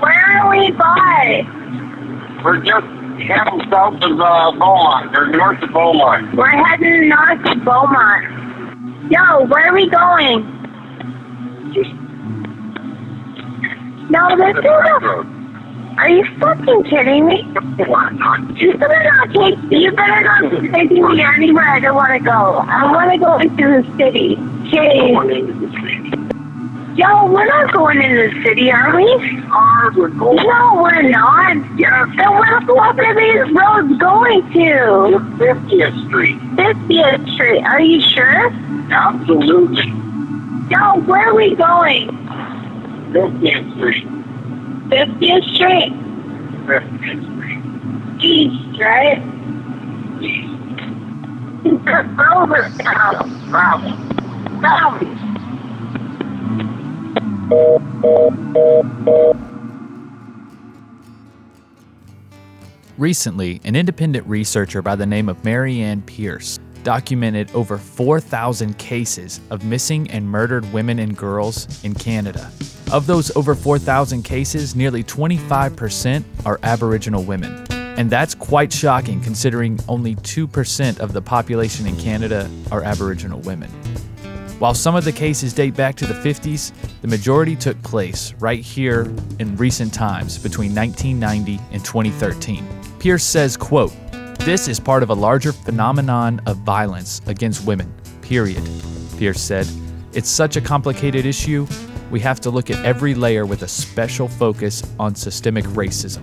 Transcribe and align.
Where 0.00 0.24
are 0.40 0.48
we 0.50 0.70
by? 0.70 1.42
We're 2.42 2.60
just 2.60 2.86
heading 3.20 3.60
south 3.70 4.02
of 4.02 4.18
uh, 4.18 4.52
Beaumont, 4.52 5.14
or 5.14 5.26
north 5.26 5.62
of 5.62 5.72
Beaumont. 5.72 6.34
We're 6.34 6.46
heading 6.48 7.10
north 7.10 7.44
of 7.44 7.64
Beaumont. 7.64 9.12
Yo, 9.12 9.44
where 9.44 9.68
are 9.68 9.74
we 9.74 9.90
going? 9.90 10.42
Just 11.74 11.92
No, 14.08 14.34
this 14.38 14.56
is 14.56 14.64
a... 14.64 15.36
Are 15.98 16.08
you 16.08 16.24
fucking 16.38 16.84
kidding 16.84 17.26
me? 17.26 17.42
You 17.42 18.74
better 18.78 19.02
not 19.04 19.34
take... 19.34 19.58
You 19.70 19.92
better 19.92 20.22
not 20.22 20.50
taking 20.72 21.08
me 21.08 21.22
anywhere 21.22 21.68
I 21.68 21.80
don't 21.80 21.94
want 21.94 22.12
to 22.12 22.20
go. 22.20 22.64
I 22.66 22.90
want 22.90 23.12
to 23.12 23.18
go 23.18 23.38
into 23.38 23.82
the 23.82 23.96
city. 23.98 24.36
Jeez. 24.70 26.15
Yo, 26.96 27.26
we're 27.30 27.44
not 27.44 27.74
going 27.74 28.00
into 28.00 28.30
the 28.30 28.42
city, 28.42 28.72
are 28.72 28.96
we? 28.96 29.04
Are 29.50 29.90
we 29.90 30.10
going? 30.18 30.36
No, 30.36 30.80
we're 30.82 31.02
not. 31.02 31.56
Yes, 31.78 32.08
Then 32.16 32.32
what, 32.32 32.66
what 32.68 32.98
are 32.98 33.14
these 33.14 33.54
roads 33.54 34.00
going 34.00 34.40
to? 34.52 35.20
50th 35.36 36.06
Street. 36.08 36.38
50th 36.56 37.34
Street. 37.34 37.62
Are 37.64 37.82
you 37.82 38.00
sure? 38.00 38.50
Absolutely. 38.90 39.84
Yo, 40.70 41.00
where 41.00 41.28
are 41.28 41.34
we 41.34 41.54
going? 41.54 42.08
50th 43.12 43.74
Street. 43.76 44.06
50th 44.88 45.54
Street. 45.54 45.92
50th 46.64 47.24
Street. 47.36 48.24
East, 48.24 48.80
right? 48.80 49.18
Over 52.34 52.68
now. 52.78 53.22
Travel. 53.50 53.90
Now. 54.60 55.25
Recently, 62.98 63.60
an 63.64 63.76
independent 63.76 64.26
researcher 64.26 64.82
by 64.82 64.96
the 64.96 65.06
name 65.06 65.28
of 65.28 65.42
Maryanne 65.42 66.04
Pearce 66.06 66.58
documented 66.82 67.50
over 67.52 67.78
4,000 67.78 68.78
cases 68.78 69.40
of 69.50 69.64
missing 69.64 70.10
and 70.10 70.28
murdered 70.28 70.72
women 70.72 70.98
and 70.98 71.16
girls 71.16 71.84
in 71.84 71.94
Canada. 71.94 72.50
Of 72.92 73.06
those 73.06 73.34
over 73.36 73.54
4,000 73.54 74.22
cases, 74.22 74.74
nearly 74.74 75.02
25% 75.02 76.24
are 76.44 76.60
Aboriginal 76.62 77.22
women. 77.22 77.66
And 77.70 78.08
that's 78.08 78.34
quite 78.34 78.72
shocking 78.72 79.20
considering 79.20 79.80
only 79.88 80.14
2% 80.16 81.00
of 81.00 81.12
the 81.12 81.22
population 81.22 81.86
in 81.86 81.96
Canada 81.96 82.50
are 82.70 82.82
Aboriginal 82.82 83.40
women. 83.40 83.70
While 84.58 84.72
some 84.72 84.96
of 84.96 85.04
the 85.04 85.12
cases 85.12 85.52
date 85.52 85.76
back 85.76 85.96
to 85.96 86.06
the 86.06 86.14
50s, 86.14 86.72
the 87.02 87.08
majority 87.08 87.54
took 87.56 87.80
place 87.82 88.32
right 88.38 88.60
here 88.60 89.02
in 89.38 89.54
recent 89.56 89.92
times 89.92 90.38
between 90.38 90.74
1990 90.74 91.60
and 91.72 91.84
2013. 91.84 92.66
Pearce 92.98 93.22
says, 93.22 93.54
quote, 93.54 93.92
"This 94.38 94.66
is 94.66 94.80
part 94.80 95.02
of 95.02 95.10
a 95.10 95.14
larger 95.14 95.52
phenomenon 95.52 96.40
of 96.46 96.56
violence 96.58 97.20
against 97.26 97.66
women. 97.66 97.92
Period." 98.22 98.66
Pearce 99.18 99.42
said, 99.42 99.68
"It's 100.14 100.30
such 100.30 100.56
a 100.56 100.62
complicated 100.62 101.26
issue, 101.26 101.66
we 102.10 102.20
have 102.20 102.40
to 102.40 102.50
look 102.50 102.70
at 102.70 102.82
every 102.82 103.14
layer 103.14 103.44
with 103.44 103.62
a 103.62 103.68
special 103.68 104.26
focus 104.26 104.82
on 104.98 105.14
systemic 105.14 105.66
racism. 105.66 106.22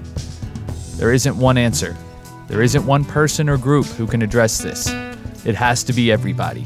There 0.97 1.14
isn't 1.14 1.38
one 1.38 1.58
answer. 1.58 1.95
There 2.47 2.64
isn't 2.64 2.84
one 2.84 3.06
person 3.06 3.47
or 3.47 3.58
group 3.58 3.86
who 3.86 4.08
can 4.08 4.23
address 4.23 4.58
this. 4.58 4.88
It 5.45 5.53
has 5.53 5.84
to 5.84 5.94
be 5.94 6.12
everybody 6.12 6.66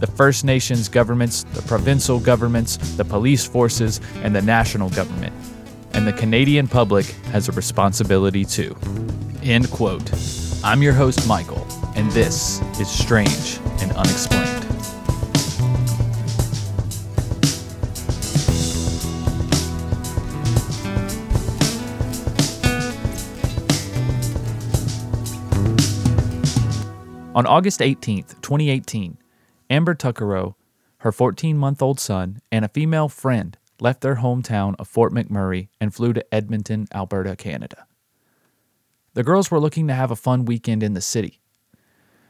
the 0.00 0.06
First 0.06 0.44
Nations 0.44 0.88
governments, 0.88 1.44
the 1.54 1.62
provincial 1.62 2.20
governments, 2.20 2.76
the 2.96 3.04
police 3.04 3.46
forces, 3.46 4.00
and 4.22 4.34
the 4.34 4.42
national 4.42 4.90
government. 4.90 5.34
And 5.92 6.06
the 6.06 6.12
Canadian 6.12 6.68
public 6.68 7.06
has 7.32 7.48
a 7.48 7.52
responsibility 7.52 8.44
too. 8.44 8.76
End 9.42 9.70
quote. 9.70 10.10
I'm 10.62 10.82
your 10.82 10.92
host, 10.92 11.26
Michael, 11.26 11.66
and 11.96 12.10
this 12.12 12.60
is 12.80 12.88
Strange 12.88 13.58
and 13.80 13.92
Unexplained. 13.92 14.48
On 27.34 27.46
August 27.46 27.78
18th, 27.78 28.40
2018, 28.42 29.16
Amber 29.70 29.94
Tuccaro, 29.94 30.54
her 30.98 31.12
14 31.12 31.56
month 31.56 31.82
old 31.82 32.00
son, 32.00 32.40
and 32.50 32.64
a 32.64 32.68
female 32.68 33.08
friend 33.08 33.58
left 33.80 34.00
their 34.00 34.16
hometown 34.16 34.74
of 34.78 34.88
Fort 34.88 35.12
McMurray 35.12 35.68
and 35.80 35.94
flew 35.94 36.12
to 36.12 36.34
Edmonton, 36.34 36.86
Alberta, 36.92 37.36
Canada. 37.36 37.86
The 39.14 39.22
girls 39.22 39.50
were 39.50 39.60
looking 39.60 39.86
to 39.88 39.94
have 39.94 40.10
a 40.10 40.16
fun 40.16 40.44
weekend 40.44 40.82
in 40.82 40.94
the 40.94 41.00
city. 41.00 41.40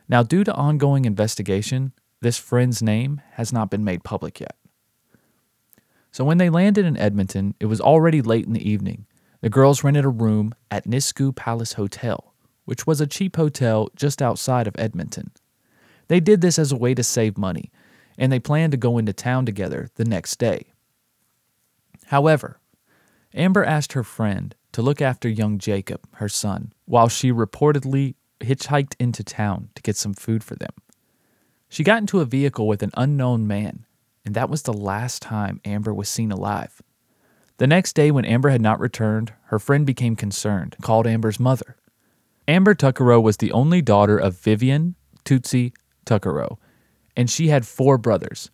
Now, 0.09 0.22
due 0.22 0.43
to 0.44 0.54
ongoing 0.54 1.04
investigation, 1.04 1.93
this 2.21 2.38
friend's 2.38 2.82
name 2.82 3.21
has 3.32 3.53
not 3.53 3.70
been 3.70 3.84
made 3.84 4.05
public 4.05 4.41
yet. 4.41 4.56
So, 6.10 6.25
when 6.25 6.38
they 6.38 6.50
landed 6.50 6.84
in 6.87 6.97
Edmonton, 6.97 7.55
it 7.60 7.66
was 7.66 7.81
already 7.81 8.22
late 8.22 8.47
in 8.47 8.53
the 8.53 8.69
evening. 8.69 9.06
The 9.41 9.50
girls 9.50 9.84
rented 9.84 10.05
a 10.05 10.09
room 10.09 10.55
at 10.70 10.87
Nisku 10.87 11.37
Palace 11.37 11.75
Hotel, 11.75 12.34
which 12.65 12.87
was 12.87 13.00
a 13.00 13.06
cheap 13.06 13.37
hotel 13.37 13.88
just 13.94 14.20
outside 14.20 14.66
of 14.66 14.75
Edmonton. 14.78 15.31
They 16.08 16.20
did 16.20 16.41
this 16.41 16.58
as 16.58 16.72
a 16.72 16.76
way 16.76 16.94
to 16.94 17.02
save 17.02 17.38
money, 17.38 17.70
and 18.16 18.32
they 18.32 18.41
planned 18.41 18.72
to 18.72 18.78
go 18.78 18.98
into 18.98 19.12
town 19.12 19.46
together 19.46 19.91
the 19.94 20.04
next 20.04 20.38
day. 20.38 20.72
However, 22.06 22.58
Amber 23.34 23.64
asked 23.64 23.92
her 23.92 24.02
friend 24.02 24.54
to 24.72 24.82
look 24.82 25.00
after 25.00 25.28
young 25.28 25.58
Jacob, 25.58 26.00
her 26.14 26.28
son, 26.28 26.72
while 26.86 27.08
she 27.08 27.30
reportedly 27.30 28.14
hitchhiked 28.41 28.94
into 28.98 29.22
town 29.22 29.69
to 29.74 29.82
get 29.82 29.96
some 29.96 30.14
food 30.14 30.42
for 30.42 30.54
them. 30.54 30.72
She 31.69 31.84
got 31.84 31.98
into 31.98 32.20
a 32.20 32.25
vehicle 32.25 32.66
with 32.66 32.82
an 32.82 32.92
unknown 32.96 33.46
man, 33.46 33.84
and 34.25 34.34
that 34.34 34.48
was 34.48 34.62
the 34.62 34.72
last 34.72 35.20
time 35.20 35.60
Amber 35.64 35.92
was 35.92 36.08
seen 36.08 36.32
alive. 36.32 36.80
The 37.58 37.66
next 37.66 37.94
day, 37.94 38.10
when 38.10 38.25
Amber 38.25 38.50
had 38.50 38.62
not 38.62 38.80
returned, 38.80 39.32
her 39.46 39.58
friend 39.58 39.84
became 39.84 40.16
concerned 40.16 40.75
and 40.76 40.84
called 40.84 41.06
Amber's 41.06 41.40
mother. 41.40 41.76
Amber 42.46 42.75
Tuccaro 42.75 43.20
was 43.20 43.38
the 43.38 43.52
only 43.52 43.82
daughter 43.82 44.16
of 44.16 44.38
Vivian, 44.38 44.94
Tootsie, 45.25 45.75
Tuccaro, 46.08 46.56
and 47.16 47.28
she 47.28 47.48
had 47.48 47.66
four 47.66 47.98
brothers. 47.98 48.50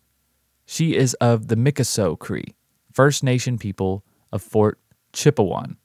She 0.65 0.95
is 0.95 1.13
of 1.15 1.47
the 1.47 1.55
Mikisew 1.55 2.19
Cree, 2.19 2.55
First 2.91 3.23
Nation 3.23 3.57
people 3.57 4.03
of 4.31 4.41
Fort 4.41 4.79
Chipewyan. 5.13 5.77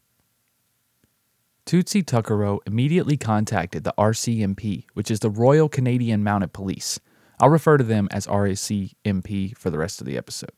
Tootsie 1.67 2.03
Tuccaro 2.03 2.59
immediately 2.67 3.17
contacted 3.17 3.85
the 3.85 3.95
RCMP, 3.97 4.87
which 4.95 5.11
is 5.11 5.21
the 5.21 5.31
Royal 5.31 5.69
Canadian 5.69 6.25
Mounted 6.25 6.53
Police. 6.53 6.99
I'll 7.39 7.49
refer 7.49 7.77
to 7.77 7.85
them 7.85 8.09
as 8.11 8.27
RCMP 8.27 9.57
for 9.57 9.71
the 9.71 9.79
rest 9.79 10.01
of 10.01 10.07
the 10.07 10.19
episode. 10.19 10.51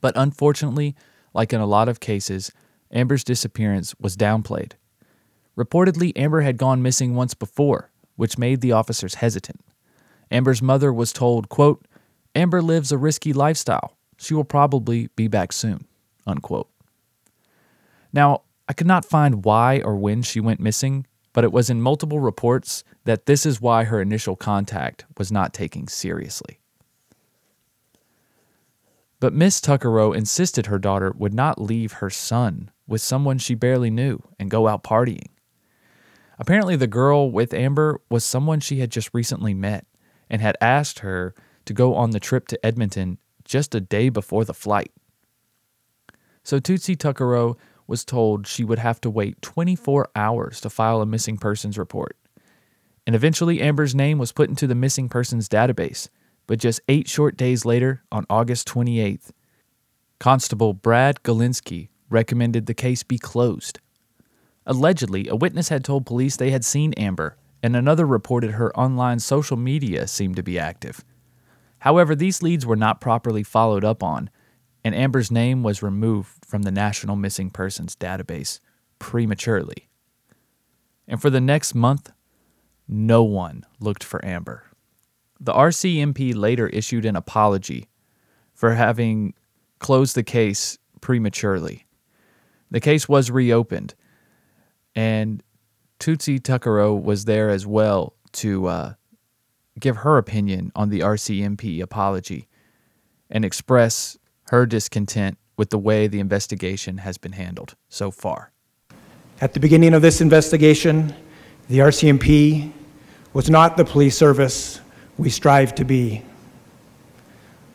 But 0.00 0.12
unfortunately, 0.16 0.94
like 1.32 1.52
in 1.52 1.60
a 1.60 1.66
lot 1.66 1.88
of 1.88 2.00
cases, 2.00 2.52
Amber's 2.92 3.24
disappearance 3.24 3.94
was 3.98 4.16
downplayed. 4.16 4.72
Reportedly, 5.56 6.12
Amber 6.16 6.42
had 6.42 6.58
gone 6.58 6.82
missing 6.82 7.14
once 7.14 7.34
before, 7.34 7.90
which 8.16 8.38
made 8.38 8.60
the 8.60 8.72
officers 8.72 9.14
hesitant. 9.14 9.64
Amber's 10.34 10.60
mother 10.60 10.92
was 10.92 11.12
told, 11.12 11.48
quote, 11.48 11.86
Amber 12.34 12.60
lives 12.60 12.90
a 12.90 12.98
risky 12.98 13.32
lifestyle. 13.32 13.96
She 14.18 14.34
will 14.34 14.44
probably 14.44 15.08
be 15.14 15.28
back 15.28 15.52
soon, 15.52 15.86
unquote. 16.26 16.68
Now, 18.12 18.42
I 18.68 18.72
could 18.72 18.88
not 18.88 19.04
find 19.04 19.44
why 19.44 19.80
or 19.80 19.94
when 19.94 20.22
she 20.22 20.40
went 20.40 20.58
missing, 20.58 21.06
but 21.32 21.44
it 21.44 21.52
was 21.52 21.70
in 21.70 21.80
multiple 21.80 22.18
reports 22.18 22.82
that 23.04 23.26
this 23.26 23.46
is 23.46 23.60
why 23.60 23.84
her 23.84 24.00
initial 24.00 24.34
contact 24.34 25.04
was 25.16 25.30
not 25.30 25.54
taken 25.54 25.86
seriously. 25.86 26.58
But 29.20 29.32
Miss 29.32 29.60
Tuccaro 29.60 30.12
insisted 30.12 30.66
her 30.66 30.80
daughter 30.80 31.14
would 31.16 31.32
not 31.32 31.60
leave 31.60 31.92
her 31.94 32.10
son 32.10 32.72
with 32.88 33.00
someone 33.00 33.38
she 33.38 33.54
barely 33.54 33.90
knew 33.90 34.20
and 34.40 34.50
go 34.50 34.66
out 34.66 34.82
partying. 34.82 35.28
Apparently, 36.40 36.74
the 36.74 36.88
girl 36.88 37.30
with 37.30 37.54
Amber 37.54 38.00
was 38.10 38.24
someone 38.24 38.58
she 38.58 38.80
had 38.80 38.90
just 38.90 39.10
recently 39.12 39.54
met 39.54 39.86
and 40.28 40.40
had 40.40 40.56
asked 40.60 41.00
her 41.00 41.34
to 41.64 41.72
go 41.72 41.94
on 41.94 42.10
the 42.10 42.20
trip 42.20 42.48
to 42.48 42.66
Edmonton 42.66 43.18
just 43.44 43.74
a 43.74 43.80
day 43.80 44.08
before 44.08 44.44
the 44.44 44.54
flight. 44.54 44.92
So 46.42 46.58
Tootsie 46.58 46.96
Tuccaro 46.96 47.56
was 47.86 48.04
told 48.04 48.46
she 48.46 48.64
would 48.64 48.78
have 48.78 49.00
to 49.02 49.10
wait 49.10 49.40
24 49.42 50.08
hours 50.16 50.60
to 50.60 50.70
file 50.70 51.00
a 51.00 51.06
missing 51.06 51.36
persons 51.36 51.78
report. 51.78 52.16
And 53.06 53.14
eventually, 53.14 53.60
Amber's 53.60 53.94
name 53.94 54.18
was 54.18 54.32
put 54.32 54.48
into 54.48 54.66
the 54.66 54.74
missing 54.74 55.08
persons 55.08 55.48
database. 55.48 56.08
But 56.46 56.58
just 56.58 56.80
eight 56.88 57.08
short 57.08 57.36
days 57.36 57.64
later, 57.64 58.02
on 58.12 58.26
August 58.28 58.68
28th, 58.68 59.30
Constable 60.18 60.74
Brad 60.74 61.22
Galinsky 61.22 61.88
recommended 62.08 62.66
the 62.66 62.74
case 62.74 63.02
be 63.02 63.18
closed. 63.18 63.80
Allegedly, 64.66 65.28
a 65.28 65.36
witness 65.36 65.68
had 65.68 65.84
told 65.84 66.06
police 66.06 66.36
they 66.36 66.50
had 66.50 66.64
seen 66.64 66.94
Amber, 66.94 67.36
and 67.64 67.74
another 67.74 68.06
reported 68.06 68.50
her 68.50 68.78
online 68.78 69.18
social 69.18 69.56
media 69.56 70.06
seemed 70.06 70.36
to 70.36 70.42
be 70.42 70.58
active. 70.58 71.02
However, 71.78 72.14
these 72.14 72.42
leads 72.42 72.66
were 72.66 72.76
not 72.76 73.00
properly 73.00 73.42
followed 73.42 73.86
up 73.86 74.02
on, 74.02 74.28
and 74.84 74.94
Amber's 74.94 75.30
name 75.30 75.62
was 75.62 75.82
removed 75.82 76.44
from 76.44 76.64
the 76.64 76.70
National 76.70 77.16
Missing 77.16 77.52
Persons 77.52 77.96
database 77.96 78.60
prematurely. 78.98 79.88
And 81.08 81.22
for 81.22 81.30
the 81.30 81.40
next 81.40 81.74
month, 81.74 82.12
no 82.86 83.22
one 83.22 83.64
looked 83.80 84.04
for 84.04 84.22
Amber. 84.22 84.64
The 85.40 85.54
RCMP 85.54 86.36
later 86.36 86.66
issued 86.66 87.06
an 87.06 87.16
apology 87.16 87.88
for 88.52 88.74
having 88.74 89.32
closed 89.78 90.14
the 90.16 90.22
case 90.22 90.76
prematurely. 91.00 91.86
The 92.70 92.80
case 92.80 93.08
was 93.08 93.30
reopened, 93.30 93.94
and 94.94 95.42
Tootsie 96.04 96.38
Tuccaro 96.38 97.02
was 97.02 97.24
there 97.24 97.48
as 97.48 97.66
well 97.66 98.12
to 98.32 98.66
uh, 98.66 98.92
give 99.80 99.96
her 99.96 100.18
opinion 100.18 100.70
on 100.76 100.90
the 100.90 101.00
RCMP 101.00 101.80
apology 101.80 102.46
and 103.30 103.42
express 103.42 104.18
her 104.50 104.66
discontent 104.66 105.38
with 105.56 105.70
the 105.70 105.78
way 105.78 106.06
the 106.06 106.20
investigation 106.20 106.98
has 106.98 107.16
been 107.16 107.32
handled 107.32 107.74
so 107.88 108.10
far. 108.10 108.52
At 109.40 109.54
the 109.54 109.60
beginning 109.60 109.94
of 109.94 110.02
this 110.02 110.20
investigation, 110.20 111.14
the 111.70 111.78
RCMP 111.78 112.70
was 113.32 113.48
not 113.48 113.78
the 113.78 113.84
police 113.86 114.14
service 114.14 114.82
we 115.16 115.30
strive 115.30 115.74
to 115.76 115.86
be. 115.86 116.20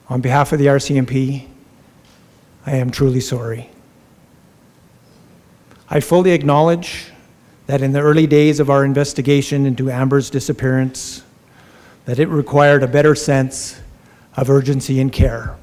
On 0.08 0.22
behalf 0.22 0.54
of 0.54 0.60
the 0.60 0.68
RCMP, 0.68 1.48
I 2.64 2.76
am 2.76 2.92
truly 2.92 3.22
sorry. 3.22 3.72
I 5.90 6.00
fully 6.00 6.30
acknowledge 6.30 7.08
that 7.70 7.84
in 7.84 7.92
the 7.92 8.02
early 8.02 8.26
days 8.26 8.60
of 8.60 8.68
our 8.72 8.84
investigation 8.84 9.64
into 9.68 9.92
Amber's 9.92 10.32
disappearance, 10.32 11.22
that 12.06 12.18
it 12.18 12.28
required 12.28 12.82
a 12.82 12.88
better 12.88 13.14
sense 13.14 13.80
of 14.36 14.50
urgency 14.50 15.00
and 15.00 15.14
care. 15.14 15.56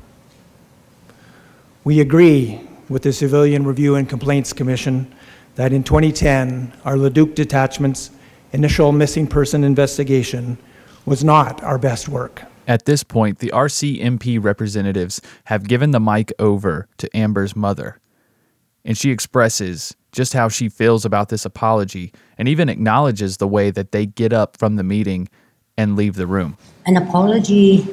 We 1.82 1.98
agree 1.98 2.60
with 2.88 3.02
the 3.02 3.12
Civilian 3.12 3.66
Review 3.66 3.96
and 3.96 4.08
Complaints 4.08 4.52
Commission 4.52 5.12
that 5.56 5.72
in 5.72 5.82
2010, 5.82 6.72
our 6.84 6.96
Leduc 6.96 7.34
Detachment's 7.34 8.12
initial 8.52 8.92
missing 8.92 9.26
person 9.26 9.64
investigation 9.64 10.58
was 11.06 11.24
not 11.24 11.60
our 11.64 11.76
best 11.76 12.08
work. 12.08 12.44
At 12.68 12.84
this 12.84 13.02
point, 13.02 13.40
the 13.40 13.50
RCMP 13.52 14.38
representatives 14.40 15.20
have 15.46 15.66
given 15.66 15.90
the 15.90 15.98
mic 15.98 16.32
over 16.38 16.86
to 16.98 17.16
Amber's 17.16 17.56
mother, 17.56 17.98
and 18.84 18.96
she 18.96 19.10
expresses 19.10 19.96
just 20.16 20.32
how 20.32 20.48
she 20.48 20.70
feels 20.70 21.04
about 21.04 21.28
this 21.28 21.44
apology 21.44 22.10
and 22.38 22.48
even 22.48 22.70
acknowledges 22.70 23.36
the 23.36 23.46
way 23.46 23.70
that 23.70 23.92
they 23.92 24.06
get 24.06 24.32
up 24.32 24.56
from 24.56 24.76
the 24.76 24.82
meeting 24.82 25.28
and 25.76 25.94
leave 25.94 26.14
the 26.14 26.26
room. 26.26 26.56
An 26.86 26.96
apology 26.96 27.86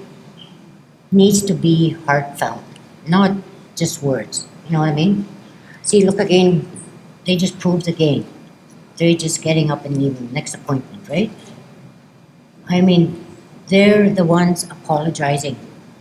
needs 1.11 1.43
to 1.43 1.53
be 1.53 1.91
heartfelt, 2.07 2.63
not 3.07 3.35
just 3.75 4.01
words. 4.01 4.47
You 4.65 4.71
know 4.71 4.79
what 4.79 4.89
I 4.89 4.93
mean? 4.93 5.27
See, 5.81 6.05
look 6.05 6.17
again, 6.17 6.65
they 7.25 7.35
just 7.35 7.59
proved 7.59 7.89
again. 7.89 8.25
They're 8.95 9.15
just 9.15 9.41
getting 9.41 9.69
up 9.69 9.83
and 9.83 9.97
leaving. 9.97 10.31
Next 10.31 10.55
appointment, 10.55 11.09
right? 11.09 11.29
I 12.69 12.79
mean, 12.79 13.25
they're 13.67 14.09
the 14.09 14.23
ones 14.23 14.63
apologizing, 14.63 15.57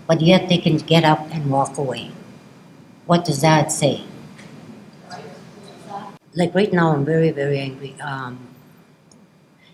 but 0.06 0.20
yet 0.20 0.48
they 0.48 0.58
can 0.58 0.76
get 0.76 1.02
up 1.02 1.18
and 1.32 1.50
walk 1.50 1.78
away. 1.78 2.12
What 3.06 3.24
does 3.24 3.40
that 3.40 3.72
say? 3.72 4.04
Like 6.34 6.54
right 6.54 6.72
now, 6.72 6.92
I'm 6.94 7.04
very, 7.04 7.30
very 7.30 7.58
angry. 7.58 7.94
Um, 8.00 8.48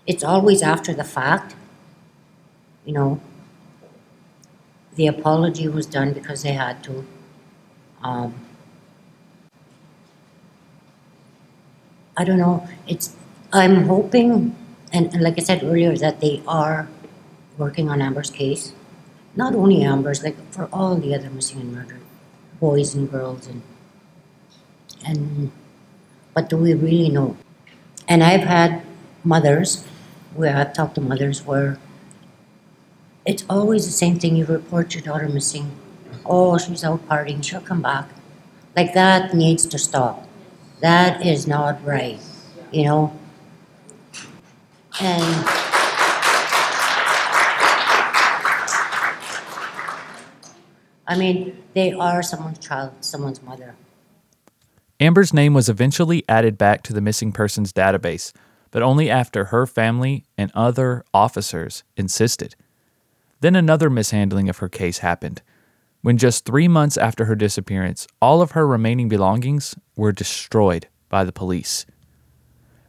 it's 0.06 0.24
always 0.24 0.62
after 0.62 0.92
the 0.94 1.04
fact, 1.04 1.54
you 2.84 2.92
know. 2.92 3.20
The 4.96 5.06
apology 5.06 5.68
was 5.68 5.86
done 5.86 6.12
because 6.12 6.42
they 6.42 6.52
had 6.52 6.82
to. 6.84 7.06
Um, 8.02 8.34
I 12.16 12.24
don't 12.24 12.38
know. 12.38 12.66
It's. 12.86 13.14
I'm 13.52 13.84
hoping, 13.86 14.56
and, 14.92 15.12
and 15.14 15.22
like 15.22 15.38
I 15.38 15.42
said 15.42 15.62
earlier, 15.62 15.96
that 15.96 16.20
they 16.20 16.42
are 16.46 16.88
working 17.56 17.88
on 17.88 18.02
Amber's 18.02 18.30
case. 18.30 18.72
Not 19.36 19.54
only 19.54 19.82
Amber's, 19.82 20.22
like 20.24 20.36
for 20.52 20.68
all 20.72 20.96
the 20.96 21.14
other 21.14 21.30
missing 21.30 21.60
and 21.60 21.72
murdered 21.72 22.00
boys 22.60 22.94
and 22.94 23.10
girls, 23.10 23.46
and 23.46 23.62
and. 25.06 25.52
But 26.38 26.50
do 26.50 26.56
we 26.56 26.72
really 26.72 27.08
know? 27.08 27.36
And 28.06 28.22
I've 28.22 28.46
had 28.46 28.82
mothers, 29.24 29.84
where 30.36 30.56
I've 30.56 30.72
talked 30.72 30.94
to 30.94 31.00
mothers 31.00 31.44
where 31.44 31.80
it's 33.26 33.44
always 33.50 33.86
the 33.86 33.90
same 33.90 34.20
thing. 34.20 34.36
You 34.36 34.46
report 34.46 34.94
your 34.94 35.02
daughter 35.02 35.28
missing. 35.28 35.72
Oh, 36.24 36.56
she's 36.56 36.84
out 36.84 37.08
partying. 37.08 37.42
She'll 37.42 37.60
come 37.60 37.82
back. 37.82 38.08
Like 38.76 38.94
that 38.94 39.34
needs 39.34 39.66
to 39.66 39.78
stop. 39.80 40.28
That 40.78 41.26
is 41.26 41.48
not 41.48 41.84
right, 41.84 42.20
you 42.70 42.84
know? 42.84 43.18
And 45.00 45.44
I 51.04 51.16
mean, 51.18 51.64
they 51.74 51.92
are 51.94 52.22
someone's 52.22 52.60
child, 52.60 52.92
someone's 53.00 53.42
mother. 53.42 53.74
Amber's 55.00 55.32
name 55.32 55.54
was 55.54 55.68
eventually 55.68 56.24
added 56.28 56.58
back 56.58 56.82
to 56.82 56.92
the 56.92 57.00
missing 57.00 57.30
persons 57.30 57.72
database, 57.72 58.32
but 58.72 58.82
only 58.82 59.08
after 59.08 59.46
her 59.46 59.66
family 59.66 60.24
and 60.36 60.50
other 60.54 61.04
officers 61.14 61.84
insisted. 61.96 62.56
Then 63.40 63.54
another 63.54 63.88
mishandling 63.88 64.48
of 64.48 64.58
her 64.58 64.68
case 64.68 64.98
happened. 64.98 65.40
When 66.02 66.18
just 66.18 66.44
three 66.44 66.66
months 66.66 66.96
after 66.96 67.26
her 67.26 67.36
disappearance, 67.36 68.08
all 68.20 68.42
of 68.42 68.52
her 68.52 68.66
remaining 68.66 69.08
belongings 69.08 69.76
were 69.96 70.12
destroyed 70.12 70.88
by 71.08 71.22
the 71.22 71.32
police. 71.32 71.86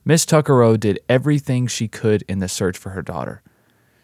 Miss 0.04 0.26
Tuccaro 0.26 0.80
did 0.80 1.00
everything 1.08 1.68
she 1.68 1.88
could 1.88 2.24
in 2.28 2.40
the 2.40 2.48
search 2.48 2.78
for 2.78 2.92
her 2.92 3.04
daughter. 3.04 3.44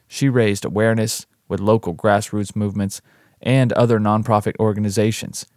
She 0.08 0.30
raised 0.30 0.64
awareness 0.64 1.26
with 1.48 1.60
local 1.60 1.96
grassroots 1.96 2.56
movements 2.56 3.02
and 3.42 3.74
other 3.74 4.00
nonprofit 4.00 4.54
organizations. 4.60 5.48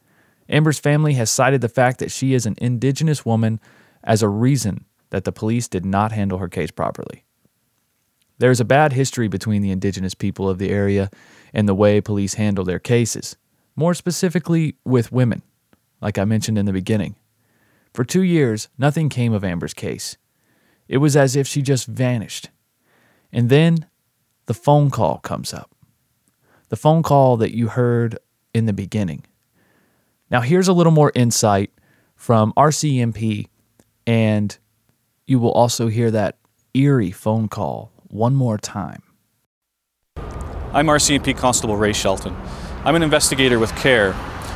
Amber's 0.48 0.78
family 0.78 1.14
has 1.14 1.30
cited 1.30 1.60
the 1.60 1.68
fact 1.68 1.98
that 1.98 2.10
she 2.10 2.34
is 2.34 2.46
an 2.46 2.54
indigenous 2.58 3.24
woman 3.24 3.60
as 4.02 4.22
a 4.22 4.28
reason 4.28 4.84
that 5.10 5.24
the 5.24 5.32
police 5.32 5.68
did 5.68 5.84
not 5.84 6.12
handle 6.12 6.38
her 6.38 6.48
case 6.48 6.70
properly. 6.70 7.24
There 8.38 8.50
is 8.50 8.60
a 8.60 8.64
bad 8.64 8.92
history 8.92 9.28
between 9.28 9.62
the 9.62 9.70
indigenous 9.70 10.14
people 10.14 10.48
of 10.48 10.58
the 10.58 10.70
area 10.70 11.10
and 11.52 11.68
the 11.68 11.74
way 11.74 12.00
police 12.00 12.34
handle 12.34 12.64
their 12.64 12.78
cases, 12.78 13.36
more 13.74 13.94
specifically 13.94 14.76
with 14.84 15.12
women, 15.12 15.42
like 16.00 16.18
I 16.18 16.24
mentioned 16.24 16.56
in 16.56 16.66
the 16.66 16.72
beginning. 16.72 17.16
For 17.92 18.04
two 18.04 18.22
years, 18.22 18.68
nothing 18.78 19.08
came 19.08 19.32
of 19.32 19.44
Amber's 19.44 19.74
case. 19.74 20.16
It 20.86 20.98
was 20.98 21.16
as 21.16 21.36
if 21.36 21.46
she 21.46 21.62
just 21.62 21.86
vanished. 21.86 22.50
And 23.32 23.48
then 23.48 23.86
the 24.46 24.54
phone 24.54 24.90
call 24.90 25.18
comes 25.18 25.52
up. 25.52 25.74
The 26.68 26.76
phone 26.76 27.02
call 27.02 27.36
that 27.38 27.54
you 27.54 27.68
heard 27.68 28.18
in 28.54 28.66
the 28.66 28.72
beginning. 28.72 29.24
Now, 30.30 30.42
here's 30.42 30.68
a 30.68 30.74
little 30.74 30.92
more 30.92 31.10
insight 31.14 31.70
from 32.14 32.52
RCMP, 32.52 33.46
and 34.06 34.58
you 35.26 35.38
will 35.38 35.52
also 35.52 35.88
hear 35.88 36.10
that 36.10 36.36
eerie 36.74 37.10
phone 37.10 37.48
call 37.48 37.92
one 38.08 38.34
more 38.34 38.58
time. 38.58 39.02
I'm 40.74 40.86
RCMP 40.86 41.34
Constable 41.34 41.78
Ray 41.78 41.94
Shelton. 41.94 42.36
I'm 42.84 42.94
an 42.94 43.02
investigator 43.02 43.58
with 43.58 43.74
KARE, 43.76 44.12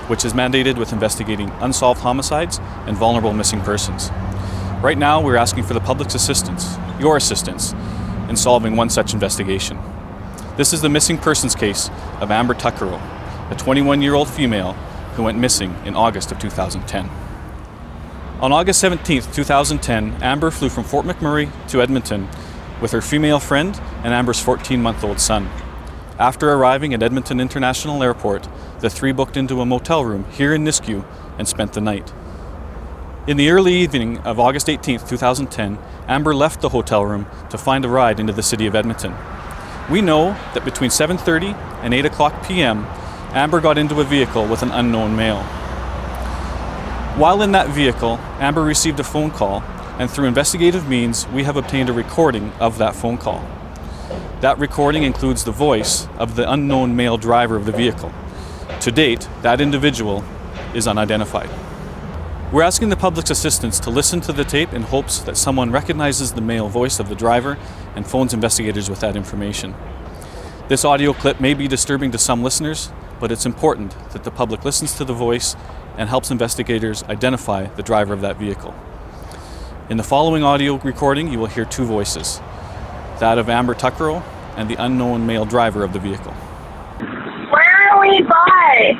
which 0.08 0.26
is 0.26 0.34
mandated 0.34 0.76
with 0.76 0.92
investigating 0.92 1.48
unsolved 1.60 2.02
homicides 2.02 2.58
and 2.86 2.94
vulnerable 2.94 3.32
missing 3.32 3.62
persons. 3.62 4.10
Right 4.82 4.98
now, 4.98 5.22
we're 5.22 5.36
asking 5.36 5.64
for 5.64 5.72
the 5.72 5.80
public's 5.80 6.14
assistance, 6.14 6.76
your 7.00 7.16
assistance, 7.16 7.72
in 8.28 8.36
solving 8.36 8.76
one 8.76 8.90
such 8.90 9.14
investigation. 9.14 9.78
This 10.58 10.74
is 10.74 10.82
the 10.82 10.90
missing 10.90 11.16
persons 11.16 11.54
case 11.54 11.88
of 12.20 12.30
Amber 12.30 12.52
Tuccaro, 12.52 13.00
a 13.50 13.54
21 13.56 14.02
year 14.02 14.14
old 14.14 14.28
female 14.28 14.76
who 15.14 15.22
went 15.22 15.38
missing 15.38 15.74
in 15.84 15.94
August 15.94 16.32
of 16.32 16.38
2010. 16.38 17.08
On 18.40 18.50
August 18.50 18.80
17, 18.80 19.22
2010, 19.32 20.22
Amber 20.22 20.50
flew 20.50 20.68
from 20.68 20.84
Fort 20.84 21.06
McMurray 21.06 21.50
to 21.68 21.80
Edmonton 21.80 22.28
with 22.80 22.90
her 22.90 23.00
female 23.00 23.38
friend 23.38 23.80
and 24.02 24.12
Amber's 24.12 24.40
14 24.40 24.82
month 24.82 25.04
old 25.04 25.20
son. 25.20 25.48
After 26.18 26.52
arriving 26.52 26.92
at 26.92 27.02
Edmonton 27.02 27.40
International 27.40 28.02
Airport, 28.02 28.48
the 28.80 28.90
three 28.90 29.12
booked 29.12 29.36
into 29.36 29.60
a 29.60 29.66
motel 29.66 30.04
room 30.04 30.24
here 30.32 30.54
in 30.54 30.64
Nisku 30.64 31.04
and 31.38 31.46
spent 31.46 31.72
the 31.72 31.80
night. 31.80 32.12
In 33.26 33.36
the 33.36 33.50
early 33.50 33.74
evening 33.74 34.18
of 34.18 34.40
August 34.40 34.68
18, 34.68 34.98
2010, 35.06 35.78
Amber 36.08 36.34
left 36.34 36.60
the 36.60 36.70
hotel 36.70 37.06
room 37.06 37.26
to 37.50 37.56
find 37.56 37.84
a 37.84 37.88
ride 37.88 38.18
into 38.18 38.32
the 38.32 38.42
city 38.42 38.66
of 38.66 38.74
Edmonton. 38.74 39.14
We 39.88 40.00
know 40.00 40.36
that 40.54 40.64
between 40.64 40.90
7:30 40.90 41.54
and 41.82 41.94
8 41.94 42.06
o'clock 42.06 42.44
p.m., 42.44 42.86
Amber 43.34 43.62
got 43.62 43.78
into 43.78 43.98
a 43.98 44.04
vehicle 44.04 44.46
with 44.46 44.62
an 44.62 44.70
unknown 44.70 45.16
male. 45.16 45.42
While 47.16 47.40
in 47.40 47.52
that 47.52 47.68
vehicle, 47.68 48.18
Amber 48.38 48.62
received 48.62 49.00
a 49.00 49.04
phone 49.04 49.30
call, 49.30 49.62
and 49.98 50.10
through 50.10 50.26
investigative 50.26 50.86
means, 50.86 51.26
we 51.28 51.44
have 51.44 51.56
obtained 51.56 51.88
a 51.88 51.94
recording 51.94 52.52
of 52.60 52.76
that 52.76 52.94
phone 52.94 53.16
call. 53.16 53.42
That 54.42 54.58
recording 54.58 55.04
includes 55.04 55.44
the 55.44 55.50
voice 55.50 56.08
of 56.18 56.36
the 56.36 56.50
unknown 56.50 56.94
male 56.94 57.16
driver 57.16 57.56
of 57.56 57.64
the 57.64 57.72
vehicle. 57.72 58.12
To 58.80 58.92
date, 58.92 59.26
that 59.40 59.62
individual 59.62 60.22
is 60.74 60.86
unidentified. 60.86 61.48
We're 62.52 62.64
asking 62.64 62.90
the 62.90 62.96
public's 62.96 63.30
assistance 63.30 63.80
to 63.80 63.88
listen 63.88 64.20
to 64.22 64.32
the 64.34 64.44
tape 64.44 64.74
in 64.74 64.82
hopes 64.82 65.20
that 65.20 65.38
someone 65.38 65.70
recognizes 65.70 66.32
the 66.32 66.42
male 66.42 66.68
voice 66.68 67.00
of 67.00 67.08
the 67.08 67.14
driver 67.14 67.56
and 67.96 68.06
phones 68.06 68.34
investigators 68.34 68.90
with 68.90 69.00
that 69.00 69.16
information. 69.16 69.74
This 70.68 70.84
audio 70.84 71.14
clip 71.14 71.40
may 71.40 71.54
be 71.54 71.66
disturbing 71.66 72.10
to 72.10 72.18
some 72.18 72.42
listeners, 72.42 72.90
but 73.22 73.30
it's 73.30 73.46
important 73.46 73.92
that 74.10 74.24
the 74.24 74.32
public 74.32 74.64
listens 74.64 74.94
to 74.94 75.04
the 75.04 75.12
voice 75.14 75.54
and 75.96 76.08
helps 76.08 76.32
investigators 76.32 77.04
identify 77.04 77.64
the 77.76 77.82
driver 77.82 78.12
of 78.12 78.20
that 78.20 78.36
vehicle. 78.36 78.74
In 79.88 79.96
the 79.96 80.02
following 80.02 80.42
audio 80.42 80.74
recording, 80.78 81.32
you 81.32 81.38
will 81.38 81.46
hear 81.46 81.64
two 81.64 81.84
voices 81.84 82.40
that 83.20 83.38
of 83.38 83.48
Amber 83.48 83.74
Tuccaro 83.74 84.24
and 84.56 84.68
the 84.68 84.74
unknown 84.74 85.24
male 85.24 85.44
driver 85.44 85.84
of 85.84 85.92
the 85.92 86.00
vehicle. 86.00 86.32
Where 86.32 87.90
are 87.92 88.00
we 88.00 88.22
by? 88.22 88.92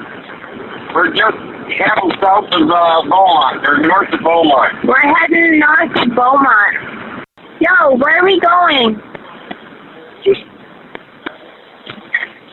We're 0.94 1.12
just 1.12 1.36
heading 1.76 2.12
south 2.22 2.44
of 2.44 2.70
uh, 2.70 3.02
Beaumont, 3.02 3.66
or 3.66 3.78
north 3.78 4.12
of 4.12 4.20
Beaumont. 4.20 4.84
We're 4.84 5.00
heading 5.16 5.58
north 5.58 5.94
to 5.94 6.06
Beaumont. 6.14 7.26
Yo, 7.58 7.96
where 7.96 8.20
are 8.20 8.24
we 8.24 8.38
going? 8.38 9.02
Just 10.24 10.42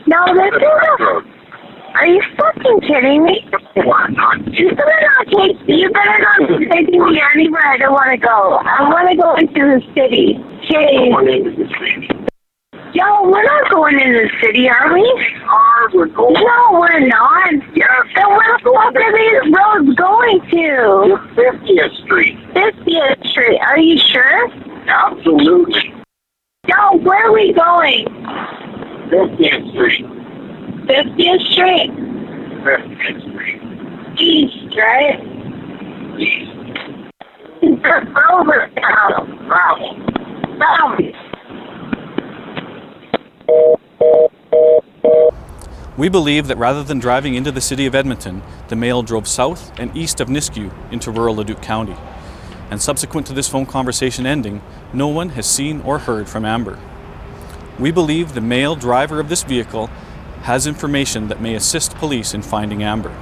No, 0.08 0.26
this 0.34 0.52
is 0.56 0.64
a... 0.64 1.39
Are 1.96 2.06
you 2.06 2.22
fucking 2.38 2.82
kidding 2.82 3.24
me? 3.24 3.46
You 3.76 4.76
better 4.76 5.02
not 5.02 5.28
take... 5.28 5.58
You 5.68 5.90
better 5.92 6.20
not 6.20 6.60
be 6.60 6.66
taking 6.68 7.04
me 7.04 7.22
anywhere 7.36 7.66
I 7.66 7.78
don't 7.78 7.94
want 7.94 8.12
to 8.12 8.18
go. 8.18 8.60
I 8.64 8.90
want 8.90 9.10
to 9.10 9.16
go 9.16 9.36
into 9.36 9.54
the 9.54 9.82
city. 9.94 10.36
Jeez. 10.70 11.12
Going 11.12 11.28
into 11.30 11.64
the 11.64 11.70
city. 11.80 12.08
Yo, 12.94 13.30
we're 13.30 13.44
not 13.44 13.70
going 13.72 14.00
into 14.00 14.28
the 14.28 14.30
city, 14.42 14.68
are 14.70 14.94
we? 14.94 15.04
Are 15.48 15.90
we 15.90 16.10
going? 16.12 16.34
No, 16.34 16.80
we're 16.80 17.08
not. 17.08 17.54
Yes. 17.76 18.06
Then 18.16 18.30
what, 18.30 18.64
what 18.66 18.96
are 18.96 19.14
these 19.14 19.54
roads 19.54 19.96
going 19.96 20.42
to? 20.50 21.18
50th 21.36 22.04
Street. 22.04 22.38
50th 22.54 23.30
Street. 23.30 23.60
Are 23.60 23.80
you 23.80 23.98
sure? 24.00 24.52
Absolutely. 24.88 25.94
Yo, 26.68 26.98
where 26.98 27.28
are 27.28 27.34
we 27.34 27.54
going? 27.54 28.06
50th 29.10 29.72
Street. 29.72 30.19
50th 30.90 31.52
Street? 31.52 31.92
50th 32.66 33.22
Street. 33.30 33.62
East, 34.20 34.76
right? 34.76 35.20
East. 36.18 36.56
Over 38.32 38.72
town. 38.76 39.40
We 45.96 46.10
believe 46.10 46.48
that 46.48 46.58
rather 46.58 46.82
than 46.84 46.98
driving 46.98 47.36
into 47.36 47.52
the 47.52 47.62
city 47.62 47.86
of 47.86 47.94
Edmonton, 47.94 48.42
the 48.70 48.76
male 48.76 49.04
drove 49.04 49.28
south 49.28 49.72
and 49.78 49.96
east 49.96 50.20
of 50.20 50.28
Nisku 50.28 50.74
into 50.92 51.12
rural 51.12 51.36
Leduc 51.36 51.62
County. 51.62 51.96
And 52.72 52.82
subsequent 52.82 53.28
to 53.28 53.34
this 53.34 53.48
phone 53.48 53.68
conversation 53.68 54.26
ending, 54.26 54.62
no 54.92 55.08
one 55.08 55.30
has 55.30 55.48
seen 55.48 55.82
or 55.82 56.00
heard 56.00 56.28
from 56.28 56.46
Amber. 56.46 56.80
We 57.78 57.92
believe 57.92 58.34
the 58.34 58.42
male 58.42 58.76
driver 58.76 59.20
of 59.20 59.30
this 59.30 59.44
vehicle 59.44 59.90
has 60.42 60.68
information 60.68 61.28
that 61.28 61.42
may 61.42 61.56
assist 61.56 61.96
police 61.96 62.34
in 62.34 62.42
finding 62.42 62.84
Amber. 62.84 63.14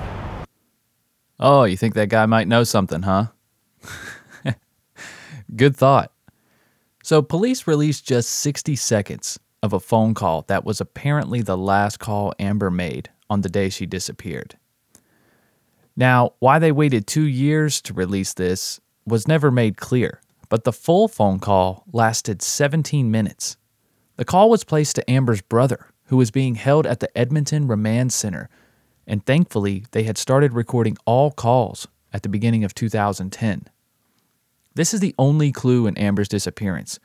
Oh, 1.39 1.65
you 1.65 1.77
think 1.77 1.93
that 1.93 2.09
guy 2.09 2.25
might 2.25 2.47
know 2.47 2.63
something, 2.63 3.03
huh? 3.03 3.27
Good 5.55 5.75
thought. 5.75 6.11
So, 7.03 7.21
police 7.21 7.67
released 7.67 8.05
just 8.05 8.29
60 8.29 8.75
seconds 8.75 9.39
of 9.63 9.73
a 9.73 9.79
phone 9.79 10.13
call 10.13 10.43
that 10.47 10.65
was 10.65 10.81
apparently 10.81 11.41
the 11.41 11.57
last 11.57 11.99
call 11.99 12.33
Amber 12.39 12.69
made 12.71 13.09
on 13.29 13.41
the 13.41 13.49
day 13.49 13.69
she 13.69 13.85
disappeared. 13.85 14.57
Now, 15.95 16.33
why 16.39 16.59
they 16.59 16.71
waited 16.71 17.07
two 17.07 17.25
years 17.27 17.81
to 17.81 17.93
release 17.93 18.33
this 18.33 18.79
was 19.05 19.27
never 19.27 19.49
made 19.49 19.77
clear, 19.77 20.21
but 20.49 20.63
the 20.63 20.73
full 20.73 21.07
phone 21.07 21.39
call 21.39 21.85
lasted 21.91 22.41
17 22.41 23.09
minutes. 23.09 23.57
The 24.17 24.25
call 24.25 24.49
was 24.49 24.63
placed 24.63 24.95
to 24.95 25.09
Amber's 25.09 25.41
brother, 25.41 25.87
who 26.05 26.17
was 26.17 26.31
being 26.31 26.55
held 26.55 26.85
at 26.85 26.99
the 26.99 27.17
Edmonton 27.17 27.67
Remand 27.67 28.11
Center, 28.11 28.49
and 29.05 29.25
thankfully, 29.25 29.85
they 29.91 30.03
had 30.03 30.17
started 30.17 30.53
recording 30.53 30.97
all 31.05 31.31
calls 31.31 31.87
at 32.11 32.23
the 32.23 32.29
beginning 32.29 32.63
of 32.63 32.75
2010. 32.75 33.67
This 34.73 34.93
is 34.93 34.99
the 34.99 35.15
only 35.17 35.51
clue 35.51 35.87
in 35.87 35.97
Amber's 35.97 36.27
disappearance, 36.27 36.99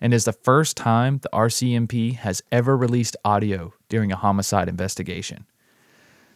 and 0.00 0.12
is 0.12 0.24
the 0.24 0.32
first 0.32 0.76
time 0.76 1.18
the 1.18 1.30
RCMP 1.32 2.16
has 2.16 2.42
ever 2.52 2.76
released 2.76 3.16
audio 3.24 3.72
during 3.88 4.12
a 4.12 4.16
homicide 4.16 4.68
investigation. 4.68 5.46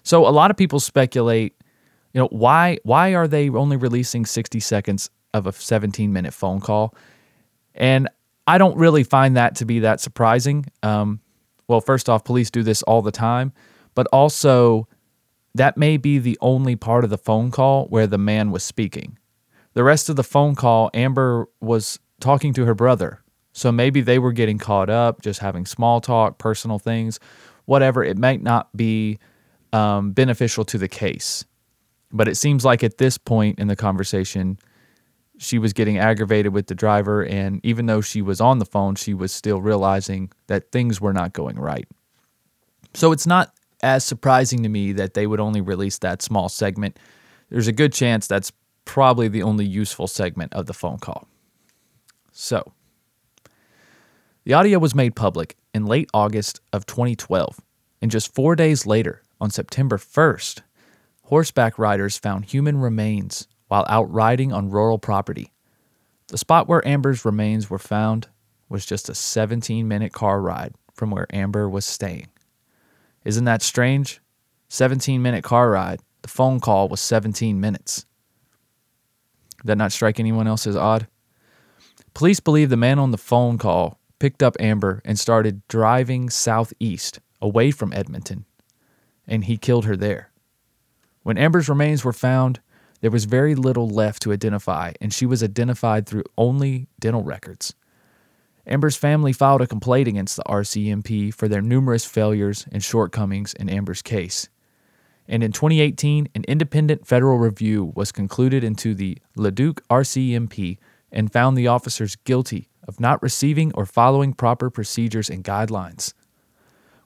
So 0.02 0.26
a 0.26 0.30
lot 0.30 0.50
of 0.50 0.56
people 0.56 0.80
speculate, 0.80 1.54
you 2.12 2.20
know, 2.20 2.28
why 2.28 2.78
why 2.84 3.14
are 3.14 3.28
they 3.28 3.50
only 3.50 3.76
releasing 3.76 4.24
60 4.24 4.58
seconds 4.60 5.10
of 5.34 5.46
a 5.46 5.52
17 5.52 6.12
minute 6.12 6.32
phone 6.32 6.60
call? 6.60 6.94
And 7.74 8.08
I 8.50 8.58
don't 8.58 8.76
really 8.76 9.04
find 9.04 9.36
that 9.36 9.54
to 9.56 9.64
be 9.64 9.78
that 9.78 10.00
surprising. 10.00 10.66
Um, 10.82 11.20
well, 11.68 11.80
first 11.80 12.08
off, 12.08 12.24
police 12.24 12.50
do 12.50 12.64
this 12.64 12.82
all 12.82 13.00
the 13.00 13.12
time, 13.12 13.52
but 13.94 14.08
also 14.12 14.88
that 15.54 15.76
may 15.76 15.96
be 15.96 16.18
the 16.18 16.36
only 16.40 16.74
part 16.74 17.04
of 17.04 17.10
the 17.10 17.16
phone 17.16 17.52
call 17.52 17.86
where 17.90 18.08
the 18.08 18.18
man 18.18 18.50
was 18.50 18.64
speaking. 18.64 19.16
The 19.74 19.84
rest 19.84 20.08
of 20.08 20.16
the 20.16 20.24
phone 20.24 20.56
call, 20.56 20.90
Amber 20.94 21.46
was 21.60 22.00
talking 22.18 22.52
to 22.54 22.64
her 22.64 22.74
brother. 22.74 23.22
So 23.52 23.70
maybe 23.70 24.00
they 24.00 24.18
were 24.18 24.32
getting 24.32 24.58
caught 24.58 24.90
up, 24.90 25.22
just 25.22 25.38
having 25.38 25.64
small 25.64 26.00
talk, 26.00 26.38
personal 26.38 26.80
things, 26.80 27.20
whatever. 27.66 28.02
It 28.02 28.18
might 28.18 28.42
not 28.42 28.76
be 28.76 29.20
um, 29.72 30.10
beneficial 30.10 30.64
to 30.64 30.78
the 30.78 30.88
case. 30.88 31.44
But 32.10 32.26
it 32.26 32.34
seems 32.34 32.64
like 32.64 32.82
at 32.82 32.98
this 32.98 33.16
point 33.16 33.60
in 33.60 33.68
the 33.68 33.76
conversation, 33.76 34.58
she 35.40 35.58
was 35.58 35.72
getting 35.72 35.96
aggravated 35.98 36.52
with 36.52 36.66
the 36.66 36.74
driver. 36.74 37.24
And 37.24 37.64
even 37.64 37.86
though 37.86 38.02
she 38.02 38.20
was 38.20 38.42
on 38.42 38.58
the 38.58 38.66
phone, 38.66 38.94
she 38.94 39.14
was 39.14 39.32
still 39.32 39.60
realizing 39.62 40.30
that 40.48 40.70
things 40.70 41.00
were 41.00 41.14
not 41.14 41.32
going 41.32 41.58
right. 41.58 41.88
So 42.92 43.10
it's 43.10 43.26
not 43.26 43.54
as 43.82 44.04
surprising 44.04 44.62
to 44.62 44.68
me 44.68 44.92
that 44.92 45.14
they 45.14 45.26
would 45.26 45.40
only 45.40 45.62
release 45.62 45.96
that 45.98 46.20
small 46.20 46.50
segment. 46.50 46.98
There's 47.48 47.68
a 47.68 47.72
good 47.72 47.94
chance 47.94 48.26
that's 48.26 48.52
probably 48.84 49.28
the 49.28 49.42
only 49.42 49.64
useful 49.64 50.06
segment 50.06 50.52
of 50.52 50.66
the 50.66 50.74
phone 50.74 50.98
call. 50.98 51.26
So, 52.32 52.72
the 54.44 54.52
audio 54.52 54.78
was 54.78 54.94
made 54.94 55.16
public 55.16 55.56
in 55.72 55.86
late 55.86 56.10
August 56.12 56.60
of 56.72 56.84
2012, 56.86 57.60
and 58.02 58.10
just 58.10 58.34
four 58.34 58.54
days 58.54 58.86
later, 58.86 59.22
on 59.40 59.50
September 59.50 59.96
1st, 59.96 60.60
horseback 61.24 61.78
riders 61.78 62.18
found 62.18 62.46
human 62.46 62.78
remains 62.78 63.46
while 63.70 63.86
out 63.88 64.12
riding 64.12 64.52
on 64.52 64.68
rural 64.68 64.98
property. 64.98 65.52
The 66.26 66.38
spot 66.38 66.66
where 66.66 66.86
Amber's 66.86 67.24
remains 67.24 67.70
were 67.70 67.78
found 67.78 68.26
was 68.68 68.84
just 68.84 69.08
a 69.08 69.14
17 69.14 69.86
minute 69.86 70.12
car 70.12 70.40
ride 70.40 70.74
from 70.92 71.12
where 71.12 71.32
Amber 71.32 71.68
was 71.68 71.84
staying. 71.84 72.26
Isn't 73.24 73.44
that 73.44 73.62
strange? 73.62 74.20
17 74.70 75.22
minute 75.22 75.44
car 75.44 75.70
ride. 75.70 76.00
The 76.22 76.28
phone 76.28 76.58
call 76.58 76.88
was 76.88 77.00
17 77.00 77.60
minutes. 77.60 78.06
Did 79.58 79.68
that 79.68 79.78
not 79.78 79.92
strike 79.92 80.18
anyone 80.18 80.48
else 80.48 80.66
as 80.66 80.74
odd? 80.74 81.06
Police 82.12 82.40
believe 82.40 82.70
the 82.70 82.76
man 82.76 82.98
on 82.98 83.12
the 83.12 83.18
phone 83.18 83.56
call 83.56 84.00
picked 84.18 84.42
up 84.42 84.56
Amber 84.58 85.00
and 85.04 85.16
started 85.16 85.62
driving 85.68 86.28
southeast 86.28 87.20
away 87.40 87.70
from 87.70 87.92
Edmonton, 87.92 88.46
and 89.28 89.44
he 89.44 89.56
killed 89.56 89.84
her 89.84 89.96
there. 89.96 90.32
When 91.22 91.38
Amber's 91.38 91.68
remains 91.68 92.04
were 92.04 92.12
found, 92.12 92.58
there 93.00 93.10
was 93.10 93.24
very 93.24 93.54
little 93.54 93.88
left 93.88 94.22
to 94.22 94.32
identify, 94.32 94.92
and 95.00 95.12
she 95.12 95.26
was 95.26 95.42
identified 95.42 96.06
through 96.06 96.24
only 96.36 96.88
dental 96.98 97.22
records. 97.22 97.74
Amber's 98.66 98.96
family 98.96 99.32
filed 99.32 99.62
a 99.62 99.66
complaint 99.66 100.08
against 100.08 100.36
the 100.36 100.44
RCMP 100.44 101.32
for 101.32 101.48
their 101.48 101.62
numerous 101.62 102.04
failures 102.04 102.66
and 102.70 102.84
shortcomings 102.84 103.54
in 103.54 103.68
Amber's 103.68 104.02
case. 104.02 104.48
And 105.26 105.42
in 105.42 105.52
2018, 105.52 106.28
an 106.34 106.44
independent 106.46 107.06
federal 107.06 107.38
review 107.38 107.92
was 107.94 108.12
concluded 108.12 108.62
into 108.62 108.94
the 108.94 109.18
Leduc 109.36 109.82
RCMP 109.88 110.78
and 111.10 111.32
found 111.32 111.56
the 111.56 111.68
officers 111.68 112.16
guilty 112.16 112.68
of 112.86 113.00
not 113.00 113.22
receiving 113.22 113.72
or 113.74 113.86
following 113.86 114.32
proper 114.34 114.70
procedures 114.70 115.30
and 115.30 115.44
guidelines, 115.44 116.14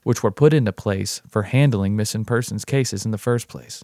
which 0.02 0.22
were 0.22 0.30
put 0.30 0.52
into 0.54 0.72
place 0.72 1.22
for 1.28 1.44
handling 1.44 1.96
missing 1.96 2.24
persons 2.24 2.64
cases 2.64 3.04
in 3.04 3.10
the 3.10 3.18
first 3.18 3.48
place. 3.48 3.82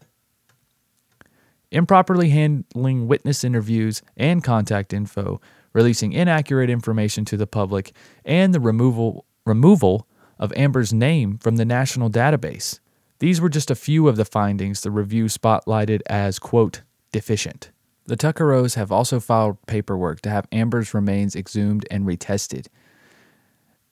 Improperly 1.70 2.30
handling 2.30 3.06
witness 3.06 3.44
interviews 3.44 4.02
and 4.16 4.42
contact 4.42 4.92
info, 4.92 5.40
releasing 5.72 6.12
inaccurate 6.12 6.68
information 6.68 7.24
to 7.26 7.36
the 7.36 7.46
public, 7.46 7.92
and 8.24 8.52
the 8.52 8.60
removal, 8.60 9.24
removal 9.46 10.08
of 10.38 10.52
Amber's 10.54 10.92
name 10.92 11.38
from 11.38 11.56
the 11.56 11.64
national 11.64 12.10
database. 12.10 12.80
These 13.20 13.40
were 13.40 13.48
just 13.48 13.70
a 13.70 13.76
few 13.76 14.08
of 14.08 14.16
the 14.16 14.24
findings 14.24 14.80
the 14.80 14.90
review 14.90 15.26
spotlighted 15.26 16.00
as, 16.06 16.38
quote, 16.38 16.82
deficient. 17.12 17.70
The 18.06 18.16
Tuccaros 18.16 18.74
have 18.74 18.90
also 18.90 19.20
filed 19.20 19.64
paperwork 19.66 20.22
to 20.22 20.30
have 20.30 20.48
Amber's 20.50 20.94
remains 20.94 21.36
exhumed 21.36 21.86
and 21.90 22.06
retested 22.06 22.66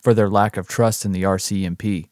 for 0.00 0.14
their 0.14 0.30
lack 0.30 0.56
of 0.56 0.66
trust 0.66 1.04
in 1.04 1.12
the 1.12 1.22
RCMP, 1.22 2.08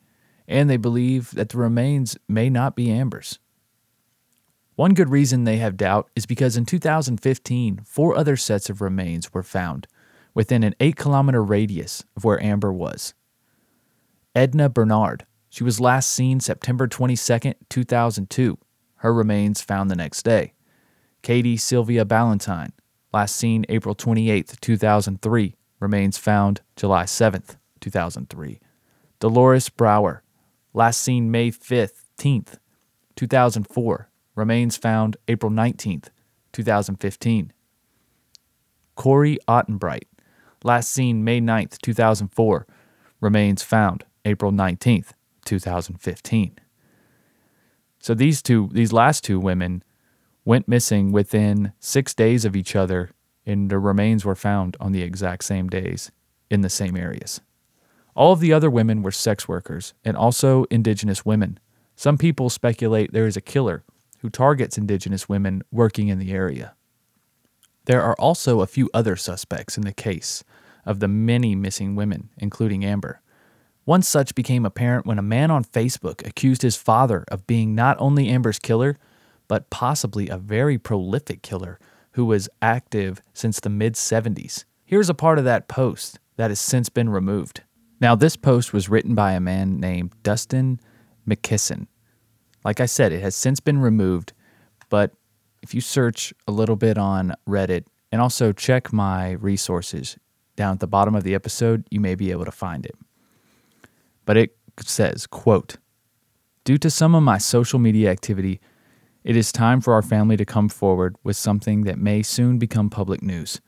and 0.46 0.70
they 0.70 0.76
believe 0.76 1.32
that 1.32 1.48
the 1.48 1.58
remains 1.58 2.16
may 2.28 2.50
not 2.50 2.76
be 2.76 2.90
Amber's. 2.90 3.40
One 4.76 4.92
good 4.92 5.08
reason 5.08 5.44
they 5.44 5.56
have 5.56 5.78
doubt 5.78 6.10
is 6.14 6.26
because 6.26 6.54
in 6.54 6.66
2015, 6.66 7.80
four 7.86 8.14
other 8.14 8.36
sets 8.36 8.68
of 8.68 8.82
remains 8.82 9.32
were 9.32 9.42
found 9.42 9.88
within 10.34 10.62
an 10.62 10.74
8 10.78 10.96
kilometer 10.96 11.42
radius 11.42 12.04
of 12.14 12.24
where 12.24 12.42
Amber 12.42 12.70
was. 12.70 13.14
Edna 14.34 14.68
Bernard, 14.68 15.24
she 15.48 15.64
was 15.64 15.80
last 15.80 16.10
seen 16.10 16.40
September 16.40 16.86
22, 16.86 17.54
2002. 17.70 18.58
Her 18.96 19.14
remains 19.14 19.62
found 19.62 19.90
the 19.90 19.96
next 19.96 20.24
day. 20.24 20.52
Katie 21.22 21.56
Sylvia 21.56 22.04
Ballantyne, 22.04 22.74
last 23.14 23.34
seen 23.34 23.64
April 23.70 23.94
28, 23.94 24.58
2003. 24.60 25.56
Remains 25.80 26.18
found 26.18 26.60
July 26.76 27.06
7, 27.06 27.42
2003. 27.80 28.60
Dolores 29.20 29.70
Brower, 29.70 30.22
last 30.74 31.00
seen 31.00 31.30
May 31.30 31.50
15th, 31.50 32.58
2004. 33.16 34.10
Remains 34.36 34.76
found 34.76 35.16
April 35.28 35.50
19th, 35.50 36.10
2015. 36.52 37.52
Corrie 38.94 39.38
Ottenbreit, 39.48 40.04
last 40.62 40.90
seen 40.90 41.24
May 41.24 41.40
9th, 41.40 41.78
2004. 41.80 42.66
Remains 43.22 43.62
found 43.62 44.04
April 44.26 44.52
19th, 44.52 45.12
2015. 45.46 46.58
So 47.98 48.12
these 48.12 48.42
two, 48.42 48.68
these 48.72 48.92
last 48.92 49.24
two 49.24 49.40
women 49.40 49.82
went 50.44 50.68
missing 50.68 51.12
within 51.12 51.72
six 51.80 52.12
days 52.12 52.44
of 52.44 52.54
each 52.54 52.76
other, 52.76 53.10
and 53.46 53.70
their 53.70 53.80
remains 53.80 54.24
were 54.24 54.36
found 54.36 54.76
on 54.78 54.92
the 54.92 55.02
exact 55.02 55.44
same 55.44 55.68
days 55.68 56.12
in 56.50 56.60
the 56.60 56.68
same 56.68 56.96
areas. 56.96 57.40
All 58.14 58.32
of 58.32 58.40
the 58.40 58.52
other 58.52 58.70
women 58.70 59.02
were 59.02 59.10
sex 59.10 59.48
workers 59.48 59.94
and 60.04 60.16
also 60.16 60.64
indigenous 60.64 61.24
women. 61.24 61.58
Some 61.96 62.18
people 62.18 62.50
speculate 62.50 63.12
there 63.12 63.26
is 63.26 63.36
a 63.36 63.40
killer 63.40 63.82
who 64.26 64.30
targets 64.30 64.76
indigenous 64.76 65.28
women 65.28 65.62
working 65.70 66.08
in 66.08 66.18
the 66.18 66.32
area. 66.32 66.74
There 67.84 68.02
are 68.02 68.16
also 68.18 68.60
a 68.60 68.66
few 68.66 68.90
other 68.92 69.14
suspects 69.14 69.78
in 69.78 69.84
the 69.84 69.92
case 69.92 70.42
of 70.84 70.98
the 70.98 71.06
many 71.06 71.54
missing 71.54 71.94
women, 71.94 72.30
including 72.36 72.84
Amber. 72.84 73.20
One 73.84 74.02
such 74.02 74.34
became 74.34 74.66
apparent 74.66 75.06
when 75.06 75.20
a 75.20 75.22
man 75.22 75.52
on 75.52 75.62
Facebook 75.62 76.26
accused 76.26 76.62
his 76.62 76.74
father 76.74 77.24
of 77.28 77.46
being 77.46 77.76
not 77.76 77.96
only 78.00 78.28
Amber's 78.28 78.58
killer, 78.58 78.98
but 79.46 79.70
possibly 79.70 80.28
a 80.28 80.38
very 80.38 80.76
prolific 80.76 81.42
killer 81.42 81.78
who 82.14 82.24
was 82.24 82.48
active 82.60 83.22
since 83.32 83.60
the 83.60 83.70
mid 83.70 83.94
70s. 83.94 84.64
Here's 84.84 85.08
a 85.08 85.14
part 85.14 85.38
of 85.38 85.44
that 85.44 85.68
post 85.68 86.18
that 86.34 86.50
has 86.50 86.58
since 86.58 86.88
been 86.88 87.10
removed. 87.10 87.62
Now, 88.00 88.16
this 88.16 88.34
post 88.34 88.72
was 88.72 88.88
written 88.88 89.14
by 89.14 89.34
a 89.34 89.40
man 89.40 89.78
named 89.78 90.20
Dustin 90.24 90.80
McKisson. 91.28 91.86
Like 92.66 92.80
I 92.80 92.86
said, 92.86 93.12
it 93.12 93.22
has 93.22 93.36
since 93.36 93.60
been 93.60 93.78
removed, 93.78 94.32
but 94.88 95.12
if 95.62 95.72
you 95.72 95.80
search 95.80 96.34
a 96.48 96.50
little 96.50 96.74
bit 96.74 96.98
on 96.98 97.32
Reddit 97.48 97.84
and 98.10 98.20
also 98.20 98.50
check 98.50 98.92
my 98.92 99.32
resources 99.34 100.18
down 100.56 100.72
at 100.72 100.80
the 100.80 100.88
bottom 100.88 101.14
of 101.14 101.22
the 101.22 101.32
episode, 101.32 101.86
you 101.92 102.00
may 102.00 102.16
be 102.16 102.32
able 102.32 102.44
to 102.44 102.50
find 102.50 102.84
it. 102.84 102.96
But 104.24 104.36
it 104.36 104.56
says, 104.80 105.28
quote, 105.28 105.76
Due 106.64 106.76
to 106.78 106.90
some 106.90 107.14
of 107.14 107.22
my 107.22 107.38
social 107.38 107.78
media 107.78 108.10
activity, 108.10 108.60
it 109.22 109.36
is 109.36 109.52
time 109.52 109.80
for 109.80 109.94
our 109.94 110.02
family 110.02 110.36
to 110.36 110.44
come 110.44 110.68
forward 110.68 111.14
with 111.22 111.36
something 111.36 111.84
that 111.84 112.00
may 112.00 112.20
soon 112.20 112.58
become 112.58 112.90
public 112.90 113.22
news. 113.22 113.60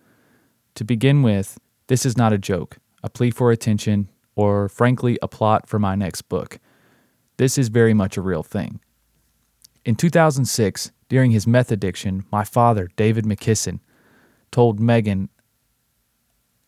To 0.75 0.83
begin 0.83 1.23
with, 1.23 1.57
this 1.87 2.05
is 2.05 2.17
not 2.17 2.33
a 2.33 2.39
joke, 2.39 2.79
a 3.05 3.09
plea 3.09 3.31
for 3.31 3.53
attention, 3.53 4.09
or 4.35 4.69
frankly, 4.69 5.21
a 5.23 5.29
plot 5.29 5.69
for 5.69 5.79
my 5.79 5.95
next 5.95 6.23
book. 6.23 6.59
This 7.37 7.57
is 7.57 7.69
very 7.69 7.95
much 7.95 8.17
a 8.17 8.21
real 8.21 8.43
thing. 8.43 8.81
In 9.85 9.95
2006, 9.95 10.93
during 11.09 11.31
his 11.31 11.47
meth 11.47 11.73
addiction, 11.73 12.25
my 12.31 12.45
father, 12.45 12.91
David 12.97 13.25
McKisson, 13.25 13.81
told 14.51 14.81
Megan, 14.81 15.29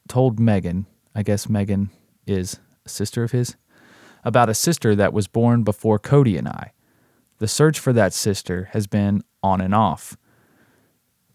told 0.08 0.40
Megan, 0.40 0.86
I 1.14 1.22
guess 1.22 1.48
Megan 1.48 1.90
is 2.26 2.58
a 2.84 2.88
sister 2.88 3.22
of 3.22 3.32
his, 3.32 3.56
about 4.24 4.48
a 4.48 4.54
sister 4.54 4.94
that 4.94 5.12
was 5.12 5.28
born 5.28 5.62
before 5.62 5.98
Cody 5.98 6.36
and 6.36 6.48
I. 6.48 6.72
The 7.38 7.48
search 7.48 7.78
for 7.78 7.92
that 7.92 8.12
sister 8.12 8.68
has 8.72 8.86
been 8.86 9.22
on 9.42 9.60
and 9.60 9.74
off 9.74 10.16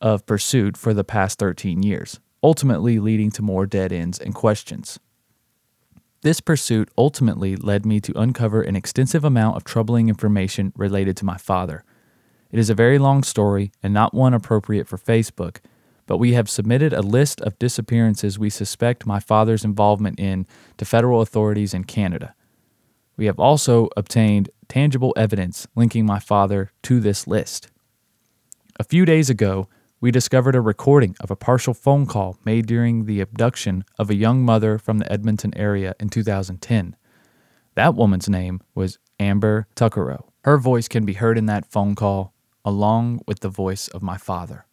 of 0.02 0.26
pursuit 0.26 0.78
for 0.78 0.94
the 0.94 1.04
past 1.04 1.40
13 1.40 1.84
years, 1.84 2.20
ultimately 2.44 3.00
leading 3.00 3.32
to 3.32 3.42
more 3.42 3.66
dead 3.66 3.92
ends 3.92 4.20
and 4.20 4.36
questions. 4.36 5.00
This 6.26 6.42
pursuit 6.42 6.90
ultimately 6.98 7.56
led 7.56 7.86
me 7.86 8.00
to 8.00 8.20
uncover 8.20 8.64
an 8.64 8.76
extensive 8.76 9.24
amount 9.24 9.58
of 9.58 9.64
troubling 9.64 10.10
information 10.10 10.74
related 10.76 11.16
to 11.18 11.26
my 11.26 11.38
father. 11.38 11.84
It 12.52 12.58
is 12.58 12.68
a 12.68 12.74
very 12.74 12.98
long 12.98 13.22
story 13.22 13.72
and 13.84 13.94
not 13.94 14.12
one 14.12 14.34
appropriate 14.34 14.88
for 14.88 14.98
Facebook, 14.98 15.58
but 16.08 16.18
we 16.18 16.34
have 16.34 16.50
submitted 16.50 16.94
a 16.94 17.04
list 17.04 17.42
of 17.42 17.60
disappearances 17.60 18.40
we 18.40 18.50
suspect 18.50 19.06
my 19.06 19.20
father's 19.20 19.64
involvement 19.64 20.20
in 20.20 20.48
to 20.78 20.84
federal 20.84 21.22
authorities 21.22 21.76
in 21.76 21.84
Canada. 21.84 22.34
We 23.18 23.28
have 23.28 23.40
also 23.40 23.90
obtained 23.96 24.50
tangible 24.68 25.14
evidence 25.16 25.68
linking 25.76 26.08
my 26.08 26.18
father 26.18 26.72
to 26.82 27.00
this 27.00 27.28
list. 27.28 27.68
A 28.80 28.84
few 28.84 29.06
days 29.06 29.30
ago, 29.30 29.70
we 30.06 30.12
discovered 30.12 30.54
a 30.54 30.62
recording 30.62 31.16
of 31.20 31.32
a 31.32 31.36
partial 31.36 31.74
phone 31.74 32.06
call 32.06 32.38
made 32.46 32.68
during 32.68 33.06
the 33.06 33.20
abduction 33.20 33.84
of 33.98 34.08
a 34.08 34.14
young 34.14 34.46
mother 34.46 34.78
from 34.78 35.00
the 35.00 35.12
Edmonton 35.12 35.52
area 35.58 35.96
in 36.00 36.10
2010. 36.10 36.96
That 37.74 37.96
woman's 37.96 38.30
name 38.30 38.62
was 38.76 39.00
Amber 39.20 39.66
Tuccaro. 39.76 40.26
Her 40.44 40.60
voice 40.60 40.88
can 40.88 41.06
be 41.06 41.14
heard 41.14 41.40
in 41.40 41.48
that 41.48 41.66
phone 41.66 41.96
call, 41.96 42.36
along 42.64 43.22
with 43.26 43.40
the 43.40 43.50
voice 43.50 43.88
of 43.88 44.04
my 44.04 44.16
father. 44.16 44.68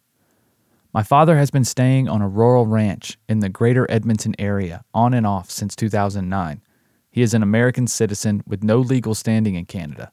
My 0.93 1.01
father 1.01 1.35
has 1.35 1.49
been 1.49 1.65
staying 1.65 2.07
on 2.07 2.21
a 2.21 2.29
rural 2.29 2.67
ranch 2.67 3.17
in 3.27 3.39
the 3.39 3.49
greater 3.49 3.89
Edmonton 3.89 4.35
area 4.37 4.83
on 4.93 5.15
and 5.15 5.25
off 5.25 5.49
since 5.49 5.75
2009. 5.75 6.61
He 7.09 7.23
is 7.23 7.33
an 7.33 7.41
American 7.41 7.87
citizen 7.87 8.43
with 8.45 8.63
no 8.63 8.77
legal 8.77 9.15
standing 9.15 9.55
in 9.55 9.65
Canada. 9.65 10.11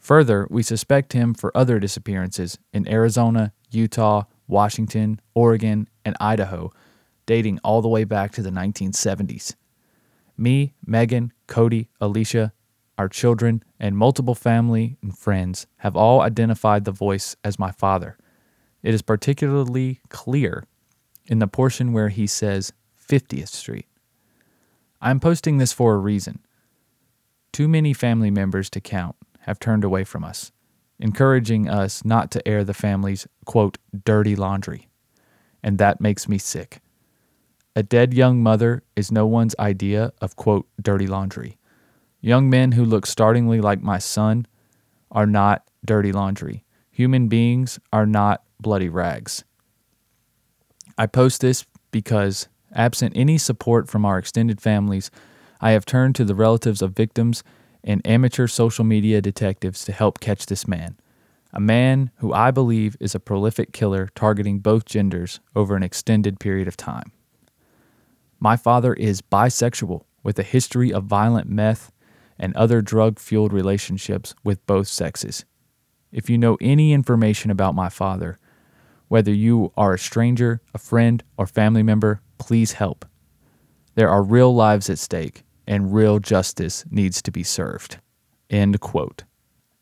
Further, 0.00 0.46
we 0.50 0.62
suspect 0.62 1.14
him 1.14 1.32
for 1.32 1.56
other 1.56 1.78
disappearances 1.78 2.58
in 2.74 2.86
Arizona, 2.86 3.54
Utah, 3.70 4.24
Washington, 4.50 5.20
Oregon, 5.34 5.88
and 6.04 6.16
Idaho, 6.20 6.72
dating 7.26 7.60
all 7.64 7.80
the 7.80 7.88
way 7.88 8.04
back 8.04 8.32
to 8.32 8.42
the 8.42 8.50
1970s. 8.50 9.54
Me, 10.36 10.74
Megan, 10.84 11.32
Cody, 11.46 11.88
Alicia, 12.00 12.52
our 12.98 13.08
children, 13.08 13.62
and 13.78 13.96
multiple 13.96 14.34
family 14.34 14.96
and 15.02 15.16
friends 15.16 15.66
have 15.78 15.96
all 15.96 16.20
identified 16.20 16.84
the 16.84 16.92
voice 16.92 17.36
as 17.42 17.58
my 17.58 17.70
father. 17.70 18.18
It 18.82 18.92
is 18.92 19.02
particularly 19.02 20.00
clear 20.08 20.64
in 21.26 21.38
the 21.38 21.46
portion 21.46 21.92
where 21.92 22.08
he 22.08 22.26
says 22.26 22.72
50th 23.08 23.48
Street. 23.48 23.86
I'm 25.00 25.20
posting 25.20 25.58
this 25.58 25.72
for 25.72 25.94
a 25.94 25.98
reason. 25.98 26.40
Too 27.52 27.68
many 27.68 27.92
family 27.92 28.30
members 28.30 28.68
to 28.70 28.80
count 28.80 29.16
have 29.40 29.58
turned 29.58 29.84
away 29.84 30.04
from 30.04 30.24
us, 30.24 30.52
encouraging 31.00 31.68
us 31.68 32.04
not 32.04 32.30
to 32.30 32.46
air 32.46 32.62
the 32.64 32.74
family's, 32.74 33.26
quote, 33.44 33.78
dirty 34.04 34.36
laundry. 34.36 34.88
And 35.62 35.78
that 35.78 36.00
makes 36.00 36.28
me 36.28 36.38
sick. 36.38 36.80
A 37.74 37.82
dead 37.82 38.14
young 38.14 38.42
mother 38.42 38.82
is 38.96 39.10
no 39.10 39.26
one's 39.26 39.54
idea 39.58 40.12
of, 40.20 40.36
quote, 40.36 40.66
dirty 40.80 41.06
laundry. 41.06 41.58
Young 42.20 42.50
men 42.50 42.72
who 42.72 42.84
look 42.84 43.06
startlingly 43.06 43.60
like 43.60 43.82
my 43.82 43.98
son 43.98 44.46
are 45.10 45.26
not 45.26 45.64
dirty 45.84 46.12
laundry. 46.12 46.64
Human 46.90 47.28
beings 47.28 47.78
are 47.92 48.06
not 48.06 48.42
bloody 48.60 48.88
rags. 48.88 49.44
I 50.98 51.06
post 51.06 51.40
this 51.40 51.64
because 51.90 52.48
Absent 52.72 53.12
any 53.16 53.36
support 53.38 53.88
from 53.88 54.04
our 54.04 54.18
extended 54.18 54.60
families, 54.60 55.10
I 55.60 55.72
have 55.72 55.84
turned 55.84 56.14
to 56.16 56.24
the 56.24 56.34
relatives 56.34 56.82
of 56.82 56.92
victims 56.92 57.42
and 57.84 58.06
amateur 58.06 58.46
social 58.46 58.84
media 58.84 59.20
detectives 59.20 59.84
to 59.84 59.92
help 59.92 60.20
catch 60.20 60.46
this 60.46 60.68
man. 60.68 60.96
A 61.52 61.60
man 61.60 62.10
who 62.16 62.32
I 62.32 62.50
believe 62.50 62.96
is 63.00 63.14
a 63.14 63.20
prolific 63.20 63.72
killer 63.72 64.08
targeting 64.14 64.60
both 64.60 64.84
genders 64.84 65.40
over 65.56 65.74
an 65.76 65.82
extended 65.82 66.38
period 66.38 66.68
of 66.68 66.76
time. 66.76 67.12
My 68.38 68.56
father 68.56 68.94
is 68.94 69.20
bisexual 69.20 70.04
with 70.22 70.38
a 70.38 70.44
history 70.44 70.92
of 70.92 71.04
violent 71.04 71.48
meth 71.48 71.92
and 72.38 72.54
other 72.56 72.80
drug 72.80 73.18
fueled 73.18 73.52
relationships 73.52 74.34
with 74.44 74.64
both 74.66 74.88
sexes. 74.88 75.44
If 76.12 76.30
you 76.30 76.38
know 76.38 76.56
any 76.60 76.92
information 76.92 77.50
about 77.50 77.74
my 77.74 77.88
father, 77.88 78.38
whether 79.08 79.32
you 79.32 79.72
are 79.76 79.94
a 79.94 79.98
stranger, 79.98 80.60
a 80.72 80.78
friend, 80.78 81.22
or 81.36 81.46
family 81.46 81.82
member, 81.82 82.20
please 82.38 82.72
help. 82.72 83.04
There 83.96 84.08
are 84.08 84.22
real 84.22 84.54
lives 84.54 84.88
at 84.88 84.98
stake, 84.98 85.42
and 85.70 85.94
real 85.94 86.18
justice 86.18 86.84
needs 86.90 87.22
to 87.22 87.30
be 87.30 87.44
served. 87.44 87.98
End 88.50 88.80
quote. 88.80 89.22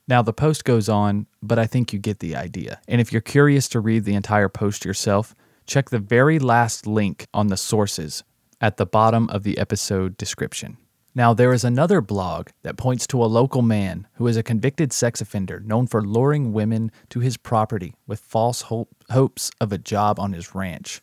Now, 0.07 0.21
the 0.21 0.35
post 0.35 0.65
goes 0.65 0.87
on, 0.87 1.27
but 1.43 1.59
I 1.59 1.67
think 1.67 1.95
you 1.95 1.99
get 1.99 2.19
the 2.19 2.37
idea. 2.37 2.83
And 2.87 3.01
if 3.01 3.11
you're 3.11 3.23
curious 3.23 3.71
to 3.71 3.81
read 3.81 4.05
the 4.05 4.15
entire 4.15 4.51
post 4.51 4.85
yourself, 4.85 5.35
check 5.67 5.89
the 5.89 5.99
very 5.99 6.39
last 6.39 6.87
link 6.87 7.27
on 7.33 7.47
the 7.47 7.57
sources 7.57 8.23
at 8.61 8.77
the 8.77 8.85
bottom 8.85 9.31
of 9.31 9.45
the 9.45 9.57
episode 9.57 10.19
description. 10.19 10.77
Now, 11.15 11.33
there 11.33 11.55
is 11.55 11.65
another 11.65 12.03
blog 12.03 12.49
that 12.65 12.77
points 12.77 13.07
to 13.09 13.25
a 13.25 13.27
local 13.27 13.63
man 13.63 14.07
who 14.15 14.27
is 14.27 14.37
a 14.37 14.43
convicted 14.43 14.93
sex 14.93 15.23
offender 15.23 15.59
known 15.61 15.87
for 15.87 16.03
luring 16.03 16.53
women 16.53 16.93
to 17.09 17.21
his 17.21 17.39
property 17.39 17.95
with 18.07 18.21
false 18.21 18.61
hope, 18.63 18.95
hopes 19.09 19.51
of 19.59 19.73
a 19.73 19.79
job 19.79 20.21
on 20.21 20.35
his 20.35 20.55
ranch. 20.55 21.01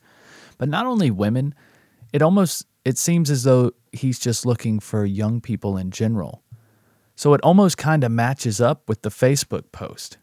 But 0.60 0.70
not 0.70 0.86
only 0.86 1.10
women, 1.10 1.56
it 2.14 2.22
almost 2.22 2.68
it 2.86 2.98
seems 3.00 3.32
as 3.32 3.44
though 3.44 3.72
he's 3.92 4.20
just 4.20 4.46
looking 4.46 4.80
for 4.80 5.06
young 5.06 5.42
people 5.42 5.76
in 5.76 5.92
general. 5.92 6.44
So 7.16 7.34
it 7.34 7.42
almost 7.42 7.78
kind 7.78 8.04
of 8.04 8.12
matches 8.12 8.62
up 8.62 8.88
with 8.88 9.02
the 9.02 9.10
Facebook 9.10 9.72
post. 9.72 10.18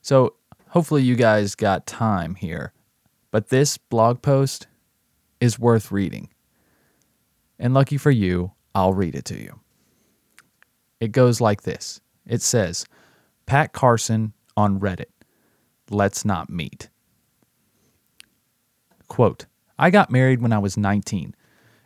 So 0.00 0.34
hopefully 0.68 1.02
you 1.02 1.16
guys 1.16 1.54
got 1.54 1.86
time 1.86 2.36
here. 2.36 2.72
But 3.30 3.48
this 3.48 3.76
blog 3.78 4.22
post 4.22 4.68
is 5.40 5.58
worth 5.58 5.90
reading. 5.90 6.28
And 7.58 7.74
lucky 7.74 7.96
for 7.96 8.10
you, 8.10 8.52
I'll 8.74 8.94
read 8.94 9.14
it 9.14 9.24
to 9.26 9.38
you. 9.38 9.60
It 11.00 11.12
goes 11.12 11.40
like 11.40 11.62
this 11.62 12.00
it 12.26 12.42
says, 12.42 12.86
Pat 13.46 13.72
Carson 13.72 14.34
on 14.56 14.78
Reddit. 14.78 15.10
Let's 15.90 16.24
not 16.24 16.48
meet. 16.48 16.88
Quote, 19.08 19.46
I 19.78 19.90
got 19.90 20.12
married 20.12 20.40
when 20.40 20.52
I 20.52 20.58
was 20.58 20.76
19, 20.76 21.34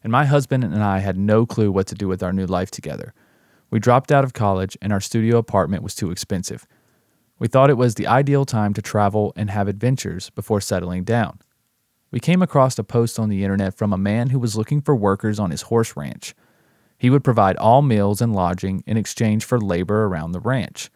and 0.05 0.13
my 0.13 0.27
husband 0.27 0.63
and 0.63 0.83
I 0.83 0.99
had 0.99 1.17
no 1.17 1.47
clue 1.47 1.73
what 1.73 1.87
to 1.89 1.95
do 1.95 2.07
with 2.07 2.23
our 2.23 2.33
new 2.33 2.47
life 2.47 2.71
together. 2.71 3.15
We 3.71 3.81
dropped 3.81 4.13
out 4.13 4.23
of 4.23 4.35
college, 4.35 4.77
and 4.81 4.93
our 4.93 5.01
studio 5.01 5.39
apartment 5.39 5.83
was 5.83 5.95
too 5.95 6.11
expensive. 6.11 6.67
We 7.39 7.49
thought 7.49 7.71
it 7.71 7.79
was 7.79 7.95
the 7.95 8.07
ideal 8.07 8.45
time 8.45 8.75
to 8.75 8.83
travel 8.83 9.33
and 9.35 9.51
have 9.51 9.67
adventures 9.67 10.31
before 10.31 10.61
settling 10.61 11.03
down. 11.03 11.41
We 12.13 12.21
came 12.21 12.43
across 12.43 12.79
a 12.79 12.85
post 12.85 13.19
on 13.19 13.31
the 13.31 13.43
internet 13.43 13.75
from 13.75 13.93
a 13.93 13.99
man 13.99 14.29
who 14.29 14.39
was 14.39 14.57
looking 14.57 14.81
for 14.81 14.95
workers 14.95 15.41
on 15.41 15.51
his 15.51 15.63
horse 15.63 15.97
ranch. 15.97 16.35
He 16.97 17.11
would 17.11 17.25
provide 17.25 17.57
all 17.57 17.83
meals 17.83 18.21
and 18.21 18.33
lodging 18.33 18.85
in 18.87 18.97
exchange 18.97 19.45
for 19.45 19.61
labor 19.61 20.05
around 20.05 20.31
the 20.31 20.41
ranch. 20.41 20.91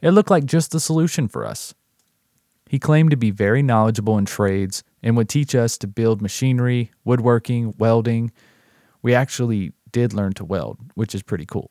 It 0.00 0.10
looked 0.10 0.30
like 0.30 0.44
just 0.44 0.72
the 0.72 0.80
solution 0.80 1.28
for 1.28 1.46
us. 1.46 1.74
He 2.68 2.80
claimed 2.80 3.10
to 3.10 3.16
be 3.16 3.30
very 3.30 3.62
knowledgeable 3.62 4.18
in 4.18 4.24
trades 4.24 4.82
and 5.02 5.16
would 5.16 5.28
teach 5.28 5.54
us 5.54 5.76
to 5.78 5.86
build 5.86 6.22
machinery, 6.22 6.90
woodworking, 7.04 7.74
welding. 7.78 8.32
We 9.02 9.14
actually 9.14 9.72
did 9.90 10.12
learn 10.12 10.32
to 10.34 10.44
weld, 10.44 10.78
which 10.94 11.14
is 11.14 11.22
pretty 11.22 11.46
cool, 11.46 11.70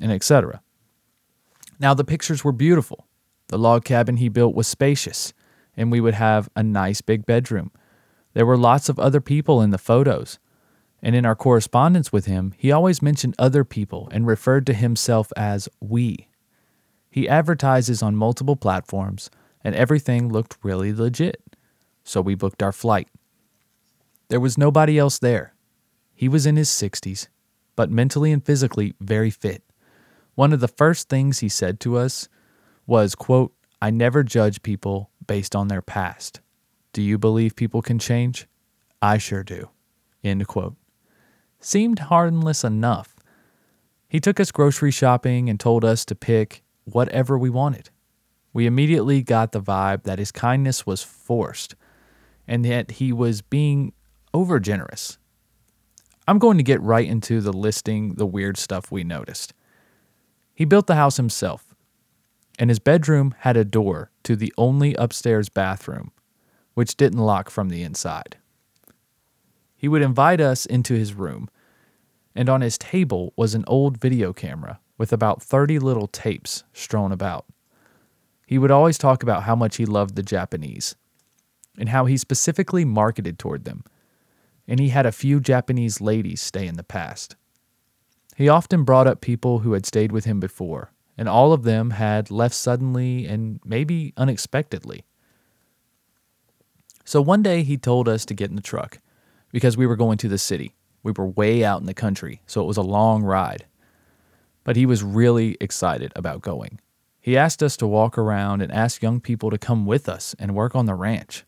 and 0.00 0.12
etc. 0.12 0.62
Now, 1.78 1.94
the 1.94 2.04
pictures 2.04 2.44
were 2.44 2.52
beautiful. 2.52 3.06
The 3.48 3.58
log 3.58 3.84
cabin 3.84 4.18
he 4.18 4.28
built 4.28 4.54
was 4.54 4.68
spacious, 4.68 5.32
and 5.76 5.90
we 5.90 6.00
would 6.00 6.14
have 6.14 6.48
a 6.54 6.62
nice 6.62 7.00
big 7.00 7.26
bedroom. 7.26 7.72
There 8.34 8.46
were 8.46 8.56
lots 8.56 8.88
of 8.88 8.98
other 8.98 9.20
people 9.20 9.62
in 9.62 9.70
the 9.70 9.78
photos. 9.78 10.38
And 11.02 11.16
in 11.16 11.24
our 11.24 11.34
correspondence 11.34 12.12
with 12.12 12.26
him, 12.26 12.52
he 12.58 12.70
always 12.70 13.00
mentioned 13.00 13.34
other 13.38 13.64
people 13.64 14.08
and 14.12 14.26
referred 14.26 14.66
to 14.66 14.74
himself 14.74 15.32
as 15.36 15.68
we. 15.80 16.28
He 17.10 17.28
advertises 17.28 18.02
on 18.02 18.14
multiple 18.14 18.56
platforms, 18.56 19.30
and 19.64 19.74
everything 19.74 20.28
looked 20.28 20.58
really 20.62 20.92
legit. 20.92 21.42
So 22.10 22.20
we 22.20 22.34
booked 22.34 22.60
our 22.60 22.72
flight. 22.72 23.06
There 24.30 24.40
was 24.40 24.58
nobody 24.58 24.98
else 24.98 25.20
there. 25.20 25.54
He 26.12 26.28
was 26.28 26.44
in 26.44 26.56
his 26.56 26.68
60s, 26.68 27.28
but 27.76 27.88
mentally 27.88 28.32
and 28.32 28.44
physically 28.44 28.94
very 29.00 29.30
fit. 29.30 29.62
One 30.34 30.52
of 30.52 30.58
the 30.58 30.66
first 30.66 31.08
things 31.08 31.38
he 31.38 31.48
said 31.48 31.78
to 31.80 31.96
us 31.96 32.28
was, 32.84 33.14
quote, 33.14 33.52
I 33.80 33.90
never 33.90 34.24
judge 34.24 34.62
people 34.62 35.10
based 35.24 35.54
on 35.54 35.68
their 35.68 35.82
past. 35.82 36.40
Do 36.92 37.00
you 37.00 37.16
believe 37.16 37.54
people 37.54 37.80
can 37.80 38.00
change? 38.00 38.48
I 39.00 39.16
sure 39.18 39.44
do. 39.44 39.70
End 40.24 40.44
quote. 40.48 40.74
Seemed 41.60 42.00
harmless 42.00 42.64
enough. 42.64 43.14
He 44.08 44.18
took 44.18 44.40
us 44.40 44.50
grocery 44.50 44.90
shopping 44.90 45.48
and 45.48 45.60
told 45.60 45.84
us 45.84 46.04
to 46.06 46.16
pick 46.16 46.64
whatever 46.82 47.38
we 47.38 47.50
wanted. 47.50 47.90
We 48.52 48.66
immediately 48.66 49.22
got 49.22 49.52
the 49.52 49.62
vibe 49.62 50.02
that 50.02 50.18
his 50.18 50.32
kindness 50.32 50.84
was 50.84 51.04
forced 51.04 51.76
and 52.50 52.64
that 52.64 52.90
he 52.90 53.12
was 53.12 53.42
being 53.42 53.92
over 54.34 54.58
generous. 54.58 55.18
I'm 56.26 56.40
going 56.40 56.56
to 56.56 56.64
get 56.64 56.82
right 56.82 57.06
into 57.06 57.40
the 57.40 57.52
listing 57.52 58.14
the 58.14 58.26
weird 58.26 58.58
stuff 58.58 58.90
we 58.90 59.04
noticed. 59.04 59.54
He 60.52 60.64
built 60.64 60.88
the 60.88 60.96
house 60.96 61.16
himself, 61.16 61.76
and 62.58 62.68
his 62.68 62.80
bedroom 62.80 63.36
had 63.38 63.56
a 63.56 63.64
door 63.64 64.10
to 64.24 64.34
the 64.34 64.52
only 64.58 64.94
upstairs 64.96 65.48
bathroom, 65.48 66.10
which 66.74 66.96
didn't 66.96 67.20
lock 67.20 67.50
from 67.50 67.68
the 67.68 67.84
inside. 67.84 68.36
He 69.76 69.86
would 69.86 70.02
invite 70.02 70.40
us 70.40 70.66
into 70.66 70.94
his 70.94 71.14
room, 71.14 71.48
and 72.34 72.48
on 72.48 72.62
his 72.62 72.76
table 72.76 73.32
was 73.36 73.54
an 73.54 73.64
old 73.68 73.98
video 73.98 74.32
camera 74.32 74.80
with 74.98 75.12
about 75.12 75.40
30 75.40 75.78
little 75.78 76.08
tapes 76.08 76.64
strewn 76.72 77.12
about. 77.12 77.46
He 78.44 78.58
would 78.58 78.72
always 78.72 78.98
talk 78.98 79.22
about 79.22 79.44
how 79.44 79.54
much 79.54 79.76
he 79.76 79.86
loved 79.86 80.16
the 80.16 80.22
Japanese 80.24 80.96
and 81.78 81.88
how 81.88 82.04
he 82.04 82.16
specifically 82.16 82.84
marketed 82.84 83.38
toward 83.38 83.64
them, 83.64 83.84
and 84.68 84.80
he 84.80 84.90
had 84.90 85.06
a 85.06 85.12
few 85.12 85.40
Japanese 85.40 86.00
ladies 86.00 86.40
stay 86.40 86.66
in 86.66 86.76
the 86.76 86.84
past. 86.84 87.36
He 88.36 88.48
often 88.48 88.84
brought 88.84 89.06
up 89.06 89.20
people 89.20 89.60
who 89.60 89.72
had 89.72 89.84
stayed 89.84 90.12
with 90.12 90.24
him 90.24 90.40
before, 90.40 90.92
and 91.18 91.28
all 91.28 91.52
of 91.52 91.64
them 91.64 91.90
had 91.90 92.30
left 92.30 92.54
suddenly 92.54 93.26
and 93.26 93.60
maybe 93.64 94.14
unexpectedly. 94.16 95.04
So 97.04 97.20
one 97.20 97.42
day 97.42 97.62
he 97.62 97.76
told 97.76 98.08
us 98.08 98.24
to 98.26 98.34
get 98.34 98.50
in 98.50 98.56
the 98.56 98.62
truck 98.62 98.98
because 99.50 99.76
we 99.76 99.86
were 99.86 99.96
going 99.96 100.18
to 100.18 100.28
the 100.28 100.38
city. 100.38 100.76
We 101.02 101.12
were 101.12 101.26
way 101.26 101.64
out 101.64 101.80
in 101.80 101.86
the 101.86 101.94
country, 101.94 102.40
so 102.46 102.60
it 102.60 102.66
was 102.66 102.76
a 102.76 102.82
long 102.82 103.22
ride. 103.22 103.66
But 104.64 104.76
he 104.76 104.86
was 104.86 105.02
really 105.02 105.56
excited 105.60 106.12
about 106.14 106.42
going. 106.42 106.80
He 107.20 107.36
asked 107.36 107.62
us 107.62 107.76
to 107.78 107.86
walk 107.86 108.16
around 108.16 108.62
and 108.62 108.72
ask 108.72 109.02
young 109.02 109.20
people 109.20 109.50
to 109.50 109.58
come 109.58 109.86
with 109.86 110.08
us 110.08 110.34
and 110.38 110.54
work 110.54 110.74
on 110.74 110.86
the 110.86 110.94
ranch. 110.94 111.44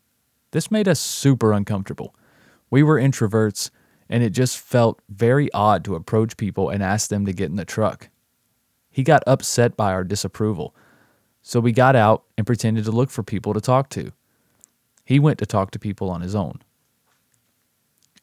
This 0.53 0.69
made 0.69 0.87
us 0.87 0.99
super 0.99 1.51
uncomfortable. 1.51 2.15
We 2.69 2.83
were 2.83 2.99
introverts, 2.99 3.71
and 4.07 4.21
it 4.21 4.29
just 4.29 4.59
felt 4.59 5.01
very 5.09 5.51
odd 5.51 5.83
to 5.85 5.95
approach 5.95 6.37
people 6.37 6.69
and 6.69 6.83
ask 6.83 7.09
them 7.09 7.25
to 7.25 7.33
get 7.33 7.49
in 7.49 7.55
the 7.55 7.65
truck. 7.65 8.09
He 8.91 9.01
got 9.01 9.23
upset 9.25 9.75
by 9.75 9.91
our 9.91 10.03
disapproval, 10.03 10.75
so 11.41 11.59
we 11.59 11.71
got 11.71 11.95
out 11.95 12.25
and 12.37 12.45
pretended 12.45 12.85
to 12.85 12.91
look 12.91 13.09
for 13.09 13.23
people 13.23 13.55
to 13.55 13.61
talk 13.61 13.89
to. 13.89 14.11
He 15.03 15.17
went 15.17 15.39
to 15.39 15.47
talk 15.47 15.71
to 15.71 15.79
people 15.79 16.11
on 16.11 16.21
his 16.21 16.35
own. 16.35 16.61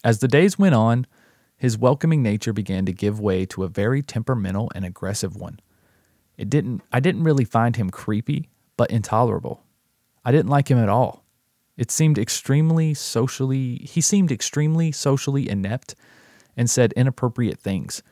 As 0.04 0.20
the 0.20 0.28
days 0.28 0.56
went 0.56 0.76
on, 0.76 1.08
his 1.56 1.76
welcoming 1.76 2.22
nature 2.22 2.52
began 2.52 2.86
to 2.86 2.92
give 2.92 3.18
way 3.18 3.44
to 3.46 3.64
a 3.64 3.68
very 3.68 4.02
temperamental 4.02 4.70
and 4.72 4.84
aggressive 4.84 5.34
one. 5.34 5.58
It 6.38 6.48
didn't 6.48 6.82
I 6.92 7.00
didn't 7.00 7.24
really 7.24 7.44
find 7.44 7.74
him 7.74 7.90
creepy, 7.90 8.50
but 8.76 8.92
intolerable. 8.92 9.64
I 10.24 10.30
didn't 10.30 10.48
like 10.48 10.70
him 10.70 10.78
at 10.78 10.88
all. 10.88 11.19
It 11.80 11.90
seemed 11.90 12.18
extremely 12.18 12.92
socially 12.92 13.76
he 13.76 14.02
seemed 14.02 14.30
extremely 14.30 14.92
socially 14.92 15.48
inept 15.48 15.94
and 16.54 16.68
said 16.68 16.92
inappropriate 16.92 17.58
things. 17.58 18.02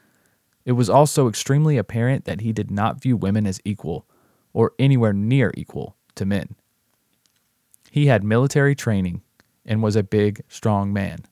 It 0.65 0.73
was 0.73 0.89
also 0.89 1.29
extremely 1.29 1.77
apparent 1.77 2.25
that 2.25 2.41
he 2.41 2.55
did 2.55 2.71
not 2.71 3.03
view 3.03 3.15
women 3.15 3.47
as 3.47 3.61
equal 3.67 4.07
or 4.55 4.73
anywhere 4.79 5.13
near 5.13 5.53
equal 5.55 5.97
to 6.15 6.25
men. 6.25 6.57
He 7.91 8.07
had 8.07 8.25
military 8.25 8.75
training 8.75 9.21
and 9.67 9.83
was 9.83 9.97
a 9.97 10.03
big, 10.03 10.43
strong 10.49 10.91
man. 10.91 11.27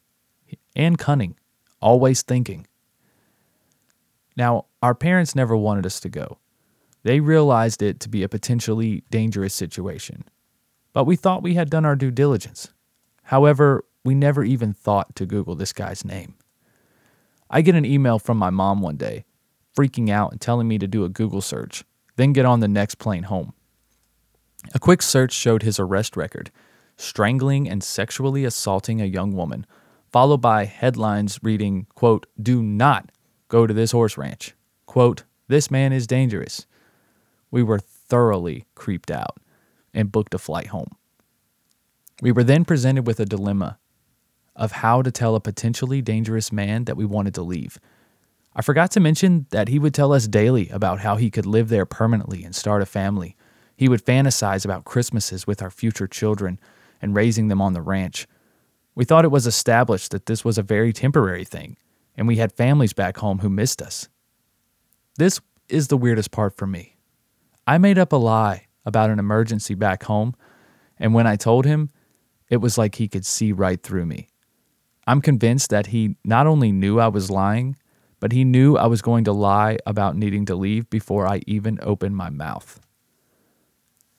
And 0.75 0.99
cunning, 0.99 1.37
always 1.81 2.21
thinking. 2.21 2.67
Now, 4.37 4.67
our 4.83 4.95
parents 4.95 5.35
never 5.35 5.57
wanted 5.57 5.87
us 5.87 6.01
to 6.01 6.11
go. 6.11 6.37
They 7.03 7.21
realized 7.21 7.81
it 7.81 7.99
to 8.01 8.11
be 8.11 8.23
a 8.23 8.29
potentially 8.29 9.05
dangerous 9.11 9.55
situation. 9.55 10.25
But 10.97 11.05
we 11.05 11.15
thought 11.15 11.43
we 11.43 11.57
had 11.57 11.69
done 11.69 11.85
our 11.85 11.95
due 11.95 12.11
diligence. 12.11 12.73
However, 13.25 13.85
we 14.03 14.15
never 14.15 14.43
even 14.43 14.73
thought 14.73 15.15
to 15.17 15.27
Google 15.27 15.55
this 15.55 15.75
guy's 15.75 16.07
name. 16.07 16.37
I 17.51 17.61
get 17.61 17.75
an 17.75 17.85
email 17.85 18.19
from 18.19 18.39
my 18.39 18.49
mom 18.49 18.81
one 18.81 18.97
day, 18.97 19.27
freaking 19.77 20.09
out 20.09 20.33
and 20.33 20.41
telling 20.41 20.67
me 20.67 20.79
to 20.79 20.87
do 20.87 21.05
a 21.05 21.11
Google 21.11 21.43
search, 21.43 21.85
then 22.17 22.33
get 22.33 22.47
on 22.47 22.61
the 22.61 22.67
next 22.67 22.95
plane 22.95 23.25
home. 23.25 23.53
A 24.75 24.79
quick 24.79 25.03
search 25.03 25.35
showed 25.35 25.63
his 25.63 25.79
arrest 25.79 26.17
record 26.17 26.51
strangling 26.97 27.69
and 27.69 27.85
sexually 27.85 28.47
assaulting 28.47 29.03
a 29.03 29.05
young 29.05 29.33
woman, 29.33 29.67
followed 30.11 30.41
by 30.41 30.65
headlines 30.65 31.39
reading, 31.43 31.87
quote, 31.95 32.25
Do 32.41 32.63
not 32.63 33.13
go 33.49 33.67
to 33.67 33.75
this 33.75 33.91
horse 33.91 34.17
ranch. 34.17 34.55
Quote, 34.87 35.25
This 35.47 35.71
man 35.71 35.93
is 35.93 36.07
dangerous. 36.07 36.65
We 37.51 37.63
were 37.63 37.81
thoroughly 37.81 38.65
creeped 38.75 39.11
out 39.11 39.37
and 39.97 40.13
booked 40.13 40.35
a 40.35 40.39
flight 40.39 40.69
home. 40.69 40.95
We 42.23 42.31
were 42.31 42.45
then 42.45 42.65
presented 42.65 43.07
with 43.07 43.19
a 43.19 43.27
dilemma 43.27 43.79
of 44.55 44.73
how 44.73 45.03
to 45.03 45.11
tell 45.11 45.35
a 45.35 45.41
potentially 45.41 46.01
dangerous 46.01 46.53
man 46.53 46.85
that 46.85 46.97
we 46.97 47.05
wanted 47.05 47.35
to 47.35 47.43
leave. 47.43 47.81
I 48.55 48.63
forgot 48.63 48.91
to 48.93 49.01
mention 49.01 49.47
that 49.51 49.69
he 49.69 49.79
would 49.79 49.93
tell 49.93 50.13
us 50.13 50.29
daily 50.29 50.69
about 50.71 51.01
how 51.01 51.17
he 51.17 51.31
could 51.31 51.45
live 51.45 51.69
there 51.69 51.85
permanently 51.85 52.45
and 52.45 52.55
start 52.55 52.81
a 52.81 52.87
family. 52.87 53.37
He 53.77 53.89
would 53.89 54.05
fantasize 54.05 54.65
about 54.65 54.85
Christmases 54.85 55.47
with 55.47 55.61
our 55.61 55.71
future 55.71 56.07
children 56.07 56.59
and 57.03 57.15
raising 57.15 57.49
them 57.49 57.61
on 57.61 57.75
the 57.75 57.83
ranch. 57.83 58.27
We 58.95 59.05
thought 59.05 59.27
it 59.27 59.31
was 59.31 59.47
established 59.47 60.11
that 60.13 60.25
this 60.25 60.43
was 60.43 60.57
a 60.57 60.63
very 60.63 60.95
temporary 60.95 61.45
thing, 61.45 61.77
and 62.17 62.27
we 62.27 62.37
had 62.37 62.53
families 62.53 62.95
back 62.95 63.19
home 63.19 63.41
who 63.41 63.51
missed 63.51 63.83
us. 63.83 64.09
This 65.19 65.41
is 65.69 65.89
the 65.89 65.99
weirdest 65.99 66.31
part 66.31 66.57
for 66.57 66.67
me. 66.67 66.97
I 67.67 67.77
made 67.77 67.99
up 67.99 68.13
a 68.13 68.17
lie 68.17 68.66
about 68.87 69.11
an 69.11 69.19
emergency 69.19 69.75
back 69.75 70.05
home, 70.05 70.35
and 70.99 71.13
when 71.13 71.27
I 71.27 71.37
told 71.37 71.67
him, 71.67 71.91
it 72.49 72.59
was 72.59 72.79
like 72.79 72.95
he 72.95 73.09
could 73.09 73.27
see 73.27 73.53
right 73.53 73.83
through 73.83 74.07
me. 74.07 74.29
I'm 75.07 75.21
convinced 75.21 75.71
that 75.71 75.89
he 75.89 76.17
not 76.25 76.47
only 76.47 76.73
knew 76.73 76.99
I 76.99 77.09
was 77.09 77.31
lying, 77.31 77.77
but 78.21 78.33
he 78.33 78.45
knew 78.45 78.77
I 78.77 78.87
was 78.87 79.03
going 79.03 79.25
to 79.25 79.33
lie 79.33 79.79
about 79.85 80.17
needing 80.17 80.47
to 80.47 80.55
leave 80.55 80.89
before 80.89 81.27
I 81.27 81.43
even 81.47 81.79
opened 81.83 82.17
my 82.17 82.31
mouth. 82.31 82.81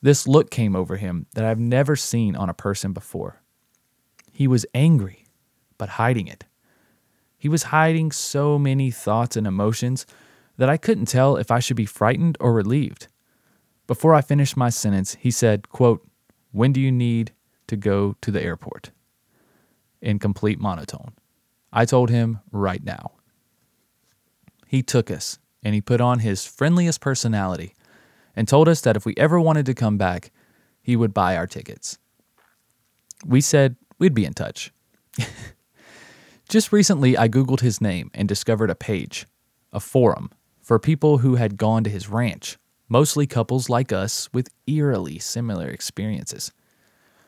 This 0.02 0.28
look 0.28 0.52
came 0.52 0.76
over 0.76 0.98
him 0.98 1.26
that 1.34 1.44
I've 1.44 1.60
never 1.60 1.96
seen 1.96 2.36
on 2.36 2.50
a 2.50 2.54
person 2.54 2.94
before. 2.94 3.42
He 4.32 4.48
was 4.48 4.66
angry, 4.76 5.26
but 5.78 5.90
hiding 5.90 6.28
it. 6.28 6.46
He 7.38 7.50
was 7.50 7.64
hiding 7.64 8.12
so 8.12 8.60
many 8.60 8.92
thoughts 8.92 9.36
and 9.36 9.48
emotions 9.48 10.06
that 10.58 10.70
I 10.70 10.78
couldn't 10.78 11.08
tell 11.08 11.38
if 11.38 11.52
I 11.52 11.60
should 11.60 11.78
be 11.78 11.86
frightened 11.86 12.38
or 12.40 12.54
relieved. 12.54 13.08
Before 13.88 14.14
I 14.14 14.22
finished 14.22 14.58
my 14.58 14.70
sentence, 14.70 15.16
he 15.16 15.32
said, 15.32 15.70
quote, 15.70 16.06
When 16.52 16.74
do 16.74 16.82
you 16.82 16.92
need 16.92 17.32
to 17.68 17.78
go 17.78 18.16
to 18.22 18.32
the 18.32 18.44
airport? 18.44 18.92
In 20.02 20.20
complete 20.20 20.60
monotone. 20.60 21.14
I 21.72 21.86
told 21.86 22.10
him 22.10 22.40
right 22.52 22.84
now. 22.84 23.14
He 24.68 24.84
took 24.84 25.10
us 25.10 25.40
and 25.64 25.74
he 25.74 25.82
put 25.82 26.02
on 26.02 26.20
his 26.20 26.46
friendliest 26.46 27.00
personality 27.00 27.74
and 28.36 28.48
told 28.48 28.68
us 28.68 28.82
that 28.82 28.98
if 28.98 29.06
we 29.06 29.14
ever 29.18 29.40
wanted 29.40 29.66
to 29.66 29.74
come 29.74 29.98
back, 29.98 30.32
he 30.82 30.96
would 30.96 31.14
buy 31.14 31.36
our 31.36 31.48
tickets. 31.48 31.98
We 33.26 33.42
said 33.42 33.78
we'd 33.98 34.14
be 34.14 34.26
in 34.26 34.34
touch. 34.34 34.72
Just 36.50 36.72
recently, 36.72 37.18
I 37.18 37.28
Googled 37.28 37.62
his 37.62 37.82
name 37.82 38.12
and 38.14 38.28
discovered 38.28 38.70
a 38.70 38.76
page, 38.76 39.26
a 39.74 39.80
forum, 39.80 40.30
for 40.62 40.78
people 40.78 41.20
who 41.20 41.36
had 41.36 41.58
gone 41.58 41.84
to 41.84 41.90
his 41.90 42.08
ranch, 42.10 42.58
mostly 42.90 43.28
couples 43.28 43.70
like 43.70 43.92
us 43.92 44.30
with 44.34 44.50
eerily 44.66 45.20
similar 45.20 45.68
experiences. 45.68 46.52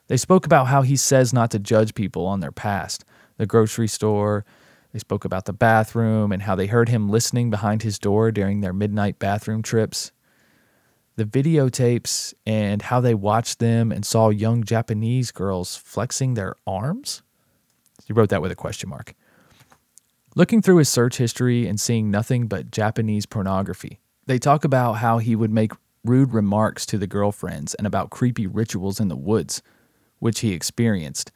They 0.08 0.18
spoke 0.18 0.46
about 0.46 0.68
how 0.68 0.82
he 0.82 0.96
says 0.96 1.34
not 1.34 1.52
to 1.52 1.60
judge 1.60 1.94
people 1.94 2.26
on 2.26 2.40
their 2.40 2.52
past, 2.52 3.06
the 3.38 3.46
grocery 3.46 3.88
store. 3.88 4.46
They 4.92 5.00
spoke 5.00 5.26
about 5.26 5.46
the 5.46 5.54
bathroom 5.54 6.32
and 6.32 6.44
how 6.44 6.56
they 6.56 6.68
heard 6.68 6.90
him 6.90 7.10
listening 7.10 7.50
behind 7.50 7.84
his 7.84 8.00
door 8.00 8.32
during 8.32 8.62
their 8.62 8.74
midnight 8.74 9.20
bathroom 9.20 9.62
trips 9.62 10.12
the 11.20 11.26
videotapes 11.26 12.34
and 12.46 12.82
how 12.82 13.02
they 13.02 13.14
watched 13.14 13.60
them 13.60 13.92
and 13.92 14.06
saw 14.06 14.30
young 14.30 14.64
Japanese 14.64 15.32
girls 15.32 15.76
flexing 15.76 16.34
their 16.34 16.56
arms? 16.66 17.22
He 18.06 18.14
wrote 18.14 18.30
that 18.30 18.42
with 18.42 18.52
a 18.52 18.56
question 18.56 18.90
mark. 18.90 19.14
Looking 20.34 20.62
through 20.62 20.78
his 20.78 20.88
search 20.88 21.18
history 21.18 21.68
and 21.68 21.80
seeing 21.80 22.10
nothing 22.10 22.48
but 22.48 22.72
Japanese 22.72 23.26
pornography, 23.26 24.00
they 24.30 24.38
talk 24.38 24.64
about 24.64 24.94
how 24.94 25.18
he 25.18 25.36
would 25.36 25.52
make 25.52 25.72
rude 26.06 26.34
remarks 26.34 26.86
to 26.86 27.00
the 27.00 27.08
girlfriends 27.08 27.74
and 27.74 27.88
about 27.88 28.12
creepy 28.12 28.46
rituals 28.46 29.00
in 29.00 29.08
the 29.08 29.16
woods, 29.16 29.64
which 30.20 30.42
he 30.42 30.54
experienced. 30.54 31.32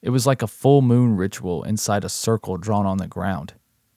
It 0.00 0.08
was 0.08 0.26
like 0.26 0.40
a 0.40 0.46
full 0.46 0.80
moon 0.80 1.18
ritual 1.18 1.62
inside 1.64 2.02
a 2.02 2.08
circle 2.08 2.56
drawn 2.56 2.86
on 2.86 2.96
the 2.96 3.06
ground. 3.06 3.52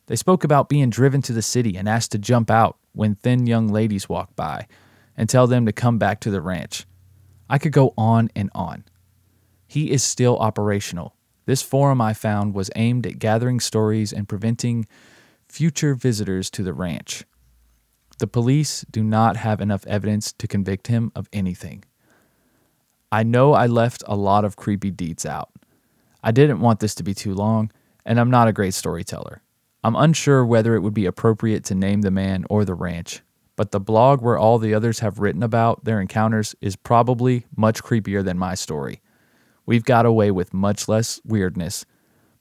They 0.08 0.18
spoke 0.18 0.44
about 0.44 0.68
being 0.68 0.90
driven 0.90 1.22
to 1.22 1.32
the 1.32 1.42
city 1.42 1.78
and 1.78 1.88
asked 1.88 2.12
to 2.12 2.18
jump 2.18 2.52
out 2.52 2.78
when 2.92 3.16
thin 3.16 3.48
young 3.48 3.70
ladies 3.70 4.10
walked 4.10 4.36
by, 4.36 4.68
and 5.16 5.30
tell 5.30 5.48
them 5.48 5.66
to 5.66 5.72
come 5.72 5.98
back 5.98 6.20
to 6.20 6.30
the 6.30 6.42
ranch. 6.42 6.86
I 7.50 7.58
could 7.58 7.72
go 7.72 7.94
on 7.98 8.30
and 8.36 8.50
on. 8.54 8.84
He 9.68 9.90
is 9.90 10.04
still 10.04 10.38
operational. 10.40 11.16
This 11.46 11.62
forum 11.62 12.02
I 12.02 12.14
found 12.14 12.54
was 12.54 12.70
aimed 12.76 13.08
at 13.08 13.20
gathering 13.20 13.62
stories 13.62 14.12
and 14.12 14.28
preventing 14.28 14.86
future 15.48 15.96
visitors 15.96 16.50
to 16.50 16.62
the 16.62 16.74
ranch. 16.74 17.24
The 18.20 18.28
police 18.28 18.84
do 18.90 19.04
not 19.04 19.38
have 19.38 19.62
enough 19.62 19.86
evidence 19.86 20.34
to 20.34 20.48
convict 20.48 20.88
him 20.88 21.12
of 21.16 21.30
anything. 21.32 21.84
I 23.12 23.24
know 23.24 23.54
I 23.54 23.68
left 23.68 24.04
a 24.08 24.16
lot 24.16 24.44
of 24.44 24.56
creepy 24.56 24.92
deeds 24.92 25.26
out. 25.26 25.52
I 26.24 26.32
didn't 26.32 26.60
want 26.60 26.80
this 26.80 26.96
to 26.96 27.04
be 27.04 27.14
too 27.14 27.34
long, 27.34 27.72
and 28.06 28.20
I'm 28.20 28.32
not 28.32 28.48
a 28.48 28.54
great 28.54 28.74
storyteller. 28.74 29.42
I'm 29.84 29.96
unsure 29.96 30.46
whether 30.46 30.76
it 30.76 30.82
would 30.82 30.96
be 30.96 31.06
appropriate 31.06 31.64
to 31.66 31.76
name 31.76 32.02
the 32.02 32.12
man 32.12 32.44
or 32.50 32.66
the 32.66 32.74
ranch, 32.74 33.22
but 33.56 33.72
the 33.72 33.80
blog 33.80 34.22
where 34.22 34.38
all 34.38 34.58
the 34.58 34.74
others 34.74 35.00
have 35.00 35.20
written 35.20 35.44
about 35.44 35.86
their 35.86 36.02
encounters 36.02 36.56
is 36.60 36.76
probably 36.76 37.46
much 37.56 37.84
creepier 37.84 38.24
than 38.24 38.38
my 38.38 38.56
story. 38.56 39.02
We've 39.66 39.86
got 39.86 40.06
away 40.06 40.32
with 40.32 40.54
much 40.54 40.88
less 40.88 41.22
weirdness, 41.24 41.86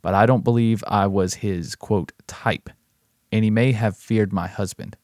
but 0.00 0.14
I 0.14 0.24
don't 0.26 0.44
believe 0.44 0.82
I 0.88 1.06
was 1.06 1.34
his, 1.34 1.76
quote, 1.76 2.12
type, 2.26 2.70
and 3.30 3.44
he 3.44 3.50
may 3.50 3.72
have 3.72 3.96
feared 3.96 4.32
my 4.32 4.46
husband. 4.48 4.96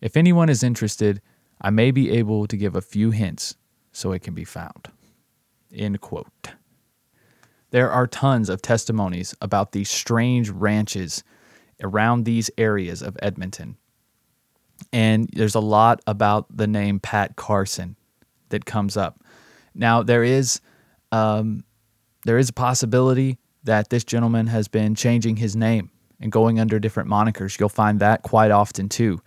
If 0.00 0.16
anyone 0.16 0.48
is 0.48 0.62
interested, 0.62 1.20
I 1.60 1.70
may 1.70 1.90
be 1.90 2.10
able 2.10 2.46
to 2.46 2.56
give 2.56 2.74
a 2.74 2.80
few 2.80 3.10
hints 3.10 3.56
so 3.92 4.12
it 4.12 4.22
can 4.22 4.34
be 4.34 4.44
found. 4.44 4.88
End 5.74 6.00
quote. 6.00 6.50
There 7.70 7.90
are 7.90 8.06
tons 8.06 8.48
of 8.48 8.62
testimonies 8.62 9.34
about 9.40 9.72
these 9.72 9.90
strange 9.90 10.50
ranches 10.50 11.22
around 11.82 12.24
these 12.24 12.50
areas 12.58 13.02
of 13.02 13.16
Edmonton 13.22 13.76
and 14.92 15.28
there's 15.32 15.54
a 15.54 15.60
lot 15.60 16.00
about 16.06 16.46
the 16.54 16.66
name 16.66 17.00
Pat 17.00 17.36
Carson 17.36 17.96
that 18.48 18.64
comes 18.64 18.96
up. 18.96 19.22
Now 19.74 20.02
there 20.02 20.24
is 20.24 20.60
um, 21.12 21.64
there 22.24 22.38
is 22.38 22.50
a 22.50 22.52
possibility 22.52 23.38
that 23.64 23.90
this 23.90 24.04
gentleman 24.04 24.46
has 24.46 24.68
been 24.68 24.94
changing 24.94 25.36
his 25.36 25.56
name 25.56 25.90
and 26.20 26.30
going 26.30 26.60
under 26.60 26.78
different 26.78 27.08
monikers. 27.08 27.58
You'll 27.58 27.68
find 27.68 28.00
that 28.00 28.22
quite 28.22 28.50
often 28.50 28.88
too. 28.88 29.20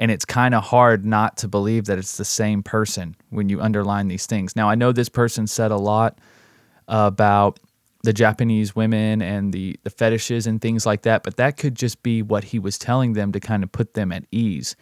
And 0.00 0.10
it's 0.10 0.24
kind 0.24 0.54
of 0.54 0.64
hard 0.64 1.04
not 1.04 1.36
to 1.36 1.46
believe 1.46 1.84
that 1.84 1.98
it's 1.98 2.16
the 2.16 2.24
same 2.24 2.62
person 2.62 3.14
when 3.28 3.50
you 3.50 3.60
underline 3.60 4.08
these 4.08 4.24
things. 4.24 4.56
Now, 4.56 4.70
I 4.70 4.74
know 4.74 4.92
this 4.92 5.10
person 5.10 5.46
said 5.46 5.70
a 5.70 5.76
lot 5.76 6.18
about 6.88 7.60
the 8.02 8.14
Japanese 8.14 8.74
women 8.74 9.20
and 9.20 9.52
the, 9.52 9.78
the 9.82 9.90
fetishes 9.90 10.46
and 10.46 10.58
things 10.58 10.86
like 10.86 11.02
that, 11.02 11.22
but 11.22 11.36
that 11.36 11.58
could 11.58 11.74
just 11.74 12.02
be 12.02 12.22
what 12.22 12.44
he 12.44 12.58
was 12.58 12.78
telling 12.78 13.12
them 13.12 13.30
to 13.32 13.40
kind 13.40 13.62
of 13.62 13.70
put 13.72 13.92
them 13.92 14.10
at 14.10 14.24
ease 14.30 14.74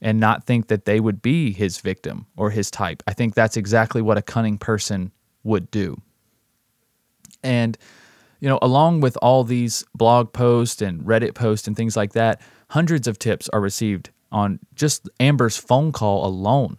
and 0.00 0.20
not 0.20 0.44
think 0.44 0.68
that 0.68 0.84
they 0.84 1.00
would 1.00 1.20
be 1.20 1.52
his 1.52 1.80
victim 1.80 2.26
or 2.36 2.50
his 2.50 2.70
type. 2.70 3.02
I 3.08 3.12
think 3.12 3.34
that's 3.34 3.56
exactly 3.56 4.02
what 4.02 4.18
a 4.18 4.22
cunning 4.22 4.58
person 4.58 5.10
would 5.42 5.68
do. 5.72 6.00
And, 7.42 7.76
you 8.38 8.48
know, 8.48 8.60
along 8.62 9.00
with 9.00 9.16
all 9.20 9.42
these 9.42 9.84
blog 9.96 10.32
posts 10.32 10.80
and 10.80 11.02
Reddit 11.02 11.34
posts 11.34 11.66
and 11.66 11.76
things 11.76 11.96
like 11.96 12.12
that, 12.12 12.40
hundreds 12.68 13.08
of 13.08 13.18
tips 13.18 13.48
are 13.48 13.60
received 13.60 14.10
on 14.34 14.58
just 14.74 15.08
Amber's 15.20 15.56
phone 15.56 15.92
call 15.92 16.26
alone 16.26 16.76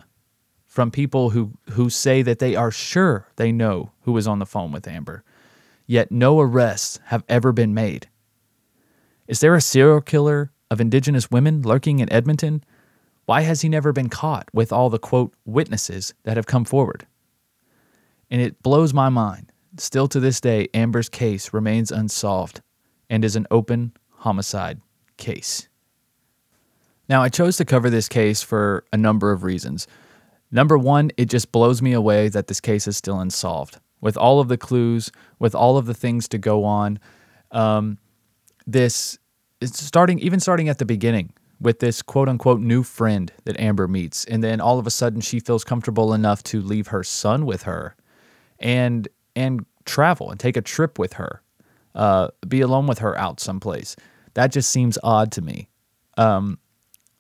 from 0.66 0.92
people 0.92 1.30
who, 1.30 1.54
who 1.72 1.90
say 1.90 2.22
that 2.22 2.40
they 2.40 2.54
are 2.54 2.70
sure 2.70 3.30
they 3.38 3.50
know 3.50 3.92
who 4.02 4.12
was 4.12 4.28
on 4.28 4.40
the 4.40 4.46
phone 4.46 4.74
with 4.74 4.90
Amber, 4.90 5.24
yet 5.88 6.12
no 6.12 6.38
arrests 6.42 7.00
have 7.06 7.24
ever 7.30 7.54
been 7.54 7.74
made. 7.74 8.10
Is 9.26 9.40
there 9.40 9.56
a 9.56 9.62
serial 9.62 10.02
killer 10.02 10.52
of 10.70 10.82
Indigenous 10.82 11.32
women 11.32 11.62
lurking 11.62 12.00
in 12.00 12.12
Edmonton? 12.12 12.62
Why 13.26 13.42
has 13.42 13.62
he 13.62 13.70
never 13.70 13.94
been 13.94 14.10
caught 14.10 14.50
with 14.52 14.74
all 14.74 14.90
the 14.90 15.00
quote 15.00 15.34
witnesses 15.46 16.14
that 16.24 16.36
have 16.36 16.48
come 16.48 16.66
forward? 16.66 17.08
And 18.30 18.42
it 18.42 18.62
blows 18.62 18.94
my 18.94 19.08
mind. 19.08 19.54
Still 19.78 20.10
to 20.10 20.20
this 20.20 20.42
day, 20.42 20.68
Amber's 20.74 21.08
case 21.08 21.54
remains 21.54 21.90
unsolved 21.90 22.62
and 23.10 23.24
is 23.24 23.38
an 23.38 23.48
open 23.50 23.94
homicide 24.10 24.82
case. 25.16 25.70
Now, 27.08 27.22
I 27.22 27.30
chose 27.30 27.58
to 27.58 27.66
cover 27.66 27.90
this 27.90 28.10
case 28.10 28.42
for 28.42 28.84
a 28.92 28.98
number 28.98 29.32
of 29.32 29.44
reasons. 29.44 29.88
Number 30.52 30.78
one, 30.78 31.12
it 31.18 31.26
just 31.26 31.52
blows 31.52 31.82
me 31.82 31.94
away 31.94 32.30
that 32.30 32.48
this 32.48 32.62
case 32.62 32.88
is 32.88 32.98
still 32.98 33.20
unsolved. 33.20 33.80
With 34.02 34.18
all 34.18 34.40
of 34.40 34.48
the 34.48 34.58
clues, 34.58 35.12
with 35.40 35.56
all 35.56 35.78
of 35.78 35.86
the 35.86 35.94
things 35.94 36.28
to 36.30 36.38
go 36.38 36.64
on, 36.64 37.00
um, 37.52 37.98
this 38.68 39.18
is 39.62 39.76
starting, 39.76 40.20
even 40.20 40.40
starting 40.40 40.70
at 40.70 40.78
the 40.78 40.86
beginning 40.86 41.34
with 41.60 41.80
this 41.80 42.02
quote 42.02 42.30
unquote 42.30 42.60
new 42.60 42.84
friend 42.84 43.32
that 43.46 43.60
Amber 43.60 43.88
meets. 43.88 44.26
And 44.26 44.44
then 44.44 44.60
all 44.62 44.80
of 44.80 44.88
a 44.88 44.92
sudden 44.92 45.22
she 45.22 45.40
feels 45.40 45.64
comfortable 45.64 46.14
enough 46.14 46.44
to 46.44 46.62
leave 46.62 46.88
her 46.88 47.04
son 47.04 47.46
with 47.46 47.64
her 47.64 47.96
and 48.60 49.08
and 49.36 49.66
travel 49.86 50.32
and 50.32 50.40
take 50.40 50.58
a 50.58 50.62
trip 50.62 50.98
with 51.00 51.14
her. 51.14 51.42
Uh, 51.94 52.28
be 52.48 52.60
alone 52.60 52.88
with 52.88 53.00
her 53.00 53.18
out 53.18 53.40
someplace. 53.40 53.96
That 54.34 54.52
just 54.52 54.70
seems 54.70 54.98
odd 55.02 55.32
to 55.34 55.42
me. 55.42 55.70
Um, 56.18 56.60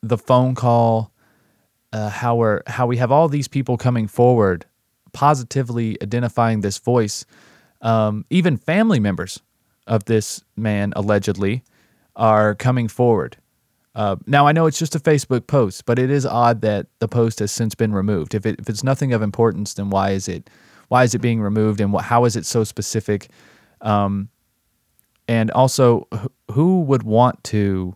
the 0.07 0.17
phone 0.17 0.55
call, 0.55 1.11
uh, 1.93 2.09
how 2.09 2.35
we're 2.35 2.61
how 2.67 2.87
we 2.87 2.97
have 2.97 3.11
all 3.11 3.27
these 3.27 3.47
people 3.47 3.77
coming 3.77 4.07
forward, 4.07 4.65
positively 5.13 5.97
identifying 6.01 6.61
this 6.61 6.77
voice. 6.77 7.25
Um, 7.81 8.25
even 8.29 8.57
family 8.57 8.99
members 8.99 9.41
of 9.85 10.05
this 10.05 10.43
man 10.55 10.93
allegedly 10.95 11.63
are 12.15 12.55
coming 12.55 12.87
forward 12.87 13.37
uh, 13.95 14.17
now 14.27 14.45
I 14.45 14.51
know 14.51 14.65
it's 14.65 14.77
just 14.77 14.93
a 14.93 14.99
Facebook 14.99 15.47
post, 15.47 15.85
but 15.85 15.97
it 15.97 16.11
is 16.11 16.25
odd 16.25 16.61
that 16.61 16.87
the 16.99 17.07
post 17.07 17.39
has 17.39 17.51
since 17.51 17.75
been 17.75 17.93
removed. 17.93 18.35
If, 18.35 18.45
it, 18.45 18.59
if 18.59 18.67
it's 18.69 18.83
nothing 18.83 19.13
of 19.13 19.21
importance, 19.21 19.73
then 19.73 19.89
why 19.89 20.11
is 20.11 20.27
it 20.27 20.49
why 20.87 21.03
is 21.03 21.15
it 21.15 21.19
being 21.19 21.41
removed, 21.41 21.81
and 21.81 21.91
what, 21.91 22.05
how 22.05 22.25
is 22.25 22.35
it 22.35 22.45
so 22.45 22.63
specific? 22.63 23.29
Um, 23.81 24.29
and 25.27 25.49
also 25.51 26.07
who 26.51 26.81
would 26.81 27.01
want 27.01 27.43
to 27.45 27.95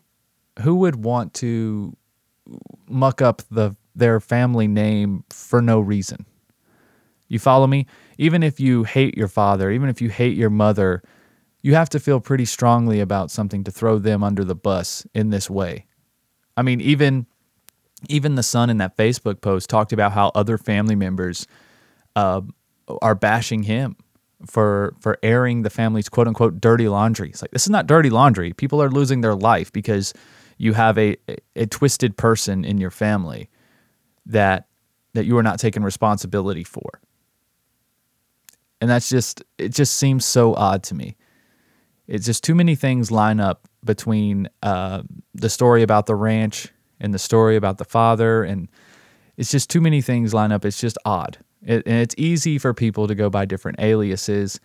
who 0.61 0.75
would 0.77 0.95
want 0.95 1.35
to 1.35 1.95
muck 2.89 3.21
up 3.21 3.41
the 3.51 3.75
their 3.95 4.19
family 4.19 4.67
name 4.67 5.23
for 5.29 5.61
no 5.61 5.79
reason 5.79 6.25
you 7.27 7.39
follow 7.39 7.67
me 7.67 7.85
even 8.17 8.43
if 8.43 8.59
you 8.59 8.83
hate 8.83 9.17
your 9.17 9.27
father 9.27 9.71
even 9.71 9.89
if 9.89 10.01
you 10.01 10.09
hate 10.09 10.37
your 10.37 10.49
mother 10.49 11.01
you 11.61 11.75
have 11.75 11.89
to 11.89 11.99
feel 11.99 12.19
pretty 12.19 12.45
strongly 12.45 12.99
about 12.99 13.29
something 13.29 13.63
to 13.63 13.71
throw 13.71 13.99
them 13.99 14.23
under 14.23 14.43
the 14.43 14.55
bus 14.55 15.05
in 15.13 15.29
this 15.29 15.49
way 15.49 15.85
i 16.55 16.61
mean 16.61 16.79
even 16.81 17.25
even 18.07 18.35
the 18.35 18.43
son 18.43 18.69
in 18.69 18.77
that 18.77 18.95
facebook 18.95 19.41
post 19.41 19.69
talked 19.69 19.91
about 19.91 20.13
how 20.13 20.31
other 20.35 20.57
family 20.57 20.95
members 20.95 21.45
uh, 22.15 22.41
are 23.01 23.15
bashing 23.15 23.63
him 23.63 23.95
for 24.45 24.95
for 24.99 25.17
airing 25.21 25.63
the 25.63 25.69
family's 25.69 26.09
quote 26.09 26.27
unquote 26.27 26.61
dirty 26.61 26.87
laundry. 26.87 27.29
It's 27.29 27.41
like 27.41 27.51
this 27.51 27.63
is 27.63 27.69
not 27.69 27.87
dirty 27.87 28.09
laundry. 28.09 28.53
People 28.53 28.81
are 28.81 28.89
losing 28.89 29.21
their 29.21 29.35
life 29.35 29.71
because 29.71 30.13
you 30.59 30.73
have 30.73 30.97
a, 30.99 31.17
a, 31.27 31.37
a 31.55 31.65
twisted 31.65 32.17
person 32.17 32.63
in 32.63 32.77
your 32.77 32.91
family 32.91 33.49
that 34.27 34.67
that 35.13 35.25
you 35.25 35.35
are 35.39 35.43
not 35.43 35.57
taking 35.57 35.81
responsibility 35.81 36.63
for. 36.63 37.01
And 38.79 38.87
that's 38.87 39.09
just 39.09 39.43
it 39.57 39.69
just 39.69 39.95
seems 39.95 40.23
so 40.25 40.53
odd 40.53 40.83
to 40.83 40.95
me. 40.95 41.15
It's 42.07 42.25
just 42.25 42.43
too 42.43 42.53
many 42.53 42.75
things 42.75 43.09
line 43.09 43.39
up 43.39 43.67
between 43.83 44.49
uh, 44.61 45.01
the 45.33 45.49
story 45.49 45.81
about 45.81 46.05
the 46.05 46.15
ranch 46.15 46.67
and 46.99 47.13
the 47.13 47.19
story 47.19 47.55
about 47.55 47.77
the 47.77 47.85
father 47.85 48.43
and 48.43 48.67
it's 49.37 49.51
just 49.51 49.69
too 49.69 49.79
many 49.79 50.01
things 50.01 50.33
line 50.33 50.51
up. 50.51 50.65
It's 50.65 50.81
just 50.81 50.97
odd. 51.05 51.37
It, 51.65 51.83
and 51.85 51.95
it's 51.95 52.15
easy 52.17 52.57
for 52.57 52.73
people 52.73 53.07
to 53.07 53.15
go 53.15 53.29
by 53.29 53.45
different 53.45 53.79
aliases 53.79 54.59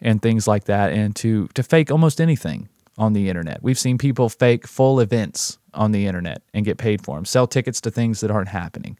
and 0.00 0.22
things 0.22 0.46
like 0.46 0.64
that 0.64 0.92
and 0.92 1.16
to, 1.16 1.48
to 1.54 1.64
fake 1.64 1.90
almost 1.90 2.20
anything 2.20 2.68
on 3.00 3.14
the 3.14 3.30
internet. 3.30 3.62
We've 3.62 3.78
seen 3.78 3.96
people 3.96 4.28
fake 4.28 4.66
full 4.66 5.00
events 5.00 5.58
on 5.72 5.92
the 5.92 6.06
internet 6.06 6.42
and 6.52 6.66
get 6.66 6.76
paid 6.76 7.02
for 7.02 7.16
them, 7.16 7.24
sell 7.24 7.46
tickets 7.46 7.80
to 7.80 7.90
things 7.90 8.20
that 8.20 8.30
aren't 8.30 8.50
happening. 8.50 8.98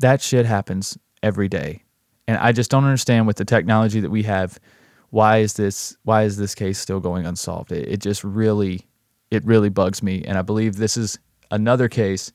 That 0.00 0.20
shit 0.20 0.44
happens 0.44 0.98
every 1.22 1.48
day. 1.48 1.84
And 2.26 2.36
I 2.36 2.50
just 2.50 2.72
don't 2.72 2.82
understand 2.82 3.28
with 3.28 3.36
the 3.36 3.44
technology 3.44 4.00
that 4.00 4.10
we 4.10 4.24
have, 4.24 4.58
why 5.10 5.38
is 5.38 5.52
this 5.52 5.96
why 6.02 6.24
is 6.24 6.36
this 6.36 6.56
case 6.56 6.76
still 6.80 6.98
going 6.98 7.26
unsolved? 7.26 7.70
It, 7.70 7.86
it 7.88 8.00
just 8.00 8.24
really 8.24 8.88
it 9.30 9.44
really 9.44 9.68
bugs 9.68 10.02
me. 10.02 10.24
And 10.24 10.36
I 10.36 10.42
believe 10.42 10.74
this 10.74 10.96
is 10.96 11.16
another 11.52 11.88
case 11.88 12.32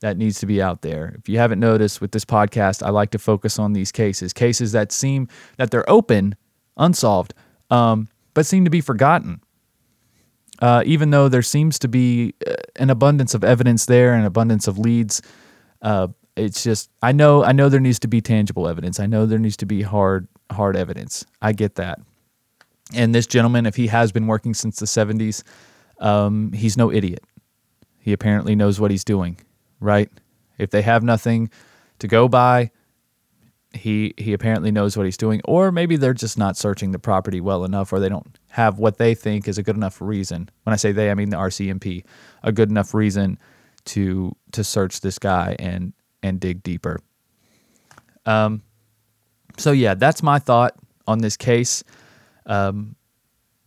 that 0.00 0.18
needs 0.18 0.38
to 0.40 0.46
be 0.46 0.60
out 0.60 0.82
there. 0.82 1.16
If 1.18 1.30
you 1.30 1.38
haven't 1.38 1.60
noticed 1.60 2.02
with 2.02 2.12
this 2.12 2.26
podcast, 2.26 2.82
I 2.82 2.90
like 2.90 3.10
to 3.12 3.18
focus 3.18 3.58
on 3.58 3.72
these 3.72 3.90
cases, 3.90 4.34
cases 4.34 4.72
that 4.72 4.92
seem 4.92 5.28
that 5.56 5.70
they're 5.70 5.88
open, 5.88 6.36
unsolved, 6.76 7.32
um, 7.70 8.08
but 8.34 8.44
seem 8.44 8.64
to 8.64 8.70
be 8.70 8.82
forgotten. 8.82 9.40
Uh, 10.60 10.82
even 10.84 11.10
though 11.10 11.28
there 11.28 11.42
seems 11.42 11.78
to 11.78 11.88
be 11.88 12.34
uh, 12.46 12.54
an 12.76 12.90
abundance 12.90 13.34
of 13.34 13.44
evidence 13.44 13.86
there, 13.86 14.14
an 14.14 14.24
abundance 14.24 14.66
of 14.66 14.78
leads, 14.78 15.22
uh, 15.82 16.08
it's 16.36 16.62
just 16.62 16.90
I 17.02 17.12
know 17.12 17.44
I 17.44 17.52
know 17.52 17.68
there 17.68 17.80
needs 17.80 17.98
to 18.00 18.08
be 18.08 18.20
tangible 18.20 18.68
evidence. 18.68 19.00
I 19.00 19.06
know 19.06 19.26
there 19.26 19.38
needs 19.38 19.56
to 19.58 19.66
be 19.66 19.82
hard 19.82 20.28
hard 20.50 20.76
evidence. 20.76 21.24
I 21.42 21.52
get 21.52 21.76
that. 21.76 22.00
And 22.94 23.14
this 23.14 23.26
gentleman, 23.26 23.66
if 23.66 23.76
he 23.76 23.88
has 23.88 24.12
been 24.12 24.26
working 24.26 24.54
since 24.54 24.78
the 24.78 24.86
70s, 24.86 25.42
um, 26.00 26.52
he's 26.52 26.76
no 26.76 26.90
idiot. 26.90 27.22
He 28.00 28.14
apparently 28.14 28.54
knows 28.54 28.80
what 28.80 28.90
he's 28.90 29.04
doing 29.04 29.38
right? 29.80 30.10
If 30.58 30.70
they 30.70 30.82
have 30.82 31.02
nothing 31.02 31.50
to 31.98 32.08
go 32.08 32.28
by, 32.28 32.70
he 33.72 34.14
he 34.16 34.32
apparently 34.32 34.70
knows 34.70 34.96
what 34.96 35.04
he's 35.04 35.16
doing 35.16 35.40
or 35.44 35.70
maybe 35.70 35.96
they're 35.96 36.14
just 36.14 36.38
not 36.38 36.56
searching 36.56 36.92
the 36.92 36.98
property 36.98 37.40
well 37.40 37.64
enough 37.64 37.92
or 37.92 38.00
they 38.00 38.08
don't 38.08 38.38
have 38.50 38.78
what 38.78 38.96
they 38.96 39.14
think 39.14 39.46
is 39.46 39.58
a 39.58 39.62
good 39.62 39.76
enough 39.76 40.00
reason. 40.00 40.48
When 40.62 40.72
I 40.72 40.76
say 40.76 40.92
they, 40.92 41.10
I 41.10 41.14
mean 41.14 41.30
the 41.30 41.36
RCMP, 41.36 42.04
a 42.42 42.52
good 42.52 42.70
enough 42.70 42.94
reason 42.94 43.38
to 43.86 44.34
to 44.52 44.64
search 44.64 45.00
this 45.00 45.18
guy 45.18 45.54
and 45.58 45.92
and 46.22 46.40
dig 46.40 46.62
deeper. 46.62 46.98
Um 48.24 48.62
so 49.58 49.72
yeah, 49.72 49.94
that's 49.94 50.22
my 50.22 50.38
thought 50.38 50.74
on 51.06 51.18
this 51.18 51.36
case. 51.36 51.84
Um 52.46 52.96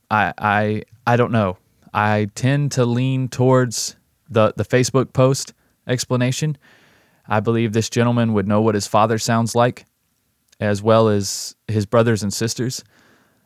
I 0.09 0.33
I 0.37 0.83
I 1.05 1.15
don't 1.15 1.31
know. 1.31 1.57
I 1.93 2.27
tend 2.33 2.71
to 2.73 2.85
lean 2.85 3.27
towards 3.27 3.97
the 4.29 4.53
the 4.57 4.65
Facebook 4.65 5.13
post 5.13 5.53
explanation. 5.87 6.57
I 7.27 7.39
believe 7.39 7.73
this 7.73 7.89
gentleman 7.89 8.33
would 8.33 8.47
know 8.47 8.61
what 8.61 8.75
his 8.75 8.87
father 8.87 9.17
sounds 9.17 9.55
like, 9.55 9.85
as 10.61 10.81
well 10.81 11.09
as 11.09 11.55
his 11.67 11.85
brothers 11.85 12.23
and 12.23 12.31
sisters. 12.31 12.83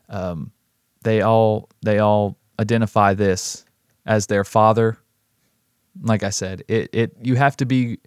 Um, 0.10 0.52
they 1.02 1.22
all 1.22 1.70
they 1.82 2.00
all 2.00 2.38
identify 2.60 3.14
this 3.14 3.66
as 4.06 4.28
their 4.28 4.44
father. 4.44 4.98
Like 6.02 6.24
I 6.24 6.30
said, 6.30 6.64
it, 6.68 6.90
it 6.94 7.16
you 7.24 7.36
have 7.36 7.56
to 7.58 7.66
be 7.66 7.78
you 7.86 7.98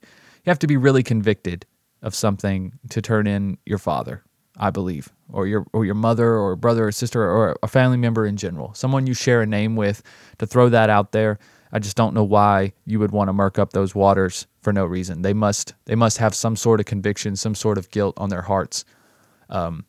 have 0.47 0.59
to 0.61 0.67
be 0.67 0.77
really 0.77 1.03
convicted 1.03 1.65
of 2.03 2.15
something 2.15 2.79
to 2.91 3.03
turn 3.03 3.27
in 3.27 3.59
your 3.67 3.79
father, 3.79 4.23
I 4.57 4.71
believe, 4.71 5.09
or 5.33 5.47
your 5.47 5.67
or 5.73 5.87
your 5.87 5.95
mother 5.95 6.37
or 6.37 6.55
brother 6.55 6.87
or 6.87 6.93
sister 6.93 7.23
or 7.23 7.57
a 7.63 7.69
family 7.69 7.97
member 7.97 8.27
in 8.27 8.37
general, 8.37 8.75
someone 8.75 9.07
you 9.07 9.15
share 9.15 9.41
a 9.41 9.47
name 9.47 9.75
with. 9.75 10.03
To 10.39 10.47
throw 10.47 10.69
that 10.69 10.91
out 10.91 11.13
there, 11.13 11.39
I 11.73 11.79
just 11.79 11.97
don't 11.97 12.15
know 12.15 12.25
why 12.25 12.75
you 12.85 12.99
would 12.99 13.11
want 13.11 13.29
to 13.29 13.33
murk 13.33 13.59
up 13.59 13.73
those 13.73 13.95
waters 13.95 14.47
for 14.61 14.73
no 14.73 14.85
reason. 14.85 15.23
They 15.23 15.35
must 15.35 15.75
they 15.87 15.95
must 15.95 16.19
have 16.19 16.35
some 16.35 16.57
sort 16.57 16.81
of 16.81 16.87
conviction, 16.87 17.37
some 17.37 17.55
sort 17.55 17.79
of 17.79 17.91
guilt 17.91 18.15
on 18.19 18.29
their 18.29 18.43
hearts. 18.43 18.85
Um, 19.49 19.85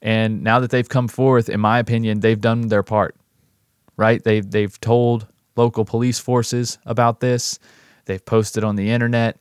and 0.00 0.42
now 0.42 0.60
that 0.60 0.70
they've 0.70 0.88
come 0.88 1.08
forth, 1.08 1.48
in 1.48 1.60
my 1.60 1.78
opinion, 1.78 2.20
they've 2.20 2.40
done 2.40 2.68
their 2.68 2.82
part. 2.82 3.16
Right? 3.96 4.22
They've 4.22 4.48
they've 4.48 4.80
told 4.80 5.26
local 5.56 5.84
police 5.84 6.18
forces 6.18 6.78
about 6.86 7.20
this. 7.20 7.58
They've 8.04 8.24
posted 8.24 8.64
on 8.64 8.76
the 8.76 8.90
internet. 8.90 9.38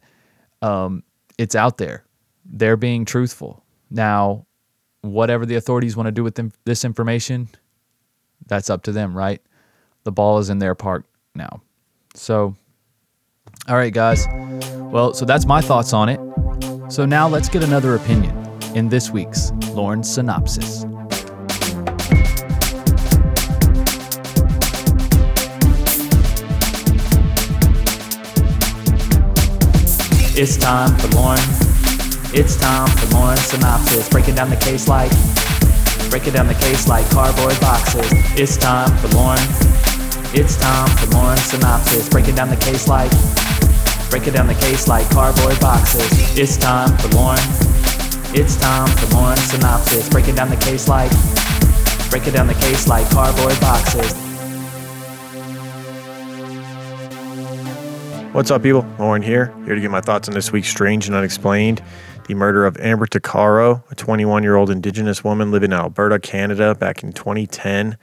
Um, 0.61 1.03
it's 1.37 1.55
out 1.55 1.77
there. 1.77 2.03
They're 2.43 2.75
being 2.75 3.05
truthful. 3.05 3.63
Now, 3.91 4.47
whatever 5.01 5.45
the 5.45 5.55
authorities 5.55 5.95
want 5.95 6.07
to 6.07 6.11
do 6.11 6.23
with 6.23 6.35
them, 6.35 6.51
this 6.65 6.83
information, 6.83 7.49
that's 8.47 8.69
up 8.69 8.83
to 8.83 8.91
them, 8.91 9.15
right? 9.15 9.41
The 10.03 10.11
ball 10.11 10.39
is 10.39 10.49
in 10.49 10.57
their 10.57 10.73
park 10.73 11.05
now. 11.35 11.61
So, 12.15 12.55
all 13.67 13.75
right, 13.75 13.93
guys. 13.93 14.27
Well, 14.75 15.13
so 15.13 15.23
that's 15.23 15.45
my 15.45 15.61
thoughts 15.61 15.93
on 15.93 16.09
it. 16.09 16.19
So 16.91 17.05
now 17.05 17.27
let's 17.27 17.47
get 17.47 17.63
another 17.63 17.95
opinion 17.95 18.46
in 18.77 18.87
this 18.87 19.09
week's 19.09 19.51
Lauren 19.73 20.03
Synopsis. 20.03 20.85
It's 30.37 30.57
time 30.57 30.95
for 30.97 31.07
Lauren. 31.15 31.39
It's 32.35 32.55
time 32.57 32.87
for 32.87 33.15
Lauren 33.15 33.37
Synopsis. 33.37 34.09
Breaking 34.09 34.35
down 34.35 34.51
the 34.51 34.55
case 34.57 34.87
like, 34.87 35.09
breaking 36.11 36.33
down 36.33 36.45
the 36.45 36.53
case 36.53 36.87
like 36.87 37.09
cardboard 37.09 37.59
boxes. 37.59 38.05
It's 38.39 38.57
time 38.57 38.95
for 38.99 39.07
Lauren. 39.15 39.41
It's 40.35 40.55
time 40.55 40.87
for 40.97 41.07
Lauren 41.17 41.37
Synopsis. 41.37 42.09
Breaking 42.09 42.35
down 42.35 42.49
the 42.49 42.57
case 42.57 42.87
like, 42.87 43.09
breaking 44.11 44.33
down 44.33 44.45
the 44.45 44.53
case 44.53 44.87
like 44.87 45.09
cardboard 45.09 45.59
boxes. 45.59 46.37
It's 46.37 46.57
time 46.57 46.95
for 46.99 47.07
Lauren. 47.15 47.76
It's 48.39 48.56
time 48.56 48.88
for 48.97 49.15
Lauren 49.15 49.36
Synopsis. 49.36 50.08
Breaking 50.10 50.36
down 50.36 50.52
the 50.52 50.58
case 50.58 50.88
like, 50.88 51.10
breaking 52.12 52.34
down 52.34 52.45
the 52.45 52.54
case 52.54 52.88
like 52.88 53.10
cardboard 53.10 53.60
boxes. 53.60 54.13
What's 58.36 58.52
up, 58.52 58.62
people? 58.62 58.86
Lauren 59.00 59.23
here, 59.23 59.52
here 59.65 59.73
to 59.73 59.82
give 59.82 59.89
my 59.89 60.02
thoughts 60.02 60.30
on 60.30 60.36
this 60.36 60.52
week's 60.52 60.69
Strange 60.69 61.08
and 61.08 61.15
Unexplained 61.15 61.82
the 62.28 62.36
murder 62.36 62.67
of 62.67 62.78
Amber 62.78 63.08
Tuccaro, 63.08 63.82
a 63.89 63.95
21 63.95 64.43
year 64.43 64.56
old 64.56 64.69
Indigenous 64.69 65.23
woman 65.23 65.50
living 65.50 65.71
in 65.71 65.80
Alberta, 65.80 66.19
Canada, 66.19 66.76
back 66.76 67.02
in 67.02 67.13
2010, 67.13 67.97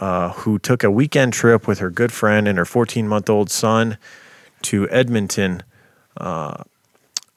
uh, 0.00 0.30
who 0.30 0.58
took 0.58 0.82
a 0.82 0.90
weekend 0.90 1.32
trip 1.32 1.68
with 1.68 1.78
her 1.78 1.90
good 1.90 2.10
friend 2.10 2.48
and 2.48 2.58
her 2.58 2.64
14 2.64 3.06
month 3.06 3.30
old 3.30 3.52
son 3.52 3.98
to 4.62 4.90
Edmonton. 4.90 5.62
Uh, 6.16 6.64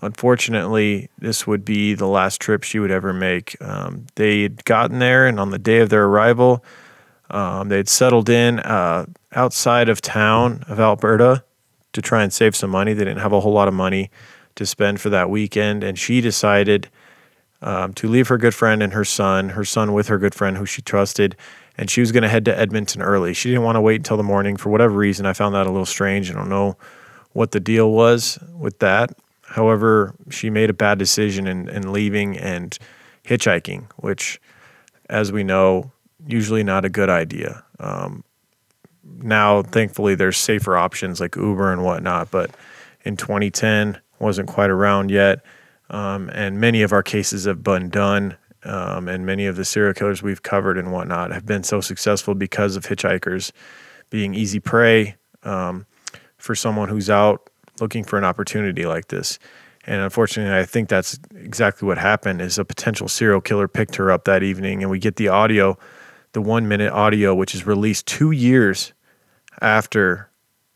unfortunately, 0.01 1.09
this 1.17 1.47
would 1.47 1.65
be 1.65 1.93
the 1.93 2.07
last 2.07 2.39
trip 2.39 2.63
she 2.63 2.79
would 2.79 2.91
ever 2.91 3.13
make. 3.13 3.55
Um, 3.61 4.07
they 4.15 4.43
had 4.43 4.63
gotten 4.65 4.99
there, 4.99 5.27
and 5.27 5.39
on 5.39 5.51
the 5.51 5.59
day 5.59 5.79
of 5.79 5.89
their 5.89 6.05
arrival, 6.05 6.63
um, 7.29 7.69
they 7.69 7.77
had 7.77 7.89
settled 7.89 8.29
in 8.29 8.59
uh, 8.59 9.05
outside 9.33 9.89
of 9.89 10.01
town 10.01 10.63
of 10.67 10.79
Alberta 10.79 11.43
to 11.93 12.01
try 12.01 12.23
and 12.23 12.31
save 12.31 12.55
some 12.55 12.69
money. 12.69 12.93
They 12.93 13.05
didn't 13.05 13.21
have 13.21 13.33
a 13.33 13.39
whole 13.39 13.53
lot 13.53 13.67
of 13.67 13.73
money 13.73 14.09
to 14.55 14.65
spend 14.65 15.01
for 15.01 15.09
that 15.09 15.29
weekend, 15.29 15.83
and 15.83 15.97
she 15.97 16.21
decided 16.21 16.89
um, 17.61 17.93
to 17.93 18.07
leave 18.07 18.27
her 18.27 18.37
good 18.37 18.53
friend 18.53 18.83
and 18.83 18.93
her 18.93 19.05
son, 19.05 19.49
her 19.49 19.65
son 19.65 19.93
with 19.93 20.07
her 20.07 20.17
good 20.17 20.35
friend 20.35 20.57
who 20.57 20.65
she 20.65 20.81
trusted, 20.81 21.35
and 21.77 21.89
she 21.89 22.01
was 22.01 22.11
going 22.11 22.23
to 22.23 22.29
head 22.29 22.45
to 22.45 22.57
Edmonton 22.57 23.01
early. 23.01 23.33
She 23.33 23.49
didn't 23.49 23.63
want 23.63 23.75
to 23.75 23.81
wait 23.81 23.97
until 23.97 24.17
the 24.17 24.23
morning 24.23 24.57
for 24.57 24.69
whatever 24.69 24.95
reason. 24.95 25.25
I 25.25 25.33
found 25.33 25.55
that 25.55 25.67
a 25.67 25.71
little 25.71 25.85
strange. 25.85 26.29
I 26.29 26.33
don't 26.33 26.49
know 26.49 26.77
what 27.33 27.51
the 27.51 27.59
deal 27.59 27.91
was 27.91 28.39
with 28.57 28.79
that. 28.79 29.11
However, 29.47 30.13
she 30.29 30.49
made 30.49 30.69
a 30.69 30.73
bad 30.73 30.99
decision 30.99 31.47
in, 31.47 31.69
in 31.69 31.93
leaving 31.93 32.37
and 32.37 32.77
hitchhiking, 33.23 33.85
which, 33.97 34.41
as 35.09 35.31
we 35.31 35.43
know, 35.43 35.91
usually 36.27 36.63
not 36.63 36.83
a 36.85 36.89
good 36.89 37.09
idea. 37.09 37.63
Um, 37.79 38.23
now, 39.03 39.61
thankfully, 39.61 40.15
there's 40.15 40.37
safer 40.37 40.75
options 40.75 41.21
like 41.21 41.35
Uber 41.35 41.71
and 41.71 41.83
whatnot, 41.83 42.29
but 42.29 42.51
in 43.03 43.15
2010 43.15 43.99
wasn't 44.19 44.49
quite 44.49 44.69
around 44.69 45.11
yet. 45.11 45.43
Um, 45.89 46.29
and 46.33 46.59
many 46.59 46.81
of 46.81 46.91
our 46.91 47.03
cases 47.03 47.45
have 47.45 47.63
been 47.63 47.89
done, 47.89 48.35
um, 48.63 49.07
and 49.07 49.25
many 49.25 49.45
of 49.45 49.55
the 49.55 49.63
serial 49.63 49.93
killers 49.93 50.21
we've 50.21 50.43
covered 50.43 50.77
and 50.77 50.91
whatnot 50.91 51.31
have 51.31 51.45
been 51.45 51.63
so 51.63 51.79
successful 51.79 52.35
because 52.35 52.75
of 52.75 52.85
hitchhikers 52.85 53.53
being 54.09 54.33
easy 54.35 54.59
prey 54.59 55.15
um, 55.43 55.85
for 56.37 56.53
someone 56.53 56.89
who's 56.89 57.09
out 57.09 57.49
looking 57.79 58.03
for 58.03 58.17
an 58.17 58.23
opportunity 58.23 58.85
like 58.85 59.07
this. 59.07 59.39
And 59.85 60.01
unfortunately, 60.01 60.57
I 60.57 60.65
think 60.65 60.89
that's 60.89 61.17
exactly 61.35 61.87
what 61.87 61.97
happened. 61.97 62.41
Is 62.41 62.57
a 62.57 62.65
potential 62.65 63.07
serial 63.07 63.39
killer 63.39 63.67
picked 63.67 63.95
her 63.95 64.11
up 64.11 64.25
that 64.25 64.43
evening, 64.43 64.83
and 64.83 64.91
we 64.91 64.99
get 64.99 65.15
the 65.15 65.29
audio, 65.29 65.77
the 66.33 66.41
one 66.41 66.67
minute 66.67 66.91
audio, 66.91 67.33
which 67.33 67.55
is 67.55 67.65
released 67.65 68.05
two 68.05 68.31
years 68.31 68.93
after 69.61 70.29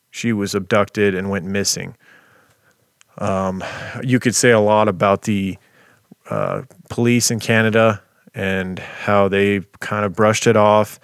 she 0.10 0.34
was 0.34 0.56
abducted 0.56 1.14
and 1.14 1.30
went 1.30 1.46
missing. 1.46 1.96
Um, 3.18 3.64
you 4.02 4.20
could 4.20 4.36
say 4.36 4.52
a 4.52 4.60
lot 4.60 4.88
about 4.88 5.24
the 5.24 5.58
uh, 6.30 6.64
police 6.90 7.32
in 7.32 7.40
Canada 7.40 8.02
and 8.34 8.80
how 8.80 9.28
they 9.28 9.62
kind 9.80 10.06
of 10.06 10.14
brushed 10.14 10.48
it 10.48 10.56
off, 10.56 11.00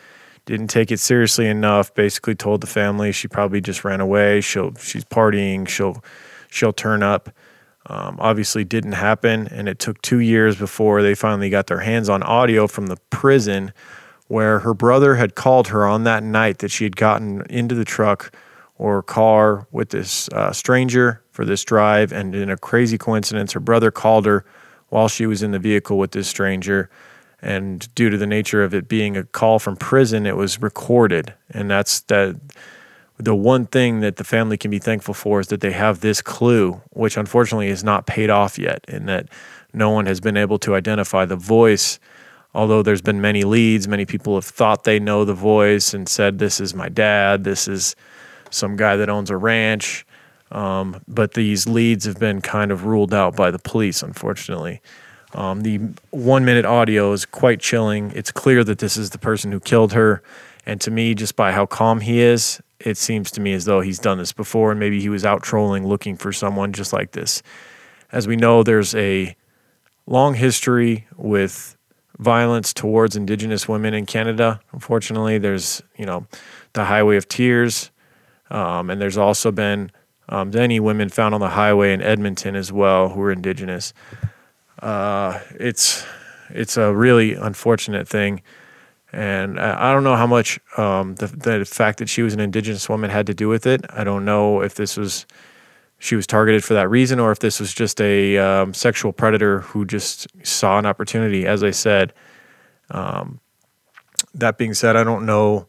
didn't 0.48 0.68
take 0.68 0.92
it 0.92 1.00
seriously 1.00 1.46
enough. 1.46 1.94
Basically, 1.94 2.34
told 2.34 2.62
the 2.62 2.68
family 2.68 3.12
she 3.12 3.28
probably 3.28 3.62
just 3.62 3.84
ran 3.84 4.02
away. 4.02 4.42
She'll 4.42 4.74
she's 4.76 5.06
partying. 5.06 5.68
She'll 5.68 6.04
she'll 6.50 6.74
turn 6.74 7.04
up. 7.04 7.30
Um, 7.86 8.18
obviously, 8.20 8.64
didn't 8.64 8.94
happen, 8.94 9.48
and 9.48 9.70
it 9.70 9.78
took 9.78 10.02
two 10.02 10.20
years 10.20 10.56
before 10.56 11.02
they 11.04 11.14
finally 11.16 11.50
got 11.50 11.68
their 11.68 11.80
hands 11.82 12.10
on 12.10 12.24
audio 12.24 12.66
from 12.66 12.88
the 12.88 12.98
prison, 13.10 13.72
where 14.28 14.60
her 14.60 14.74
brother 14.74 15.16
had 15.16 15.36
called 15.36 15.68
her 15.68 15.86
on 15.86 16.04
that 16.06 16.24
night 16.24 16.60
that 16.60 16.72
she 16.72 16.84
had 16.86 16.96
gotten 16.96 17.44
into 17.50 17.76
the 17.76 17.86
truck 17.86 18.34
or 18.78 19.04
car 19.04 19.68
with 19.72 19.90
this 19.90 20.30
uh, 20.30 20.52
stranger 20.52 21.22
for 21.32 21.46
this 21.46 21.64
drive. 21.64 22.12
And 22.12 22.34
in 22.36 22.50
a 22.50 22.58
crazy 22.58 22.98
coincidence, 22.98 23.54
her 23.54 23.60
brother 23.60 23.92
called 23.92 24.26
her 24.26 24.46
while 24.90 25.08
she 25.08 25.26
was 25.26 25.44
in 25.44 25.52
the 25.52 25.60
vehicle 25.60 25.98
with 25.98 26.12
this 26.12 26.28
stranger. 26.28 26.90
And 27.42 27.94
due 27.96 28.10
to 28.10 28.18
the 28.18 28.28
nature 28.28 28.64
of 28.64 28.74
it 28.74 28.88
being 28.88 29.16
a 29.16 29.24
call 29.24 29.60
from 29.60 29.76
prison, 29.76 30.26
it 30.26 30.36
was 30.36 30.62
recorded. 30.62 31.34
And 31.52 31.70
that's 31.70 32.02
that. 32.02 32.40
The 33.20 33.34
one 33.34 33.66
thing 33.66 34.02
that 34.02 34.18
the 34.18 34.24
family 34.24 34.58
can 34.58 34.70
be 34.70 34.78
thankful 34.78 35.16
for 35.16 35.40
is 35.40 35.48
that 35.48 35.62
they 35.62 35.72
have 35.72 36.02
this 36.02 36.22
clue, 36.22 36.82
which 36.92 37.18
unfortunately 37.18 37.70
is 37.70 37.84
not 37.84 38.06
paid 38.06 38.30
off 38.30 38.60
yet, 38.60 38.86
in 38.88 39.08
that 39.08 39.28
no 39.74 39.90
one 39.90 40.06
has 40.06 40.20
been 40.20 40.38
able 40.38 40.60
to 40.60 40.76
identify 40.76 41.26
the 41.26 41.36
voice. 41.36 42.00
Although 42.54 42.84
there's 42.84 43.02
been 43.02 43.20
many 43.20 43.44
leads, 43.44 43.88
many 43.88 44.06
people 44.06 44.36
have 44.36 44.46
thought 44.46 44.84
they 44.84 45.00
know 45.00 45.26
the 45.26 45.34
voice 45.34 45.96
and 45.96 46.08
said, 46.08 46.38
This 46.38 46.62
is 46.62 46.76
my 46.76 46.90
dad, 46.90 47.44
this 47.44 47.68
is 47.68 47.96
some 48.50 48.76
guy 48.76 48.96
that 48.96 49.10
owns 49.10 49.30
a 49.30 49.38
ranch. 49.38 50.06
Um, 50.52 51.02
but 51.08 51.34
these 51.34 51.68
leads 51.68 52.06
have 52.06 52.20
been 52.20 52.42
kind 52.42 52.72
of 52.72 52.86
ruled 52.86 53.14
out 53.14 53.36
by 53.36 53.52
the 53.52 53.60
police, 53.60 54.02
unfortunately. 54.02 54.82
Um, 55.34 55.62
the 55.62 55.80
one 56.12 56.46
minute 56.46 56.66
audio 56.66 57.12
is 57.12 57.26
quite 57.26 57.60
chilling. 57.60 58.12
It's 58.16 58.32
clear 58.32 58.64
that 58.64 58.80
this 58.80 58.98
is 58.98 59.10
the 59.10 59.18
person 59.18 59.52
who 59.52 59.60
killed 59.60 59.94
her. 59.94 60.22
And 60.66 60.80
to 60.82 60.92
me, 60.92 61.14
just 61.16 61.36
by 61.36 61.52
how 61.52 61.66
calm 61.66 62.02
he 62.02 62.20
is, 62.20 62.62
it 62.80 62.98
seems 62.98 63.32
to 63.32 63.42
me 63.42 63.54
as 63.54 63.66
though 63.66 63.82
he's 63.82 64.00
done 64.00 64.18
this 64.18 64.34
before 64.34 64.72
and 64.72 64.80
maybe 64.80 65.02
he 65.02 65.10
was 65.10 65.26
out 65.26 65.44
trolling 65.44 65.88
looking 65.88 66.16
for 66.16 66.32
someone 66.32 66.74
just 66.74 66.94
like 66.94 67.12
this. 67.12 67.42
As 68.12 68.28
we 68.28 68.36
know, 68.36 68.64
there's 68.64 68.96
a 68.96 69.36
long 70.06 70.36
history 70.36 71.08
with 71.16 71.76
violence 72.20 72.74
towards 72.74 73.16
Indigenous 73.16 73.68
women 73.68 73.94
in 73.94 74.06
Canada. 74.06 74.60
Unfortunately, 74.72 75.38
there's, 75.38 75.82
you 75.98 76.06
know, 76.06 76.26
the 76.74 76.86
Highway 76.86 77.18
of 77.18 77.28
Tears, 77.28 77.92
um, 78.50 78.90
and 78.90 79.02
there's 79.02 79.18
also 79.18 79.52
been 79.52 79.92
um, 80.30 80.50
many 80.50 80.80
women 80.80 81.10
found 81.10 81.36
on 81.36 81.42
the 81.42 81.50
highway 81.50 81.94
in 81.94 82.02
Edmonton 82.02 82.56
as 82.56 82.72
well 82.72 83.10
who 83.10 83.22
are 83.22 83.32
Indigenous. 83.32 83.94
Uh, 84.82 85.40
it's 85.60 86.06
it's 86.50 86.78
a 86.78 86.94
really 86.94 87.34
unfortunate 87.34 88.08
thing, 88.08 88.42
and 89.12 89.60
I, 89.60 89.92
don't 89.92 90.04
know 90.04 90.16
how 90.16 90.28
much 90.28 90.60
um, 90.78 91.16
the 91.16 91.28
the 91.28 91.66
fact 91.66 92.00
that 92.00 92.10
she 92.10 92.22
was 92.22 92.34
an 92.34 92.40
Indigenous 92.40 92.88
woman 92.88 93.10
had 93.10 93.28
to 93.28 93.34
do 93.34 93.48
with 93.48 93.66
it. 93.66 93.82
I 93.90 94.04
don't 94.04 94.26
know 94.26 94.62
if 94.62 94.76
this 94.76 94.98
was 94.98 95.26
she 96.00 96.16
was 96.16 96.28
targeted 96.28 96.64
for 96.64 96.74
that 96.76 96.90
reason 96.90 97.20
or 97.20 97.32
if 97.32 97.40
this 97.40 97.60
was 97.60 97.74
just 97.74 98.00
a 98.00 98.38
um, 98.38 98.74
sexual 98.74 99.12
predator 99.12 99.62
who 99.62 99.84
just 99.86 100.28
saw 100.46 100.78
an 100.78 100.86
opportunity. 100.86 101.48
As 101.48 101.64
I 101.64 101.72
said, 101.72 102.14
um, 102.92 103.40
that 104.36 104.58
being 104.58 104.76
said, 104.76 104.96
I 104.96 105.04
don't 105.04 105.26
know 105.26 105.68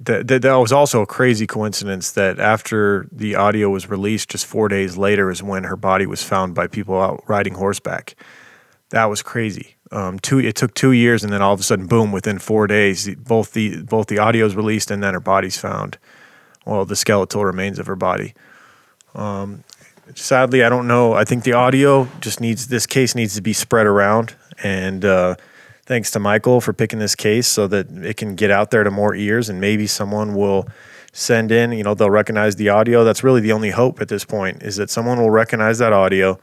that, 0.00 0.28
that, 0.28 0.42
that 0.42 0.54
was 0.54 0.72
also 0.72 1.02
a 1.02 1.06
crazy 1.06 1.46
coincidence 1.46 2.12
that 2.12 2.38
after 2.38 3.08
the 3.10 3.34
audio 3.34 3.70
was 3.70 3.88
released, 3.88 4.28
just 4.28 4.46
four 4.46 4.68
days 4.68 4.96
later 4.96 5.30
is 5.30 5.42
when 5.42 5.64
her 5.64 5.76
body 5.76 6.06
was 6.06 6.22
found 6.22 6.54
by 6.54 6.66
people 6.66 7.00
out 7.00 7.22
riding 7.26 7.54
horseback. 7.54 8.14
That 8.90 9.06
was 9.06 9.22
crazy. 9.22 9.76
Um, 9.90 10.18
two, 10.18 10.38
it 10.38 10.56
took 10.56 10.74
two 10.74 10.92
years, 10.92 11.24
and 11.24 11.32
then 11.32 11.42
all 11.42 11.54
of 11.54 11.60
a 11.60 11.62
sudden, 11.62 11.86
boom! 11.86 12.12
Within 12.12 12.38
four 12.38 12.66
days, 12.66 13.14
both 13.16 13.52
the 13.52 13.82
both 13.82 14.08
the 14.08 14.18
audio 14.18 14.44
is 14.44 14.56
released, 14.56 14.90
and 14.90 15.02
then 15.02 15.14
her 15.14 15.20
body's 15.20 15.58
found. 15.58 15.98
Well, 16.64 16.84
the 16.84 16.96
skeletal 16.96 17.44
remains 17.44 17.78
of 17.78 17.86
her 17.86 17.94
body. 17.94 18.34
Um, 19.14 19.62
sadly, 20.14 20.64
I 20.64 20.68
don't 20.68 20.88
know. 20.88 21.12
I 21.14 21.24
think 21.24 21.44
the 21.44 21.52
audio 21.52 22.08
just 22.20 22.40
needs 22.40 22.66
this 22.66 22.86
case 22.86 23.14
needs 23.14 23.36
to 23.36 23.42
be 23.42 23.52
spread 23.52 23.86
around, 23.86 24.34
and 24.62 25.04
uh, 25.04 25.36
thanks 25.86 26.10
to 26.10 26.18
Michael 26.18 26.60
for 26.60 26.72
picking 26.72 26.98
this 26.98 27.14
case 27.14 27.46
so 27.46 27.66
that 27.68 27.90
it 28.04 28.16
can 28.16 28.34
get 28.34 28.50
out 28.50 28.70
there 28.70 28.84
to 28.84 28.90
more 28.90 29.14
ears 29.14 29.48
and 29.48 29.60
maybe 29.60 29.86
someone 29.86 30.34
will 30.34 30.68
send 31.12 31.50
in, 31.50 31.72
you 31.72 31.82
know, 31.82 31.94
they'll 31.94 32.10
recognize 32.10 32.56
the 32.56 32.68
audio. 32.68 33.04
That's 33.04 33.24
really 33.24 33.40
the 33.40 33.52
only 33.52 33.70
hope 33.70 34.00
at 34.00 34.08
this 34.08 34.24
point 34.24 34.62
is 34.62 34.76
that 34.76 34.90
someone 34.90 35.18
will 35.18 35.30
recognize 35.30 35.78
that 35.78 35.92
audio 35.92 36.38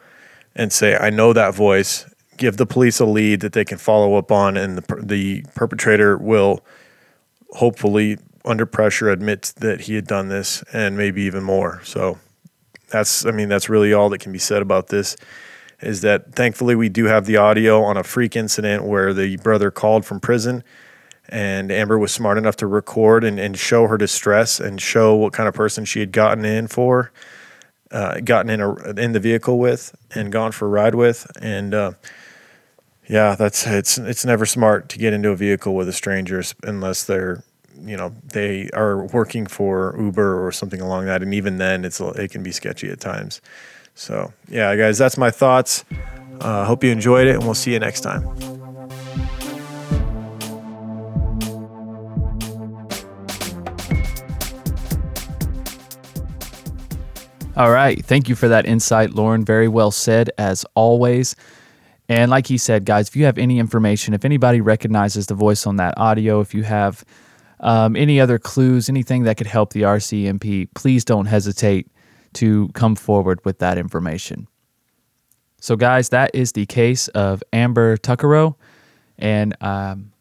and 0.56 0.72
say, 0.72 0.96
I 0.96 1.10
know 1.10 1.34
that 1.34 1.54
voice, 1.54 2.06
give 2.38 2.58
the 2.58 2.66
police 2.66 3.00
a 3.00 3.06
lead 3.06 3.42
that 3.42 3.54
they 3.54 3.66
can 3.66 3.78
follow 3.78 4.16
up 4.16 4.32
on, 4.32 4.58
and 4.58 4.78
the, 4.78 4.96
the 5.04 5.46
perpetrator 5.54 6.18
will 6.18 6.62
hopefully, 7.52 8.18
under 8.46 8.66
pressure, 8.66 9.10
admit 9.10 9.54
that 9.58 9.82
he 9.82 9.96
had 9.96 10.08
done 10.08 10.30
this 10.30 10.64
and 10.74 10.98
maybe 10.98 11.22
even 11.24 11.44
more. 11.44 11.82
So 11.84 12.18
that's, 12.90 13.26
I 13.26 13.32
mean, 13.32 13.50
that's 13.50 13.70
really 13.70 13.94
all 13.94 14.10
that 14.10 14.20
can 14.20 14.32
be 14.32 14.40
said 14.40 14.62
about 14.62 14.88
this 14.88 15.16
is 15.84 16.02
that 16.02 16.34
thankfully 16.34 16.76
we 16.76 16.90
do 16.90 17.06
have 17.06 17.26
the 17.26 17.38
audio 17.38 17.84
on 17.84 17.98
a 17.98 18.04
freak 18.04 18.36
incident 18.36 18.84
where 18.84 19.14
the 19.14 19.38
brother 19.38 19.72
called 19.72 20.06
from 20.06 20.20
prison 20.20 20.64
and 21.30 21.72
Amber 21.72 21.98
was 21.98 22.12
smart 22.12 22.38
enough 22.38 22.58
to 22.58 22.68
record 22.68 23.24
and, 23.24 23.40
and 23.40 23.58
show 23.58 23.88
her 23.88 23.98
distress 23.98 24.60
and 24.60 24.82
show 24.82 25.16
what 25.16 25.34
kind 25.34 25.48
of 25.48 25.56
person 25.56 25.86
she 25.86 26.00
had 26.00 26.12
gotten 26.12 26.44
in 26.44 26.68
for, 26.68 27.12
uh, 27.92 28.20
gotten 28.20 28.50
in 28.50 28.62
a, 28.62 28.90
in 29.00 29.14
the 29.14 29.20
vehicle 29.20 29.58
with 29.58 29.96
and 30.14 30.32
gone 30.32 30.52
for 30.52 30.66
a 30.66 30.70
ride 30.70 30.96
with. 30.96 31.26
And, 31.42 31.74
uh, 31.74 31.92
yeah, 33.08 33.36
that's, 33.36 33.66
it's, 33.68 33.98
it's 33.98 34.26
never 34.26 34.46
smart 34.46 34.90
to 34.90 34.98
get 34.98 35.14
into 35.14 35.30
a 35.30 35.36
vehicle 35.36 35.76
with 35.76 35.90
a 35.90 35.94
stranger 35.94 36.44
unless 36.64 37.04
they're, 37.04 37.44
you 37.82 37.98
know, 37.98 38.14
they 38.24 38.70
are 38.74 39.06
working 39.08 39.46
for 39.46 39.96
Uber 39.98 40.46
or 40.46 40.52
something 40.52 40.82
along 40.82 41.06
that. 41.06 41.22
And 41.22 41.34
even 41.34 41.58
then 41.58 41.84
it's, 41.86 42.00
it 42.00 42.32
can 42.32 42.44
be 42.44 42.52
sketchy 42.52 42.90
at 42.90 43.00
times. 43.00 43.42
So, 43.96 44.34
yeah, 44.50 44.76
guys, 44.76 44.98
that's 44.98 45.18
my 45.18 45.32
thoughts. 45.32 45.86
Uh, 46.40 46.66
hope 46.66 46.84
you 46.84 46.92
enjoyed 46.92 47.28
it, 47.28 47.36
and 47.36 47.44
we'll 47.44 47.54
see 47.54 47.74
you 47.74 47.80
next 47.80 48.02
time. 48.02 48.28
All 57.56 57.70
right. 57.70 58.04
Thank 58.04 58.28
you 58.28 58.36
for 58.36 58.48
that 58.48 58.66
insight, 58.66 59.12
Lauren. 59.12 59.46
Very 59.46 59.68
well 59.68 59.92
said, 59.92 60.32
as 60.40 60.66
always. 60.74 61.36
And 62.10 62.32
like 62.32 62.48
he 62.48 62.58
said, 62.58 62.84
guys, 62.84 63.08
if 63.08 63.16
you 63.16 63.26
have 63.26 63.38
any 63.38 63.60
information, 63.60 64.16
if 64.16 64.26
anybody 64.26 64.60
recognizes 64.60 65.28
the 65.28 65.36
voice 65.36 65.68
on 65.68 65.76
that 65.76 65.94
audio, 65.98 66.42
if 66.42 66.56
you 66.56 66.64
have 66.64 67.06
um, 67.60 67.96
any 67.96 68.20
other 68.20 68.40
clues, 68.40 68.90
anything 68.90 69.24
that 69.24 69.38
could 69.38 69.48
help 69.48 69.72
the 69.72 69.84
RCMP, 69.84 70.68
please 70.74 71.06
don't 71.06 71.28
hesitate 71.28 71.88
to 72.36 72.70
come 72.70 72.96
forward 72.96 73.44
with 73.46 73.60
that 73.60 73.78
information. 73.78 74.48
So, 75.60 75.76
guys, 75.76 76.10
that 76.10 76.32
is 76.34 76.52
the 76.52 76.66
case 76.66 77.08
of 77.10 77.42
Amber 77.54 77.98
Tuccaro. 77.98 78.56
And 79.18 79.56
um, 79.62 80.12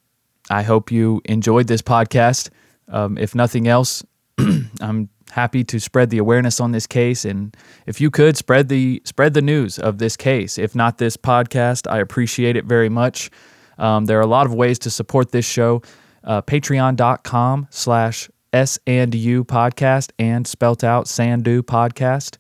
I 0.51 0.63
hope 0.63 0.93
you 0.93 1.21
enjoyed 1.25 1.67
this 1.67 1.83
podcast. 1.83 2.51
Um, 2.89 3.19
if 3.19 3.35
nothing 3.35 3.67
else, 3.67 4.05
I'm 4.81 5.09
happy 5.33 5.65
to 5.65 5.81
spread 5.81 6.11
the 6.11 6.19
awareness 6.19 6.61
on 6.61 6.73
this 6.73 6.87
case. 6.87 7.25
And 7.25 7.57
if 7.87 8.01
you 8.01 8.11
could 8.11 8.37
spread 8.37 8.69
the 8.69 9.03
spread 9.05 9.35
the 9.35 9.43
news 9.43 9.79
of 9.79 9.99
this 9.99 10.17
case, 10.17 10.59
if 10.59 10.75
not 10.75 10.99
this 10.99 11.17
podcast, 11.17 11.91
I 11.91 11.99
appreciate 11.99 12.57
it 12.57 12.65
very 12.67 12.89
much. 12.89 13.31
Um, 13.79 14.05
there 14.05 14.19
are 14.19 14.23
a 14.23 14.27
lot 14.27 14.47
of 14.47 14.55
ways 14.55 14.79
to 14.81 14.91
support 14.91 15.33
this 15.33 15.47
show. 15.47 15.83
Uh, 16.23 16.43
Patreon.com 16.43 17.67
slash 17.71 18.31
S 18.53 18.79
and 18.87 19.15
U 19.15 19.45
podcast 19.45 20.11
and 20.19 20.47
spelt 20.47 20.85
out 20.85 21.09
Sandu 21.09 21.63
podcast. 21.63 22.37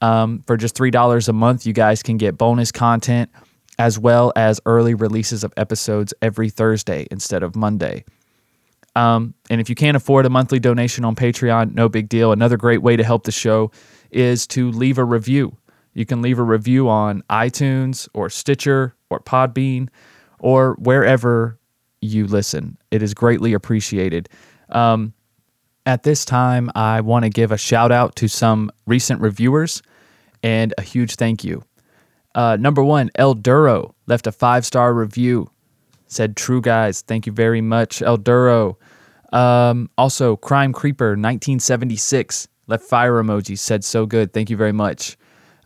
Um, 0.00 0.42
for 0.46 0.56
just 0.56 0.76
$3 0.76 1.28
a 1.28 1.32
month, 1.32 1.66
you 1.66 1.72
guys 1.72 2.02
can 2.02 2.16
get 2.16 2.38
bonus 2.38 2.70
content 2.70 3.30
as 3.78 3.98
well 3.98 4.32
as 4.36 4.60
early 4.66 4.94
releases 4.94 5.44
of 5.44 5.52
episodes 5.56 6.12
every 6.20 6.50
Thursday 6.50 7.06
instead 7.10 7.42
of 7.42 7.56
Monday. 7.56 8.04
Um, 8.96 9.34
and 9.48 9.60
if 9.60 9.68
you 9.68 9.76
can't 9.76 9.96
afford 9.96 10.26
a 10.26 10.30
monthly 10.30 10.58
donation 10.58 11.04
on 11.04 11.14
Patreon, 11.14 11.74
no 11.74 11.88
big 11.88 12.08
deal. 12.08 12.32
Another 12.32 12.56
great 12.56 12.82
way 12.82 12.96
to 12.96 13.04
help 13.04 13.24
the 13.24 13.32
show 13.32 13.70
is 14.10 14.46
to 14.48 14.70
leave 14.72 14.98
a 14.98 15.04
review. 15.04 15.56
You 15.94 16.04
can 16.06 16.22
leave 16.22 16.38
a 16.38 16.42
review 16.42 16.88
on 16.88 17.22
iTunes 17.30 18.08
or 18.14 18.30
Stitcher 18.30 18.94
or 19.10 19.20
Podbean 19.20 19.88
or 20.40 20.74
wherever 20.78 21.58
you 22.00 22.26
listen. 22.26 22.78
It 22.90 23.02
is 23.02 23.14
greatly 23.14 23.52
appreciated. 23.52 24.28
Um, 24.70 25.12
at 25.88 26.02
this 26.02 26.26
time, 26.26 26.70
I 26.74 27.00
want 27.00 27.24
to 27.24 27.30
give 27.30 27.50
a 27.50 27.56
shout 27.56 27.90
out 27.90 28.14
to 28.16 28.28
some 28.28 28.70
recent 28.86 29.22
reviewers 29.22 29.80
and 30.42 30.74
a 30.76 30.82
huge 30.82 31.14
thank 31.14 31.42
you. 31.42 31.64
Uh, 32.34 32.58
number 32.60 32.84
one, 32.84 33.10
El 33.14 33.32
Duro 33.32 33.94
left 34.06 34.26
a 34.26 34.32
five 34.32 34.66
star 34.66 34.92
review. 34.92 35.50
Said, 36.06 36.36
True 36.36 36.60
guys, 36.60 37.00
thank 37.00 37.24
you 37.24 37.32
very 37.32 37.62
much, 37.62 38.02
El 38.02 38.18
Duro. 38.18 38.76
Um, 39.32 39.88
also, 39.96 40.36
Crime 40.36 40.74
Creeper 40.74 41.12
1976 41.12 42.48
left 42.66 42.84
fire 42.84 43.14
emoji, 43.14 43.58
said, 43.58 43.82
So 43.82 44.04
good, 44.04 44.34
thank 44.34 44.50
you 44.50 44.58
very 44.58 44.72
much. 44.72 45.16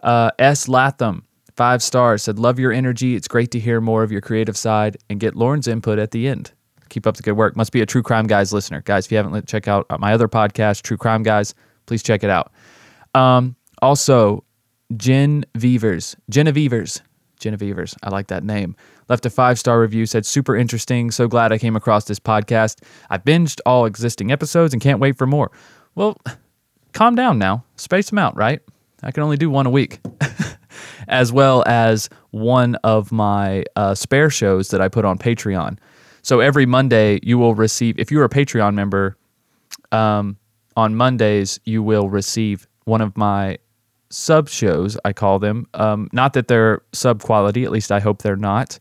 Uh, 0.04 0.30
S. 0.38 0.68
Latham, 0.68 1.24
five 1.56 1.82
stars, 1.82 2.22
said, 2.22 2.38
Love 2.38 2.60
your 2.60 2.72
energy. 2.72 3.16
It's 3.16 3.26
great 3.26 3.50
to 3.50 3.58
hear 3.58 3.80
more 3.80 4.04
of 4.04 4.12
your 4.12 4.20
creative 4.20 4.56
side 4.56 4.98
and 5.10 5.18
get 5.18 5.34
Lauren's 5.34 5.66
input 5.66 5.98
at 5.98 6.12
the 6.12 6.28
end. 6.28 6.52
Keep 6.92 7.06
up 7.06 7.16
the 7.16 7.22
good 7.22 7.38
work. 7.38 7.56
Must 7.56 7.72
be 7.72 7.80
a 7.80 7.86
True 7.86 8.02
Crime 8.02 8.26
Guys 8.26 8.52
listener. 8.52 8.82
Guys, 8.82 9.06
if 9.06 9.12
you 9.12 9.16
haven't, 9.16 9.48
check 9.48 9.66
out 9.66 9.86
my 9.98 10.12
other 10.12 10.28
podcast, 10.28 10.82
True 10.82 10.98
Crime 10.98 11.22
Guys. 11.22 11.54
Please 11.86 12.02
check 12.02 12.22
it 12.22 12.28
out. 12.28 12.52
Um, 13.14 13.56
also, 13.80 14.44
Jen 14.98 15.46
Vevers, 15.56 16.14
Genevieve's, 16.28 17.00
Genevieve's, 17.40 17.96
I 18.02 18.10
like 18.10 18.26
that 18.26 18.44
name. 18.44 18.76
Left 19.08 19.24
a 19.24 19.30
five 19.30 19.58
star 19.58 19.80
review, 19.80 20.04
said, 20.04 20.26
super 20.26 20.54
interesting. 20.54 21.10
So 21.10 21.28
glad 21.28 21.50
I 21.50 21.56
came 21.56 21.76
across 21.76 22.04
this 22.04 22.20
podcast. 22.20 22.84
I 23.08 23.16
binged 23.16 23.60
all 23.64 23.86
existing 23.86 24.30
episodes 24.30 24.74
and 24.74 24.82
can't 24.82 25.00
wait 25.00 25.16
for 25.16 25.26
more. 25.26 25.50
Well, 25.94 26.18
calm 26.92 27.14
down 27.14 27.38
now. 27.38 27.64
Space 27.76 28.10
them 28.10 28.18
out, 28.18 28.36
right? 28.36 28.60
I 29.02 29.12
can 29.12 29.22
only 29.22 29.38
do 29.38 29.48
one 29.48 29.64
a 29.64 29.70
week. 29.70 29.98
as 31.08 31.32
well 31.32 31.64
as 31.66 32.10
one 32.32 32.74
of 32.84 33.12
my 33.12 33.64
uh, 33.76 33.94
spare 33.94 34.30
shows 34.30 34.68
that 34.68 34.80
I 34.80 34.88
put 34.88 35.06
on 35.06 35.18
Patreon. 35.18 35.78
So 36.22 36.40
every 36.40 36.66
Monday, 36.66 37.18
you 37.22 37.36
will 37.38 37.54
receive, 37.54 37.98
if 37.98 38.10
you're 38.10 38.24
a 38.24 38.28
Patreon 38.28 38.74
member, 38.74 39.16
um, 39.90 40.36
on 40.76 40.94
Mondays, 40.94 41.60
you 41.64 41.82
will 41.82 42.08
receive 42.08 42.66
one 42.84 43.00
of 43.00 43.16
my 43.16 43.58
sub 44.10 44.48
shows, 44.48 44.96
I 45.04 45.12
call 45.12 45.38
them. 45.38 45.66
Um, 45.74 46.08
not 46.12 46.34
that 46.34 46.48
they're 46.48 46.82
sub 46.92 47.22
quality, 47.22 47.64
at 47.64 47.70
least 47.70 47.90
I 47.90 48.00
hope 48.00 48.22
they're 48.22 48.36
not. 48.36 48.78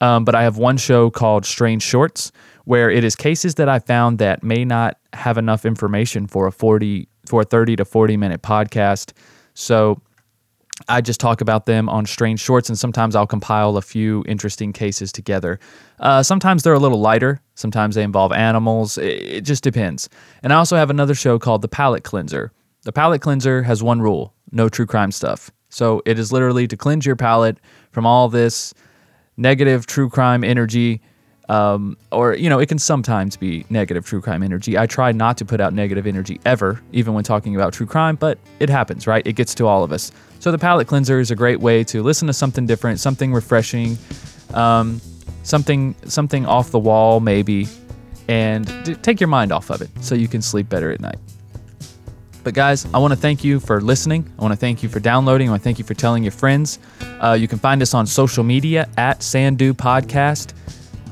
Um, 0.00 0.24
but 0.24 0.34
I 0.34 0.42
have 0.42 0.58
one 0.58 0.76
show 0.76 1.10
called 1.10 1.44
Strange 1.44 1.82
Shorts, 1.82 2.30
where 2.64 2.90
it 2.90 3.02
is 3.02 3.16
cases 3.16 3.56
that 3.56 3.68
I 3.68 3.80
found 3.80 4.18
that 4.18 4.42
may 4.44 4.64
not 4.64 4.98
have 5.12 5.38
enough 5.38 5.64
information 5.64 6.26
for 6.26 6.46
a 6.46 6.52
40, 6.52 7.08
for 7.26 7.42
a 7.42 7.44
30 7.44 7.76
to 7.76 7.84
40 7.84 8.16
minute 8.16 8.42
podcast. 8.42 9.12
So 9.54 10.00
I 10.88 11.00
just 11.00 11.18
talk 11.18 11.40
about 11.40 11.66
them 11.66 11.88
on 11.88 12.06
Strange 12.06 12.40
Shorts, 12.40 12.68
and 12.68 12.78
sometimes 12.78 13.16
I'll 13.16 13.26
compile 13.26 13.76
a 13.76 13.82
few 13.82 14.24
interesting 14.28 14.72
cases 14.72 15.10
together. 15.10 15.58
Uh, 16.00 16.22
sometimes 16.22 16.62
they're 16.62 16.74
a 16.74 16.78
little 16.78 17.00
lighter, 17.00 17.40
sometimes 17.54 17.94
they 17.94 18.02
involve 18.02 18.32
animals. 18.32 18.98
It, 18.98 19.22
it 19.22 19.40
just 19.42 19.64
depends. 19.64 20.08
And 20.42 20.52
I 20.52 20.56
also 20.56 20.76
have 20.76 20.90
another 20.90 21.14
show 21.14 21.38
called 21.38 21.62
The 21.62 21.68
Palate 21.68 22.04
Cleanser. 22.04 22.52
The 22.82 22.92
Palate 22.92 23.20
Cleanser 23.20 23.62
has 23.62 23.82
one 23.82 24.00
rule 24.00 24.34
no 24.52 24.68
true 24.68 24.86
crime 24.86 25.12
stuff. 25.12 25.50
So 25.68 26.02
it 26.06 26.18
is 26.18 26.32
literally 26.32 26.66
to 26.68 26.76
cleanse 26.76 27.04
your 27.04 27.16
palate 27.16 27.58
from 27.90 28.06
all 28.06 28.28
this 28.28 28.74
negative 29.36 29.86
true 29.86 30.08
crime 30.08 30.42
energy. 30.42 31.00
Um, 31.48 31.96
or, 32.12 32.34
you 32.34 32.50
know, 32.50 32.58
it 32.58 32.68
can 32.68 32.78
sometimes 32.78 33.36
be 33.36 33.64
negative 33.70 34.04
true 34.04 34.20
crime 34.20 34.42
energy. 34.42 34.76
I 34.76 34.86
try 34.86 35.12
not 35.12 35.38
to 35.38 35.46
put 35.46 35.60
out 35.60 35.72
negative 35.72 36.06
energy 36.06 36.40
ever, 36.44 36.82
even 36.92 37.14
when 37.14 37.24
talking 37.24 37.54
about 37.56 37.72
true 37.72 37.86
crime, 37.86 38.16
but 38.16 38.38
it 38.60 38.68
happens, 38.68 39.06
right? 39.06 39.26
It 39.26 39.32
gets 39.32 39.54
to 39.56 39.66
all 39.66 39.82
of 39.82 39.92
us. 39.92 40.12
So 40.40 40.50
the 40.50 40.58
palate 40.58 40.88
cleanser 40.88 41.20
is 41.20 41.30
a 41.30 41.36
great 41.36 41.60
way 41.60 41.84
to 41.84 42.02
listen 42.02 42.26
to 42.26 42.34
something 42.34 42.66
different, 42.66 43.00
something 43.00 43.32
refreshing, 43.32 43.96
um, 44.52 45.00
something 45.42 45.94
something 46.04 46.46
off 46.46 46.70
the 46.70 46.78
wall 46.78 47.20
maybe, 47.20 47.66
and 48.28 48.66
d- 48.84 48.94
take 48.94 49.20
your 49.20 49.28
mind 49.28 49.52
off 49.52 49.70
of 49.70 49.82
it 49.82 49.90
so 50.00 50.14
you 50.14 50.28
can 50.28 50.42
sleep 50.42 50.68
better 50.68 50.90
at 50.90 51.00
night. 51.00 51.18
But 52.44 52.54
guys, 52.54 52.86
I 52.94 52.98
want 52.98 53.12
to 53.12 53.18
thank 53.18 53.44
you 53.44 53.60
for 53.60 53.80
listening. 53.80 54.30
I 54.38 54.42
want 54.42 54.52
to 54.52 54.56
thank 54.56 54.82
you 54.82 54.88
for 54.88 55.00
downloading. 55.00 55.48
I 55.48 55.50
want 55.50 55.62
to 55.62 55.64
thank 55.64 55.78
you 55.78 55.84
for 55.84 55.94
telling 55.94 56.22
your 56.22 56.32
friends. 56.32 56.78
Uh, 57.20 57.36
you 57.38 57.48
can 57.48 57.58
find 57.58 57.82
us 57.82 57.94
on 57.94 58.06
social 58.06 58.44
media 58.44 58.88
at 58.96 59.22
Sandu 59.22 59.74
Podcast. 59.74 60.54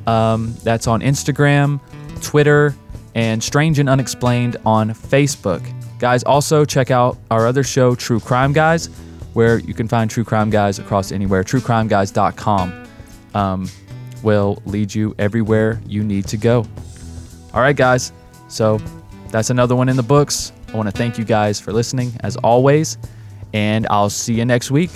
Um, 0.06 0.54
that's 0.62 0.86
on 0.86 1.00
Instagram, 1.00 1.80
Twitter, 2.22 2.74
and 3.14 3.42
Strange 3.42 3.78
and 3.78 3.88
Unexplained 3.88 4.56
on 4.64 4.90
Facebook. 4.90 5.62
Guys, 5.98 6.22
also 6.22 6.64
check 6.64 6.90
out 6.90 7.18
our 7.30 7.46
other 7.46 7.64
show, 7.64 7.94
True 7.94 8.20
Crime 8.20 8.52
Guys, 8.52 8.86
where 9.32 9.58
you 9.58 9.74
can 9.74 9.88
find 9.88 10.10
True 10.10 10.24
Crime 10.24 10.50
Guys 10.50 10.78
across 10.78 11.12
anywhere. 11.12 11.42
TrueCrimeGuys.com 11.42 12.86
um, 13.34 13.68
will 14.22 14.62
lead 14.66 14.94
you 14.94 15.14
everywhere 15.18 15.80
you 15.86 16.02
need 16.04 16.26
to 16.28 16.36
go. 16.36 16.66
All 17.52 17.60
right, 17.60 17.76
guys. 17.76 18.12
So 18.48 18.78
that's 19.30 19.50
another 19.50 19.74
one 19.74 19.88
in 19.88 19.96
the 19.96 20.02
books. 20.02 20.52
I 20.68 20.76
want 20.76 20.88
to 20.88 20.96
thank 20.96 21.18
you 21.18 21.24
guys 21.24 21.60
for 21.60 21.72
listening, 21.72 22.12
as 22.20 22.36
always, 22.36 22.98
and 23.52 23.86
I'll 23.88 24.10
see 24.10 24.34
you 24.34 24.44
next 24.44 24.70
week 24.70 24.90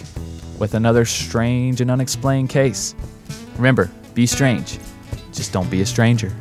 with 0.59 0.75
another 0.75 1.05
strange 1.05 1.81
and 1.81 1.91
unexplained 1.91 2.51
case. 2.51 2.95
Remember, 3.57 3.91
be 4.15 4.27
strange, 4.27 4.79
just 5.33 5.53
don't 5.53 5.71
be 5.71 5.81
a 5.81 5.87
stranger. 5.87 6.33